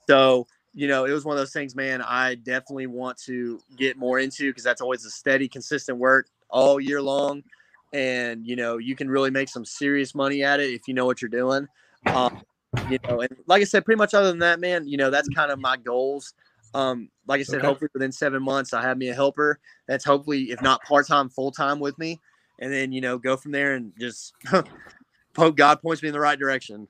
So, 0.10 0.48
you 0.74 0.88
know, 0.88 1.06
it 1.06 1.12
was 1.12 1.26
one 1.26 1.36
of 1.36 1.40
those 1.40 1.54
things, 1.54 1.76
man, 1.76 2.02
I 2.02 2.36
definitely 2.36 2.88
want 2.88 3.18
to 3.24 3.60
get 3.76 3.98
more 3.98 4.20
into 4.20 4.50
because 4.50 4.64
that's 4.64 4.82
always 4.82 5.06
a 5.06 5.10
steady, 5.10 5.48
consistent 5.48 5.98
work 5.98 6.28
all 6.50 6.80
year 6.80 7.02
long. 7.02 7.44
And, 7.92 8.46
you 8.46 8.56
know, 8.56 8.78
you 8.78 8.96
can 8.96 9.10
really 9.10 9.32
make 9.32 9.50
some 9.50 9.66
serious 9.66 10.14
money 10.14 10.44
at 10.44 10.60
it 10.60 10.70
if 10.70 10.88
you 10.88 10.94
know 10.94 11.06
what 11.06 11.22
you're 11.22 11.30
doing. 11.30 11.68
Um, 12.06 12.44
you 12.90 13.00
know, 13.08 13.22
and 13.22 13.36
like 13.48 13.62
I 13.62 13.66
said, 13.66 13.84
pretty 13.84 13.98
much 13.98 14.14
other 14.14 14.28
than 14.28 14.40
that, 14.40 14.60
man, 14.60 14.88
you 14.88 14.98
know, 14.98 15.10
that's 15.10 15.28
kind 15.30 15.52
of 15.52 15.60
my 15.60 15.76
goals. 15.76 16.34
Um, 16.74 17.10
like 17.28 17.40
I 17.40 17.44
said, 17.44 17.60
okay. 17.60 17.68
hopefully 17.68 17.90
within 17.94 18.12
seven 18.12 18.44
months, 18.44 18.74
I 18.74 18.82
have 18.82 18.98
me 18.98 19.10
a 19.10 19.16
helper 19.16 19.60
that's 19.88 20.06
hopefully, 20.06 20.52
if 20.52 20.62
not 20.62 20.84
part 20.84 21.08
time, 21.08 21.30
full 21.30 21.52
time 21.52 21.80
with 21.80 21.98
me, 21.98 22.20
and 22.60 22.72
then 22.72 22.92
you 22.92 23.02
know 23.02 23.18
go 23.18 23.38
from 23.38 23.52
there 23.52 23.74
and 23.74 23.92
just 24.00 24.34
hope 25.36 25.56
God 25.56 25.82
points 25.82 26.04
me 26.04 26.10
in 26.10 26.14
the 26.14 26.20
right 26.20 26.38
direction. 26.38 26.88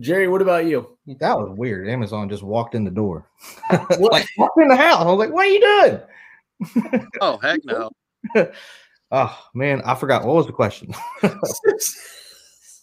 Jerry, 0.00 0.28
what 0.28 0.42
about 0.42 0.66
you? 0.66 0.96
That 1.20 1.38
was 1.38 1.56
weird. 1.56 1.88
Amazon 1.88 2.28
just 2.28 2.42
walked 2.42 2.74
in 2.74 2.84
the 2.84 2.90
door, 2.90 3.28
like 4.00 4.26
walked 4.36 4.60
in 4.60 4.68
the 4.68 4.76
house. 4.76 5.00
I 5.00 5.04
was 5.04 5.18
like, 5.18 5.32
"What 5.32 5.46
are 5.46 5.50
you 5.50 5.60
doing?" 5.60 7.10
oh 7.20 7.38
heck 7.38 7.60
no! 7.64 7.90
oh 9.12 9.38
man, 9.54 9.82
I 9.84 9.94
forgot 9.94 10.24
what 10.24 10.34
was 10.34 10.46
the 10.46 10.52
question. 10.52 10.92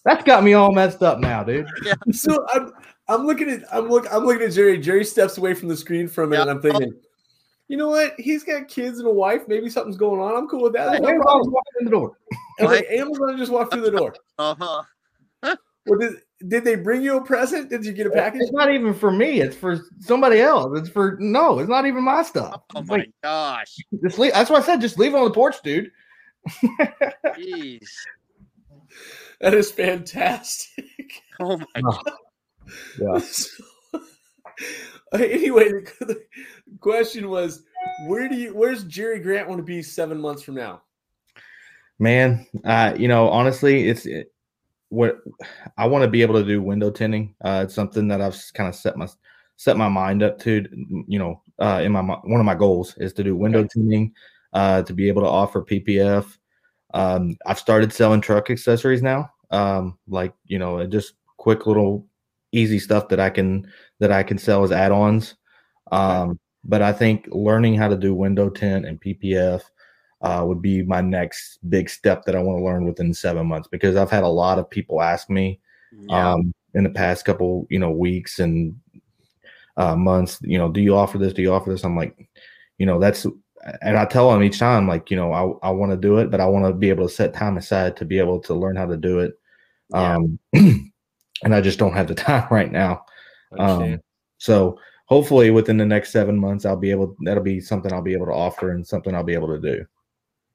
That's 0.04 0.24
got 0.24 0.44
me 0.44 0.54
all 0.54 0.72
messed 0.72 1.04
up 1.04 1.20
now, 1.20 1.44
dude. 1.44 1.68
Yeah. 1.84 1.94
So 2.12 2.46
I'm 2.54 2.72
I'm 3.08 3.28
looking 3.28 3.50
at 3.50 3.64
I'm 3.74 3.90
look 3.90 4.08
I'm 4.12 4.26
looking 4.26 4.48
at 4.48 4.54
Jerry. 4.54 4.78
Jerry 4.78 5.04
steps 5.04 5.38
away 5.38 5.54
from 5.54 5.68
the 5.68 5.78
screen 5.78 6.08
for 6.08 6.24
a 6.24 6.28
minute. 6.28 6.46
Yeah. 6.46 6.52
I'm 6.52 6.62
thinking, 6.62 6.94
you 7.68 7.78
know 7.78 7.90
what? 7.90 8.14
He's 8.18 8.44
got 8.44 8.70
kids 8.70 9.00
and 9.00 9.08
a 9.08 9.12
wife. 9.12 9.48
Maybe 9.48 9.70
something's 9.70 9.98
going 9.98 10.22
on. 10.22 10.36
I'm 10.36 10.48
cool 10.48 10.64
with 10.64 10.74
that. 10.74 11.02
No 11.02 11.10
walking 11.10 11.74
in 11.80 11.86
the 11.86 11.92
door. 11.92 12.18
Like 12.60 12.86
Amazon 12.90 13.38
just 13.38 13.52
walked 13.52 13.74
through 13.74 13.82
the 13.82 13.92
door. 13.92 14.16
Uh 14.40 14.56
huh. 14.58 14.84
What 15.86 16.04
is 16.04 16.16
did 16.48 16.64
they 16.64 16.76
bring 16.76 17.02
you 17.02 17.18
a 17.18 17.24
present? 17.24 17.70
Did 17.70 17.86
you 17.86 17.92
get 17.94 18.08
a 18.08 18.12
package? 18.12 18.42
It's 18.42 18.52
not 18.52 18.72
even 18.72 18.94
for 18.94 19.12
me. 19.12 19.42
It's 19.42 19.56
for 19.56 19.80
somebody 20.00 20.40
else. 20.40 20.78
It's 20.80 20.90
for 20.90 21.18
no. 21.20 21.60
It's 21.60 21.70
not 21.70 21.86
even 21.86 22.04
my 22.04 22.24
stuff. 22.24 22.62
Oh 22.76 22.82
my 22.84 22.98
Like, 22.98 23.12
gosh. 23.24 23.76
just 24.04 24.20
leave. 24.20 24.34
That's 24.34 24.50
why 24.50 24.58
I 24.58 24.62
said 24.62 24.82
just 24.82 24.98
leave 25.00 25.14
it 25.14 25.18
on 25.18 25.26
the 25.26 25.32
porch, 25.32 25.62
dude. 25.64 25.92
Jeez. 26.48 27.88
That 29.40 29.56
is 29.56 29.72
fantastic. 29.72 30.86
Oh 31.40 31.58
my 31.58 31.66
Oh, 31.84 32.00
yeah. 33.00 33.20
So, 33.32 33.64
anyway, 35.14 35.70
the, 35.72 35.92
the 36.06 36.22
question 36.80 37.28
was, 37.30 37.64
where 38.08 38.30
do 38.30 38.36
you, 38.36 38.54
where's 38.56 38.84
Jerry 38.86 39.20
Grant 39.20 39.50
want 39.50 39.60
to 39.60 39.64
be 39.64 39.82
seven 39.82 40.20
months 40.22 40.44
from 40.44 40.56
now? 40.56 40.84
Man, 42.00 42.46
uh, 42.64 42.94
you 42.98 43.08
know, 43.08 43.28
honestly, 43.30 43.90
it's 43.90 44.06
it, 44.06 44.32
what 44.92 45.20
I 45.78 45.88
want 45.88 46.04
to 46.04 46.10
be 46.10 46.22
able 46.22 46.36
to 46.36 46.46
do 46.46 46.62
window 46.62 46.92
tinting. 46.92 47.34
Uh, 47.44 47.62
it's 47.64 47.74
something 47.74 48.10
that 48.10 48.22
I've 48.22 48.40
kind 48.54 48.68
of 48.68 48.76
set 48.76 48.98
my 48.98 49.08
set 49.56 49.78
my 49.78 49.88
mind 49.88 50.22
up 50.22 50.38
to. 50.40 50.66
You 51.08 51.18
know, 51.18 51.42
uh, 51.60 51.82
in 51.84 51.94
my 51.94 52.02
one 52.02 52.40
of 52.40 52.46
my 52.46 52.56
goals 52.56 52.94
is 52.98 53.14
to 53.14 53.24
do 53.24 53.36
window 53.36 53.60
Okay. 53.60 53.70
tinting, 53.74 54.14
uh, 54.54 54.84
to 54.84 54.94
be 54.94 55.08
able 55.08 55.22
to 55.24 55.30
offer 55.30 55.62
PPF. 55.64 56.38
Um, 56.94 57.38
I've 57.46 57.60
started 57.60 57.94
selling 57.94 58.20
truck 58.20 58.50
accessories 58.50 59.02
now, 59.02 59.30
um, 59.50 59.98
like 60.08 60.34
you 60.46 60.60
know, 60.60 60.86
just 60.86 61.14
quick 61.38 61.66
little 61.66 62.06
easy 62.52 62.80
stuff 62.80 63.08
that 63.08 63.20
I 63.22 63.30
can 63.30 63.66
that 64.00 64.12
I 64.12 64.24
can 64.24 64.38
sell 64.38 64.64
as 64.64 64.74
add-ons. 64.74 65.36
Um, 65.94 66.38
but 66.66 66.82
I 66.82 66.92
think 66.92 67.28
learning 67.32 67.76
how 67.76 67.88
to 67.88 67.96
do 67.98 68.14
window 68.14 68.50
tint 68.50 68.86
and 68.86 69.00
PPF 69.02 69.62
uh, 70.22 70.44
would 70.46 70.62
be 70.62 70.84
my 70.84 71.02
next 71.02 71.58
big 71.70 71.90
step 71.90 72.24
that 72.26 72.36
I 72.36 72.42
want 72.42 72.60
to 72.60 72.64
learn 72.66 72.86
within 72.86 73.14
seven 73.14 73.48
months 73.48 73.68
because 73.68 73.96
I've 73.96 74.12
had 74.12 74.24
a 74.24 74.28
lot 74.28 74.60
of 74.60 74.70
people 74.70 75.02
ask 75.02 75.30
me 75.30 75.60
Yeah. 75.92 76.34
um, 76.34 76.54
in 76.74 76.84
the 76.84 76.90
past 76.90 77.26
couple, 77.26 77.66
you 77.70 77.80
know, 77.80 77.92
weeks 77.92 78.40
and 78.40 78.76
uh, 79.78 79.96
months, 79.96 80.38
you 80.42 80.58
know, 80.58 80.70
do 80.70 80.82
you 80.82 80.96
offer 80.96 81.18
this? 81.18 81.34
Do 81.34 81.42
you 81.42 81.52
offer 81.54 81.72
this? 81.72 81.84
I'm 81.84 81.96
like, 81.98 82.30
you 82.78 82.86
know, 82.86 83.00
that's, 83.00 83.26
and 83.82 83.98
I 83.98 84.06
tell 84.06 84.32
them 84.32 84.44
each 84.44 84.60
time, 84.60 84.88
like, 84.88 85.10
you 85.12 85.18
know, 85.18 85.34
I, 85.34 85.68
I 85.68 85.72
want 85.72 85.92
to 85.92 85.98
do 85.98 86.18
it, 86.18 86.30
but 86.30 86.40
I 86.40 86.46
want 86.46 86.66
to 86.66 86.74
be 86.74 86.90
able 86.90 87.08
to 87.08 87.14
set 87.14 87.34
time 87.34 87.58
aside 87.58 87.98
to 87.98 88.06
be 88.06 88.20
able 88.20 88.40
to 88.42 88.54
learn 88.54 88.76
how 88.76 88.86
to 88.86 88.98
do 88.98 89.20
it. 89.20 89.40
Yeah. 89.90 90.16
Um, 90.16 90.40
and 91.44 91.56
I 91.56 91.62
just 91.62 91.80
don't 91.80 91.94
have 91.94 92.08
the 92.08 92.16
time 92.30 92.48
right 92.52 92.72
now. 92.72 93.06
Um, 93.58 94.00
so 94.38 94.78
hopefully 95.06 95.50
within 95.52 95.78
the 95.78 95.86
next 95.86 96.12
seven 96.12 96.38
months, 96.38 96.66
I'll 96.66 96.76
be 96.76 96.92
able, 96.92 97.16
that'll 97.24 97.44
be 97.44 97.60
something 97.60 97.92
I'll 97.92 98.02
be 98.02 98.14
able 98.14 98.28
to 98.28 98.34
offer 98.34 98.72
and 98.72 98.86
something 98.86 99.14
I'll 99.16 99.24
be 99.24 99.34
able 99.34 99.50
to 99.50 99.60
do. 99.60 99.86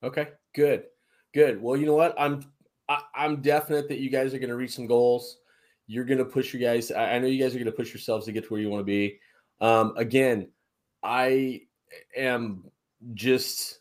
Okay, 0.02 0.28
good, 0.54 0.84
good. 1.32 1.60
Well, 1.60 1.76
you 1.76 1.86
know 1.86 1.94
what? 1.94 2.14
I'm 2.18 2.44
I, 2.88 3.00
I'm 3.14 3.42
definite 3.42 3.88
that 3.88 3.98
you 3.98 4.10
guys 4.10 4.34
are 4.34 4.38
going 4.38 4.50
to 4.50 4.56
reach 4.56 4.74
some 4.74 4.86
goals. 4.86 5.38
You're 5.86 6.04
going 6.04 6.18
to 6.18 6.24
push 6.24 6.52
you 6.52 6.60
guys. 6.60 6.90
I, 6.90 7.14
I 7.14 7.18
know 7.18 7.26
you 7.26 7.42
guys 7.42 7.54
are 7.54 7.58
going 7.58 7.66
to 7.66 7.72
push 7.72 7.92
yourselves 7.92 8.26
to 8.26 8.32
get 8.32 8.44
to 8.44 8.50
where 8.50 8.60
you 8.60 8.70
want 8.70 8.80
to 8.80 8.84
be. 8.84 9.18
Um, 9.60 9.94
again, 9.96 10.48
I 11.02 11.62
am 12.16 12.64
just 13.14 13.80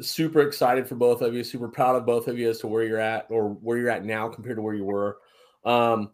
super 0.00 0.42
excited 0.42 0.86
for 0.86 0.94
both 0.94 1.22
of 1.22 1.34
you. 1.34 1.42
Super 1.44 1.68
proud 1.68 1.96
of 1.96 2.06
both 2.06 2.28
of 2.28 2.38
you 2.38 2.50
as 2.50 2.58
to 2.60 2.66
where 2.66 2.84
you're 2.84 3.00
at 3.00 3.26
or 3.30 3.48
where 3.48 3.78
you're 3.78 3.90
at 3.90 4.04
now 4.04 4.28
compared 4.28 4.56
to 4.56 4.62
where 4.62 4.74
you 4.74 4.84
were. 4.84 5.18
Um, 5.64 6.10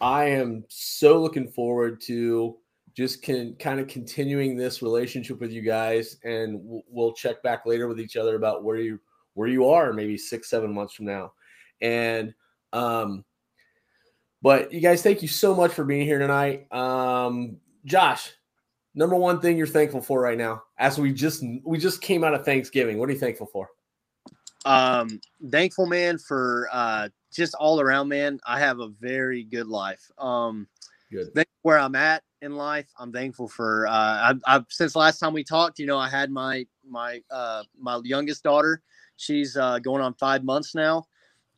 I 0.00 0.26
am 0.26 0.64
so 0.68 1.20
looking 1.20 1.48
forward 1.48 2.00
to 2.02 2.56
just 2.94 3.22
can 3.22 3.54
kind 3.56 3.80
of 3.80 3.88
continuing 3.88 4.56
this 4.56 4.80
relationship 4.80 5.40
with 5.40 5.50
you 5.50 5.62
guys 5.62 6.16
and 6.24 6.60
we'll 6.62 7.12
check 7.12 7.42
back 7.42 7.66
later 7.66 7.88
with 7.88 8.00
each 8.00 8.16
other 8.16 8.36
about 8.36 8.62
where 8.62 8.76
you 8.76 9.00
where 9.34 9.48
you 9.48 9.68
are 9.68 9.92
maybe 9.92 10.16
six 10.16 10.48
seven 10.48 10.72
months 10.72 10.94
from 10.94 11.06
now. 11.06 11.32
And 11.80 12.32
um 12.72 13.24
but 14.42 14.72
you 14.72 14.80
guys 14.80 15.02
thank 15.02 15.22
you 15.22 15.28
so 15.28 15.54
much 15.54 15.72
for 15.72 15.84
being 15.84 16.06
here 16.06 16.18
tonight. 16.18 16.72
Um 16.72 17.56
josh 17.84 18.32
number 18.94 19.16
one 19.16 19.40
thing 19.40 19.58
you're 19.58 19.66
thankful 19.66 20.00
for 20.00 20.20
right 20.20 20.38
now 20.38 20.62
as 20.78 20.98
we 20.98 21.12
just 21.12 21.44
we 21.64 21.78
just 21.78 22.00
came 22.00 22.22
out 22.22 22.34
of 22.34 22.44
thanksgiving. 22.44 22.98
What 22.98 23.08
are 23.08 23.12
you 23.12 23.18
thankful 23.18 23.46
for? 23.46 23.68
Um 24.64 25.20
thankful 25.50 25.86
man 25.86 26.18
for 26.18 26.68
uh 26.72 27.08
just 27.32 27.56
all 27.56 27.80
around 27.80 28.08
man. 28.08 28.38
I 28.46 28.60
have 28.60 28.78
a 28.78 28.88
very 29.00 29.42
good 29.42 29.66
life. 29.66 30.08
Um 30.16 30.68
good. 31.10 31.46
Where 31.62 31.78
i'm 31.78 31.94
at 31.94 32.22
in 32.44 32.56
life. 32.56 32.86
I'm 32.98 33.10
thankful 33.10 33.48
for 33.48 33.86
uh 33.88 34.34
I've, 34.46 34.66
since 34.68 34.94
last 34.94 35.18
time 35.18 35.32
we 35.32 35.42
talked 35.42 35.78
you 35.78 35.86
know 35.86 35.98
i 35.98 36.08
had 36.08 36.30
my 36.30 36.66
my 36.88 37.22
uh 37.30 37.64
my 37.78 38.00
youngest 38.04 38.44
daughter. 38.44 38.82
She's 39.16 39.56
uh 39.56 39.78
going 39.78 40.02
on 40.02 40.14
five 40.14 40.44
months 40.44 40.74
now. 40.74 41.06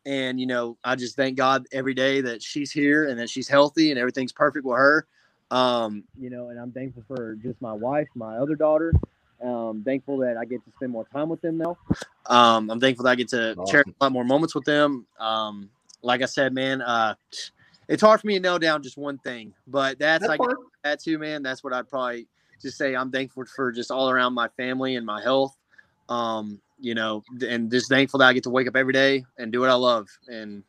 And 0.07 0.39
you 0.41 0.47
know 0.47 0.79
i 0.85 0.95
just 0.95 1.17
thank 1.17 1.37
god 1.37 1.67
every 1.73 1.95
day 1.95 2.21
that 2.21 2.43
she's 2.43 2.71
here 2.71 3.09
and 3.09 3.19
that 3.19 3.29
she's 3.29 3.49
healthy 3.49 3.91
and 3.91 3.99
everything's 3.99 4.33
perfect 4.33 4.65
with 4.65 4.77
her. 4.77 5.07
Um 5.51 6.05
you 6.19 6.31
know 6.31 6.49
and 6.49 6.59
i'm 6.59 6.73
thankful 6.73 7.03
for 7.09 7.35
just 7.43 7.61
my 7.61 7.73
wife 7.73 8.09
my 8.15 8.37
other 8.39 8.55
daughter. 8.55 8.93
Um 9.43 9.83
thankful 9.85 10.19
that 10.19 10.37
i 10.37 10.45
get 10.45 10.65
to 10.65 10.71
spend 10.77 10.93
more 10.93 11.07
time 11.13 11.29
with 11.29 11.41
them 11.43 11.59
now 11.59 11.77
um 12.27 12.71
i'm 12.71 12.81
thankful 12.81 13.05
that 13.05 13.11
i 13.11 13.15
get 13.17 13.29
to 13.29 13.57
share 13.69 13.83
a 13.83 14.05
lot 14.05 14.13
more 14.13 14.25
moments 14.25 14.55
with 14.55 14.65
them. 14.65 15.07
Um 15.19 15.71
like 16.03 16.23
i 16.23 16.27
said 16.27 16.55
man 16.55 16.81
uh 16.83 17.15
it's 17.89 18.03
hard 18.03 18.20
for 18.20 18.26
me 18.26 18.34
to 18.34 18.41
nail 18.41 18.59
down 18.59 18.82
just 18.82 18.97
one 18.97 19.18
thing 19.18 19.53
but 19.66 19.99
that's, 19.99 20.26
That's 20.26 20.39
like 20.39 20.51
that 20.84 21.01
too 21.01 21.18
man 21.18 21.43
that's 21.43 21.62
what 21.62 21.72
i'd 21.72 21.89
probably 21.89 22.26
just 22.61 22.78
say 22.78 22.95
i'm 22.95 23.11
thankful 23.11 23.45
for 23.45 23.72
just 23.72 23.91
all 23.91 24.11
around 24.11 24.34
my 24.34 24.49
family 24.57 24.97
and 24.97 25.05
my 25.05 25.22
health 25.22 25.57
um 26.09 26.61
you 26.78 26.95
know 26.95 27.22
and 27.47 27.70
just 27.70 27.89
thankful 27.89 28.18
that 28.18 28.28
i 28.28 28.32
get 28.32 28.43
to 28.45 28.51
wake 28.51 28.68
up 28.68 28.76
every 28.76 28.93
day 28.93 29.24
and 29.39 29.53
do 29.53 29.61
what 29.61 29.70
i 29.70 29.74
love 29.74 30.07
and 30.28 30.62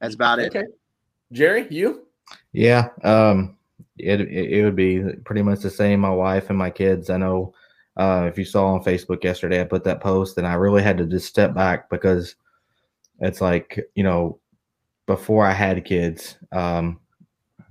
that's 0.00 0.14
about 0.14 0.38
it 0.38 0.54
okay 0.54 0.66
jerry 1.32 1.66
you 1.70 2.06
Yeah, 2.52 2.88
um, 3.04 3.56
it, 3.98 4.20
it 4.20 4.52
it 4.52 4.64
would 4.64 4.76
be 4.76 5.02
pretty 5.24 5.42
much 5.42 5.60
the 5.60 5.70
same. 5.70 6.00
My 6.00 6.10
wife 6.10 6.50
and 6.50 6.58
my 6.58 6.70
kids. 6.70 7.10
I 7.10 7.16
know. 7.16 7.54
Uh, 7.96 8.26
if 8.28 8.38
you 8.38 8.44
saw 8.44 8.66
on 8.66 8.84
Facebook 8.84 9.22
yesterday, 9.24 9.60
I 9.60 9.64
put 9.64 9.84
that 9.84 10.00
post, 10.00 10.38
and 10.38 10.46
I 10.46 10.54
really 10.54 10.82
had 10.82 10.98
to 10.98 11.06
just 11.06 11.26
step 11.26 11.54
back 11.54 11.90
because 11.90 12.36
it's 13.20 13.40
like 13.40 13.80
you 13.94 14.02
know, 14.02 14.38
before 15.10 15.44
I 15.44 15.52
had 15.52 15.84
kids, 15.84 16.36
um, 16.52 17.00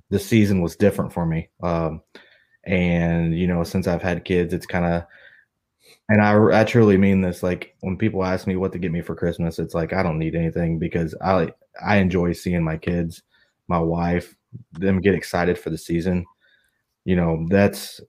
the 0.09 0.19
season 0.19 0.61
was 0.61 0.75
different 0.75 1.13
for 1.13 1.25
me. 1.25 1.49
Um, 1.63 2.01
and 2.65 3.37
you 3.37 3.47
know, 3.47 3.63
since 3.63 3.87
I've 3.87 4.01
had 4.03 4.25
kids, 4.25 4.53
it's 4.53 4.65
kind 4.67 4.85
of, 4.85 5.05
and 6.09 6.21
I 6.21 6.61
I 6.61 6.63
truly 6.63 6.97
mean 6.97 7.21
this. 7.21 7.43
Like 7.43 7.75
when 7.81 7.97
people 7.97 8.23
ask 8.23 8.47
me 8.47 8.55
what 8.55 8.71
to 8.73 8.79
get 8.79 8.91
me 8.91 9.01
for 9.01 9.15
Christmas, 9.15 9.59
it's 9.59 9.73
like 9.73 9.93
I 9.93 10.03
don't 10.03 10.19
need 10.19 10.35
anything 10.35 10.79
because 10.79 11.15
I 11.21 11.51
I 11.83 11.97
enjoy 11.97 12.33
seeing 12.33 12.63
my 12.63 12.77
kids, 12.77 13.23
my 13.67 13.79
wife, 13.79 14.35
them 14.73 15.01
get 15.01 15.15
excited 15.15 15.57
for 15.57 15.69
the 15.69 15.77
season. 15.77 16.25
You 17.05 17.15
know, 17.17 17.47
that's, 17.49 18.01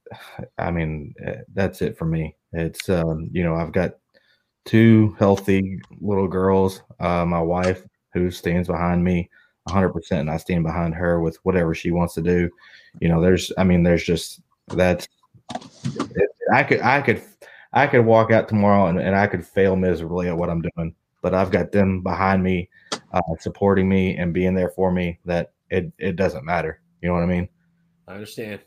I 0.59 0.71
mean, 0.71 1.15
eh, 1.25 1.37
that's 1.55 1.83
it 1.83 1.97
for 1.99 2.05
me. 2.07 2.37
It's, 2.53 2.89
um, 2.91 3.31
you 3.33 3.45
know, 3.45 3.55
I've 3.57 3.73
got 3.73 3.95
two 4.67 5.17
healthy 5.19 5.81
little 6.01 6.29
girls, 6.29 6.83
uh, 7.01 7.25
my 7.27 7.41
wife 7.43 7.85
who 8.13 8.31
stands 8.31 8.69
behind 8.69 9.05
me 9.05 9.29
100%, 9.69 10.13
and 10.13 10.31
I 10.31 10.37
stand 10.37 10.65
behind 10.65 10.95
her 10.95 11.21
with 11.21 11.37
whatever 11.45 11.75
she 11.75 11.91
wants 11.91 12.15
to 12.15 12.23
do. 12.23 12.51
You 13.01 13.09
know, 13.09 13.21
there's, 13.21 13.53
I 13.59 13.65
mean, 13.65 13.83
there's 13.83 14.05
just, 14.05 14.41
that's, 14.69 15.09
it, 15.55 16.31
I 16.53 16.63
could, 16.63 16.81
I 16.81 17.01
could, 17.01 17.23
I 17.73 17.87
could 17.87 18.05
walk 18.05 18.31
out 18.31 18.49
tomorrow 18.49 18.87
and, 18.87 18.99
and 18.99 19.15
I 19.15 19.27
could 19.27 19.47
fail 19.47 19.77
miserably 19.77 20.29
at 20.29 20.37
what 20.37 20.51
I'm 20.51 20.63
doing, 20.63 20.95
but 21.23 21.35
I've 21.35 21.51
got 21.51 21.73
them 21.73 22.03
behind 22.03 22.43
me, 22.43 22.69
uh, 23.13 23.21
supporting 23.39 23.89
me 23.89 24.17
and 24.17 24.35
being 24.35 24.55
there 24.55 24.71
for 24.71 24.91
me 24.91 25.19
that 25.25 25.53
it, 25.71 25.93
it 25.99 26.17
doesn't 26.17 26.45
matter. 26.45 26.81
You 27.01 27.09
know 27.09 27.15
what 27.15 27.23
I 27.23 27.27
mean? 27.27 27.49
I 28.09 28.15
understand. 28.15 28.61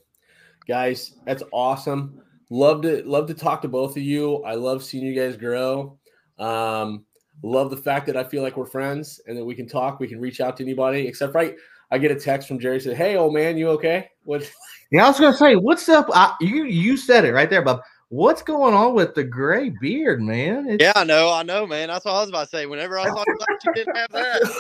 Guys, 0.68 1.18
that's 1.26 1.44
awesome. 1.52 2.22
Love 2.50 2.82
to 2.84 3.04
love 3.04 3.28
to 3.28 3.34
talk 3.34 3.62
to 3.64 3.68
both 3.68 3.98
of 3.98 4.04
you. 4.04 4.44
I 4.44 4.56
love 4.56 4.84
seeing 4.84 5.06
you 5.06 5.20
guys 5.20 5.36
grow. 5.36 5.98
Um, 6.38 7.06
love 7.42 7.70
the 7.70 7.78
fact 7.78 8.06
that 8.08 8.18
I 8.18 8.24
feel 8.24 8.44
like 8.44 8.58
we're 8.58 8.66
friends 8.66 9.20
and 9.28 9.38
that 9.38 9.46
we 9.46 9.56
can 9.56 9.68
talk, 9.68 10.00
we 10.00 10.08
can 10.08 10.20
reach 10.20 10.42
out 10.42 10.58
to 10.58 10.64
anybody, 10.64 11.08
except 11.08 11.34
right. 11.34 11.56
I 11.92 11.98
get 11.98 12.12
a 12.12 12.16
text 12.16 12.48
from 12.48 12.60
Jerry 12.60 12.80
said, 12.80 12.98
Hey 12.98 13.18
old 13.18 13.34
man, 13.34 13.58
you 13.58 13.70
okay? 13.70 14.10
What 14.24 14.50
Yeah, 14.92 15.06
I 15.06 15.10
was 15.10 15.20
gonna 15.20 15.36
say, 15.36 15.56
what's 15.56 15.90
up? 15.90 16.08
I, 16.14 16.36
you 16.42 16.66
you 16.66 16.98
said 16.98 17.26
it 17.26 17.34
right 17.34 17.50
there, 17.50 17.62
Bob. 17.62 17.82
What's 18.10 18.44
going 18.44 18.76
on 18.76 18.94
with 18.94 19.16
the 19.16 19.24
gray 19.24 19.70
beard, 19.82 20.22
man? 20.22 20.70
It's, 20.70 20.84
yeah 20.84 20.94
i 20.96 21.04
know 21.04 21.32
i 21.32 21.42
know 21.42 21.66
man 21.66 21.88
that's 21.88 22.06
what 22.06 22.12
i 22.14 22.20
was 22.20 22.30
about 22.30 22.44
to 22.44 22.50
say 22.50 22.68
whenever 22.68 23.00
i 23.00 23.06
thought 23.06 23.26
you 23.66 23.74
didn't 23.74 23.98
have 23.98 24.12
that 24.12 24.52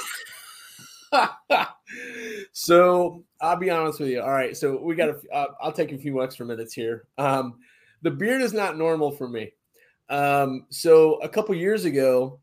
so 2.51 3.23
I'll 3.41 3.57
be 3.57 3.69
honest 3.69 3.99
with 3.99 4.09
you. 4.09 4.21
All 4.21 4.31
right, 4.31 4.55
so 4.55 4.77
we 4.81 4.95
got. 4.95 5.09
A, 5.09 5.19
uh, 5.33 5.47
I'll 5.61 5.71
take 5.71 5.91
a 5.91 5.97
few 5.97 6.23
extra 6.23 6.45
minutes 6.45 6.73
here. 6.73 7.05
Um, 7.17 7.59
the 8.01 8.11
beard 8.11 8.41
is 8.41 8.53
not 8.53 8.77
normal 8.77 9.11
for 9.11 9.27
me. 9.27 9.51
Um, 10.09 10.65
so 10.69 11.15
a 11.15 11.29
couple 11.29 11.55
years 11.55 11.85
ago, 11.85 12.39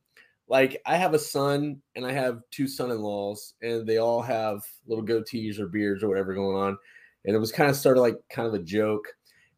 like 0.50 0.82
I 0.84 0.96
have 0.96 1.14
a 1.14 1.18
son 1.18 1.80
and 1.94 2.04
I 2.04 2.10
have 2.12 2.42
two 2.50 2.66
son-in-laws, 2.66 3.54
and 3.62 3.86
they 3.86 3.98
all 3.98 4.20
have 4.20 4.62
little 4.86 5.04
goatees 5.04 5.60
or 5.60 5.68
beards 5.68 6.02
or 6.02 6.08
whatever 6.08 6.34
going 6.34 6.56
on, 6.56 6.76
and 7.24 7.36
it 7.36 7.38
was 7.38 7.52
kind 7.52 7.70
of 7.70 7.76
started 7.76 8.00
like 8.00 8.16
kind 8.30 8.48
of 8.48 8.54
a 8.54 8.58
joke, 8.58 9.06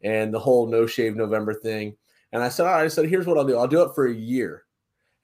and 0.02 0.32
the 0.32 0.38
whole 0.38 0.66
no 0.66 0.86
shave 0.86 1.16
November 1.16 1.54
thing. 1.54 1.96
And 2.32 2.42
I 2.42 2.50
said, 2.50 2.66
all 2.66 2.72
right, 2.72 2.84
I 2.84 2.88
said, 2.88 3.08
here's 3.08 3.26
what 3.26 3.38
I'll 3.38 3.46
do. 3.46 3.56
I'll 3.56 3.66
do 3.66 3.82
it 3.82 3.94
for 3.94 4.06
a 4.06 4.14
year, 4.14 4.64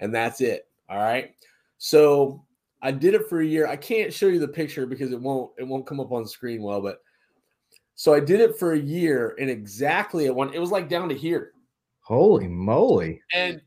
and 0.01 0.13
that's 0.13 0.41
it. 0.41 0.67
All 0.89 0.99
right. 0.99 1.35
So 1.77 2.45
I 2.81 2.91
did 2.91 3.13
it 3.13 3.29
for 3.29 3.41
a 3.41 3.47
year. 3.47 3.67
I 3.67 3.77
can't 3.77 4.13
show 4.13 4.29
you 4.29 4.39
the 4.39 4.49
picture 4.49 4.87
because 4.87 5.13
it 5.13 5.21
won't 5.21 5.53
it 5.59 5.65
won't 5.65 5.87
come 5.87 6.01
up 6.01 6.13
on 6.13 6.27
screen 6.27 6.63
well, 6.63 6.81
but 6.81 7.03
so 7.95 8.15
I 8.15 8.21
did 8.21 8.41
it 8.41 8.59
for 8.59 8.73
a 8.73 8.79
year 8.79 9.37
and 9.39 9.51
exactly 9.51 10.27
at 10.27 10.35
one 10.35 10.55
it 10.55 10.61
was 10.61 10.71
like 10.71 10.89
down 10.89 11.11
to 11.11 11.15
here. 11.15 11.53
Holy 12.01 12.49
moly. 12.49 13.21
And 13.35 13.61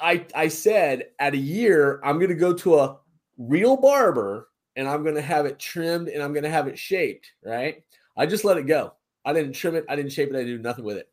I 0.00 0.26
I 0.34 0.48
said 0.48 1.04
at 1.18 1.34
a 1.34 1.38
year 1.38 2.00
I'm 2.04 2.18
going 2.18 2.30
to 2.30 2.34
go 2.34 2.52
to 2.54 2.78
a 2.78 2.98
real 3.38 3.76
barber 3.76 4.48
and 4.76 4.88
I'm 4.88 5.02
going 5.02 5.14
to 5.14 5.22
have 5.22 5.46
it 5.46 5.58
trimmed 5.58 6.08
and 6.08 6.22
I'm 6.22 6.32
going 6.32 6.44
to 6.44 6.50
have 6.50 6.66
it 6.66 6.78
shaped, 6.78 7.32
right? 7.44 7.82
I 8.16 8.26
just 8.26 8.44
let 8.44 8.56
it 8.56 8.66
go. 8.66 8.94
I 9.24 9.32
didn't 9.32 9.54
trim 9.54 9.74
it, 9.74 9.84
I 9.88 9.96
didn't 9.96 10.12
shape 10.12 10.30
it, 10.30 10.36
I 10.36 10.44
did 10.44 10.62
nothing 10.62 10.84
with 10.84 10.98
it. 10.98 11.08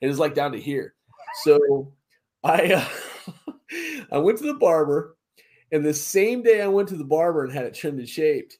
It 0.00 0.08
was 0.08 0.18
like 0.18 0.34
down 0.34 0.52
to 0.52 0.60
here. 0.60 0.94
So 1.42 1.92
I 2.42 2.72
uh, 2.72 3.52
I 4.12 4.18
went 4.18 4.38
to 4.38 4.44
the 4.44 4.54
barber 4.54 5.16
and 5.72 5.84
the 5.84 5.94
same 5.94 6.42
day 6.42 6.62
I 6.62 6.68
went 6.68 6.88
to 6.90 6.96
the 6.96 7.04
barber 7.04 7.42
and 7.42 7.52
had 7.52 7.64
it 7.64 7.74
trimmed 7.74 7.98
and 7.98 8.08
shaped, 8.08 8.58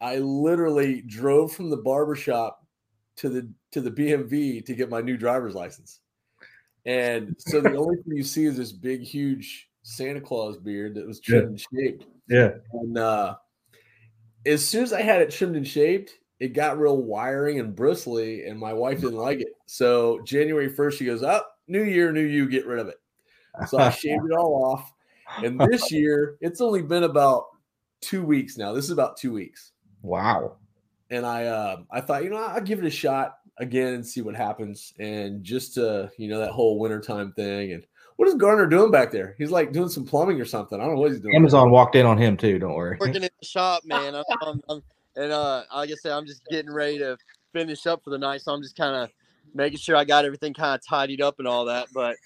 I 0.00 0.18
literally 0.18 1.02
drove 1.02 1.52
from 1.52 1.70
the 1.70 1.76
barber 1.76 2.14
shop 2.14 2.64
to 3.16 3.28
the 3.28 3.50
to 3.72 3.80
the 3.80 3.90
BMV 3.90 4.64
to 4.64 4.74
get 4.74 4.90
my 4.90 5.00
new 5.00 5.16
driver's 5.16 5.54
license. 5.54 6.00
And 6.86 7.34
so 7.38 7.60
the 7.60 7.76
only 7.76 7.96
thing 7.96 8.16
you 8.16 8.22
see 8.22 8.44
is 8.44 8.56
this 8.56 8.72
big, 8.72 9.02
huge 9.02 9.68
Santa 9.82 10.20
Claus 10.20 10.56
beard 10.56 10.94
that 10.94 11.06
was 11.06 11.20
trimmed 11.20 11.42
yeah. 11.42 11.48
and 11.48 11.60
shaped. 11.90 12.06
Yeah. 12.28 12.50
And 12.72 12.96
uh, 12.96 13.36
as 14.46 14.66
soon 14.66 14.84
as 14.84 14.92
I 14.92 15.02
had 15.02 15.20
it 15.20 15.30
trimmed 15.30 15.56
and 15.56 15.66
shaped, 15.66 16.12
it 16.38 16.52
got 16.52 16.78
real 16.78 16.98
wiring 16.98 17.58
and 17.58 17.74
bristly, 17.74 18.44
and 18.44 18.58
my 18.58 18.72
wife 18.72 19.00
didn't 19.00 19.16
like 19.16 19.40
it. 19.40 19.48
So 19.66 20.20
January 20.24 20.70
1st, 20.70 20.92
she 20.92 21.04
goes, 21.06 21.22
Up, 21.22 21.46
oh, 21.48 21.54
new 21.66 21.82
year, 21.82 22.12
new 22.12 22.24
you, 22.24 22.48
get 22.48 22.66
rid 22.66 22.78
of 22.78 22.88
it. 22.88 22.96
So 23.68 23.78
I 23.78 23.90
shaved 23.90 24.24
it 24.30 24.36
all 24.36 24.72
off. 24.72 24.92
And 25.44 25.58
this 25.58 25.90
year, 25.90 26.36
it's 26.40 26.60
only 26.60 26.82
been 26.82 27.04
about 27.04 27.46
two 28.00 28.22
weeks 28.22 28.56
now. 28.56 28.72
This 28.72 28.84
is 28.84 28.90
about 28.90 29.16
two 29.16 29.32
weeks. 29.32 29.72
Wow. 30.02 30.56
And 31.10 31.24
I 31.24 31.46
uh, 31.46 31.78
I 31.90 32.00
thought, 32.00 32.24
you 32.24 32.30
know, 32.30 32.36
I'll 32.36 32.60
give 32.60 32.80
it 32.80 32.84
a 32.84 32.90
shot 32.90 33.38
again 33.58 33.94
and 33.94 34.06
see 34.06 34.20
what 34.20 34.34
happens. 34.34 34.92
And 34.98 35.42
just 35.42 35.74
to, 35.74 36.10
you 36.18 36.28
know, 36.28 36.38
that 36.38 36.50
whole 36.50 36.78
wintertime 36.78 37.32
thing. 37.32 37.72
And 37.72 37.86
what 38.16 38.28
is 38.28 38.34
Garner 38.34 38.66
doing 38.66 38.90
back 38.90 39.10
there? 39.10 39.34
He's 39.38 39.50
like 39.50 39.72
doing 39.72 39.88
some 39.88 40.04
plumbing 40.04 40.40
or 40.40 40.44
something. 40.44 40.80
I 40.80 40.84
don't 40.84 40.94
know 40.94 41.00
what 41.00 41.12
he's 41.12 41.20
doing. 41.20 41.34
Amazon 41.34 41.70
walked 41.70 41.96
in 41.96 42.06
on 42.06 42.18
him 42.18 42.36
too. 42.36 42.58
Don't 42.58 42.74
worry. 42.74 42.96
Working 43.00 43.16
in 43.16 43.30
the 43.40 43.46
shop, 43.46 43.82
man. 43.84 44.14
I'm, 44.14 44.24
I'm, 44.42 44.60
I'm, 44.68 44.82
and 45.16 45.32
uh, 45.32 45.62
like 45.74 45.90
I 45.90 45.94
said, 45.94 46.12
I'm 46.12 46.26
just 46.26 46.42
getting 46.46 46.72
ready 46.72 46.98
to 46.98 47.16
finish 47.52 47.86
up 47.86 48.02
for 48.04 48.10
the 48.10 48.18
night. 48.18 48.42
So 48.42 48.52
I'm 48.52 48.62
just 48.62 48.76
kind 48.76 48.96
of 48.96 49.10
making 49.54 49.78
sure 49.78 49.96
I 49.96 50.04
got 50.04 50.24
everything 50.24 50.52
kind 50.52 50.74
of 50.74 50.86
tidied 50.86 51.22
up 51.22 51.38
and 51.38 51.48
all 51.48 51.64
that. 51.66 51.88
But 51.94 52.16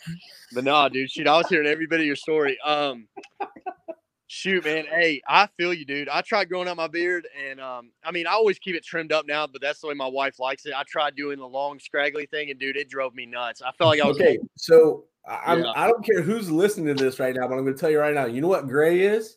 but 0.53 0.65
no, 0.65 0.89
dude, 0.89 1.11
shoot, 1.11 1.27
I 1.27 1.37
was 1.37 1.49
hearing 1.49 1.69
every 1.69 1.87
bit 1.87 2.01
of 2.01 2.07
your 2.07 2.17
story. 2.17 2.59
Um 2.65 3.07
shoot, 4.31 4.65
man. 4.65 4.85
Hey, 4.87 5.21
I 5.29 5.49
feel 5.59 5.75
you, 5.75 5.85
dude. 5.85 6.09
I 6.09 6.21
tried 6.23 6.49
growing 6.49 6.69
out 6.69 6.77
my 6.77 6.87
beard 6.87 7.27
and 7.37 7.61
um, 7.61 7.91
I 8.05 8.13
mean 8.13 8.27
I 8.27 8.33
always 8.33 8.59
keep 8.59 8.77
it 8.77 8.85
trimmed 8.85 9.13
up 9.13 9.27
now, 9.27 9.47
but 9.47 9.61
that's 9.61 9.81
the 9.81 9.89
way 9.89 9.95
my 9.95 10.07
wife 10.07 10.39
likes 10.39 10.67
it. 10.67 10.73
I 10.75 10.85
tried 10.85 11.17
doing 11.17 11.39
the 11.39 11.49
long 11.49 11.81
scraggly 11.81 12.27
thing 12.27 12.51
and 12.51 12.59
dude, 12.59 12.77
it 12.77 12.89
drove 12.89 13.15
me 13.15 13.27
nuts. 13.27 13.61
I 13.61 13.73
felt 13.73 13.89
like 13.89 14.01
I 14.01 14.07
was 14.07 14.17
okay. 14.17 14.39
So 14.57 15.05
I'm, 15.29 15.65
yeah. 15.65 15.73
I 15.75 15.89
don't 15.89 16.05
care 16.05 16.23
who's 16.23 16.51
listening 16.51 16.97
to 16.97 17.05
this 17.05 17.19
right 17.19 17.35
now, 17.35 17.49
but 17.49 17.55
I'm 17.55 17.65
going 17.65 17.75
to 17.75 17.81
tell 17.81 17.91
you 17.91 17.99
right 17.99 18.15
now. 18.15 18.27
You 18.27 18.41
know 18.41 18.49
what 18.49 18.69
gray 18.69 19.01
is? 19.01 19.37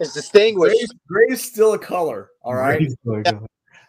It's 0.00 0.12
distinguished. 0.12 0.94
Gray, 1.06 1.26
gray 1.26 1.34
is 1.34 1.42
still 1.42 1.74
a 1.74 1.78
color. 1.78 2.30
All 2.42 2.54
right 2.54 2.90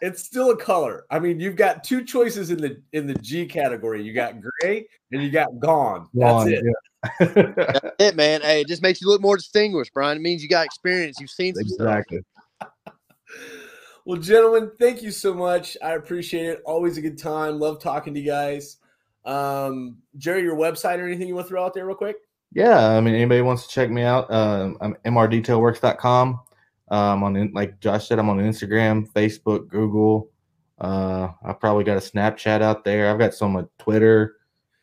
it's 0.00 0.22
still 0.22 0.50
a 0.50 0.56
color. 0.56 1.06
I 1.10 1.18
mean, 1.18 1.40
you've 1.40 1.56
got 1.56 1.84
two 1.84 2.04
choices 2.04 2.50
in 2.50 2.58
the 2.58 2.80
in 2.92 3.06
the 3.06 3.14
G 3.14 3.46
category. 3.46 4.02
You 4.02 4.12
got 4.12 4.34
gray 4.40 4.86
and 5.12 5.22
you 5.22 5.30
got 5.30 5.58
gone. 5.58 6.08
That's 6.14 6.48
it. 6.48 6.62
Yeah. 6.64 6.72
That's 7.18 7.94
it, 7.98 8.16
man. 8.16 8.42
Hey, 8.42 8.62
it 8.62 8.68
just 8.68 8.82
makes 8.82 9.00
you 9.00 9.08
look 9.08 9.20
more 9.20 9.36
distinguished, 9.36 9.92
Brian. 9.92 10.18
It 10.18 10.20
means 10.20 10.42
you 10.42 10.48
got 10.48 10.66
experience. 10.66 11.18
You've 11.20 11.30
seen 11.30 11.54
some 11.54 11.64
exactly. 11.64 12.20
stuff. 12.60 12.72
well, 14.04 14.20
gentlemen, 14.20 14.70
thank 14.78 15.02
you 15.02 15.10
so 15.10 15.34
much. 15.34 15.76
I 15.82 15.92
appreciate 15.92 16.46
it. 16.46 16.62
Always 16.64 16.98
a 16.98 17.02
good 17.02 17.18
time. 17.18 17.58
Love 17.58 17.80
talking 17.80 18.14
to 18.14 18.20
you 18.20 18.26
guys. 18.26 18.78
Um, 19.24 19.98
Jerry, 20.16 20.42
your 20.42 20.56
website 20.56 20.98
or 20.98 21.06
anything 21.06 21.28
you 21.28 21.34
want 21.34 21.46
to 21.46 21.48
throw 21.48 21.64
out 21.64 21.74
there 21.74 21.86
real 21.86 21.96
quick? 21.96 22.16
Yeah, 22.52 22.90
I 22.90 23.00
mean, 23.00 23.14
anybody 23.14 23.42
wants 23.42 23.66
to 23.66 23.72
check 23.72 23.90
me 23.90 24.02
out, 24.02 24.30
uh, 24.30 24.72
I'm 24.80 24.94
mrdetailworx.com. 25.04 26.40
Um, 26.88 27.24
on 27.24 27.52
like 27.52 27.80
Josh 27.80 28.06
said, 28.06 28.20
I'm 28.20 28.28
on 28.28 28.38
Instagram, 28.38 29.10
Facebook, 29.12 29.68
Google. 29.68 30.30
Uh, 30.78 31.28
I 31.44 31.52
probably 31.52 31.84
got 31.84 31.96
a 31.96 32.00
Snapchat 32.00 32.62
out 32.62 32.84
there. 32.84 33.10
I've 33.10 33.18
got 33.18 33.34
some 33.34 33.56
on 33.56 33.68
Twitter. 33.78 34.36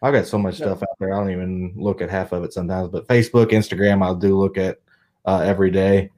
I've 0.03 0.13
got 0.13 0.27
so 0.27 0.37
much 0.37 0.59
yeah. 0.59 0.65
stuff 0.65 0.83
out 0.83 0.99
there. 0.99 1.13
I 1.13 1.17
don't 1.17 1.31
even 1.31 1.73
look 1.77 2.01
at 2.01 2.09
half 2.09 2.33
of 2.33 2.43
it 2.43 2.51
sometimes. 2.51 2.89
But 2.89 3.07
Facebook, 3.07 3.51
Instagram, 3.51 4.05
I 4.05 4.13
do 4.19 4.37
look 4.37 4.57
at 4.57 4.81
uh, 5.25 5.39
every 5.39 5.71
day. 5.71 6.09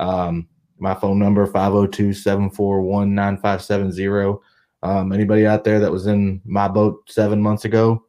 Um, 0.00 0.48
my 0.78 0.94
phone 0.94 1.18
number 1.18 1.46
502-741-9570. 1.46 4.40
Um, 4.82 5.12
anybody 5.12 5.46
out 5.46 5.62
there 5.62 5.78
that 5.78 5.92
was 5.92 6.06
in 6.06 6.40
my 6.44 6.68
boat 6.68 7.02
seven 7.08 7.40
months 7.40 7.64
ago, 7.66 8.04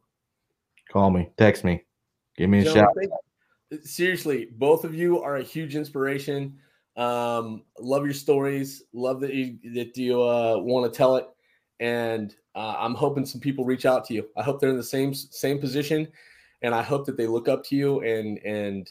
call 0.90 1.10
me, 1.10 1.30
text 1.36 1.64
me, 1.64 1.84
give 2.36 2.50
me 2.50 2.58
a 2.60 2.72
shout. 2.72 2.88
Seriously, 3.82 4.48
both 4.52 4.84
of 4.84 4.94
you 4.94 5.20
are 5.22 5.36
a 5.36 5.42
huge 5.42 5.74
inspiration. 5.76 6.58
Um, 6.96 7.62
love 7.78 8.04
your 8.04 8.14
stories. 8.14 8.84
Love 8.92 9.20
that 9.20 9.34
you 9.34 9.58
that 9.74 9.96
you 9.96 10.22
uh, 10.22 10.58
want 10.58 10.90
to 10.90 10.96
tell 10.96 11.16
it, 11.16 11.26
and 11.80 12.34
uh, 12.54 12.74
I'm 12.78 12.94
hoping 12.94 13.26
some 13.26 13.40
people 13.40 13.64
reach 13.64 13.86
out 13.86 14.04
to 14.06 14.14
you. 14.14 14.28
I 14.36 14.42
hope 14.42 14.60
they're 14.60 14.70
in 14.70 14.76
the 14.76 14.82
same 14.82 15.14
same 15.14 15.58
position, 15.58 16.08
and 16.62 16.74
I 16.74 16.82
hope 16.82 17.06
that 17.06 17.16
they 17.16 17.26
look 17.26 17.48
up 17.48 17.64
to 17.66 17.76
you 17.76 18.00
and 18.00 18.38
and 18.38 18.90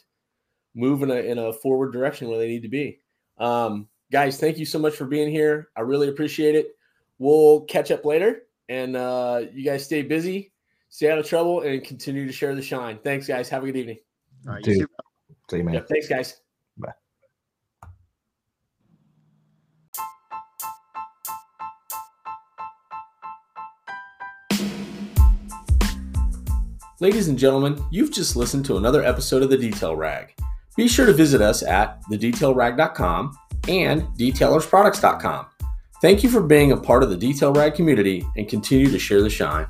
move 0.75 1.03
in 1.03 1.11
a 1.11 1.15
in 1.15 1.38
a 1.38 1.53
forward 1.53 1.91
direction 1.91 2.29
where 2.29 2.38
they 2.38 2.47
need 2.47 2.63
to 2.63 2.69
be. 2.69 2.99
Um, 3.38 3.88
guys, 4.11 4.39
thank 4.39 4.57
you 4.57 4.65
so 4.65 4.79
much 4.79 4.95
for 4.95 5.05
being 5.05 5.29
here. 5.29 5.69
I 5.75 5.81
really 5.81 6.09
appreciate 6.09 6.55
it. 6.55 6.75
We'll 7.17 7.61
catch 7.61 7.91
up 7.91 8.05
later, 8.05 8.43
and 8.69 8.95
uh, 8.95 9.43
you 9.53 9.63
guys 9.63 9.86
stay 9.86 10.01
busy, 10.01 10.51
stay 10.89 11.09
out 11.09 11.17
of 11.17 11.27
trouble, 11.27 11.61
and 11.61 11.83
continue 11.83 12.27
to 12.27 12.33
share 12.33 12.53
the 12.55 12.61
shine. 12.61 12.99
Thanks, 13.03 13.27
guys. 13.27 13.49
Have 13.49 13.63
a 13.63 13.65
good 13.67 13.77
evening. 13.77 13.99
All 14.47 14.53
right, 14.53 14.65
See 14.65 15.57
you, 15.57 15.63
man. 15.63 15.75
Yeah, 15.75 15.81
thanks, 15.88 16.07
guys. 16.07 16.41
Ladies 27.02 27.28
and 27.28 27.38
gentlemen, 27.38 27.84
you've 27.91 28.14
just 28.14 28.38
listened 28.38 28.64
to 28.66 28.78
another 28.78 29.04
episode 29.04 29.43
of 29.43 29.50
The 29.50 29.58
Detail 29.58 29.98
Rag. 29.98 30.34
Be 30.78 30.88
sure 30.88 31.06
to 31.06 31.12
visit 31.12 31.41
us 31.41 31.62
at 31.62 32.02
thedetailrag.com 32.04 33.38
and 33.68 34.04
detailersproducts.com. 34.18 35.46
Thank 36.02 36.24
you 36.24 36.30
for 36.30 36.41
being 36.41 36.72
a 36.72 36.78
part 36.78 37.04
of 37.04 37.10
the 37.10 37.18
Detail 37.18 37.52
Rag 37.52 37.76
community 37.76 38.26
and 38.38 38.48
continue 38.48 38.89
to 38.89 38.98
share 38.98 39.22
the 39.22 39.30
shine. 39.30 39.68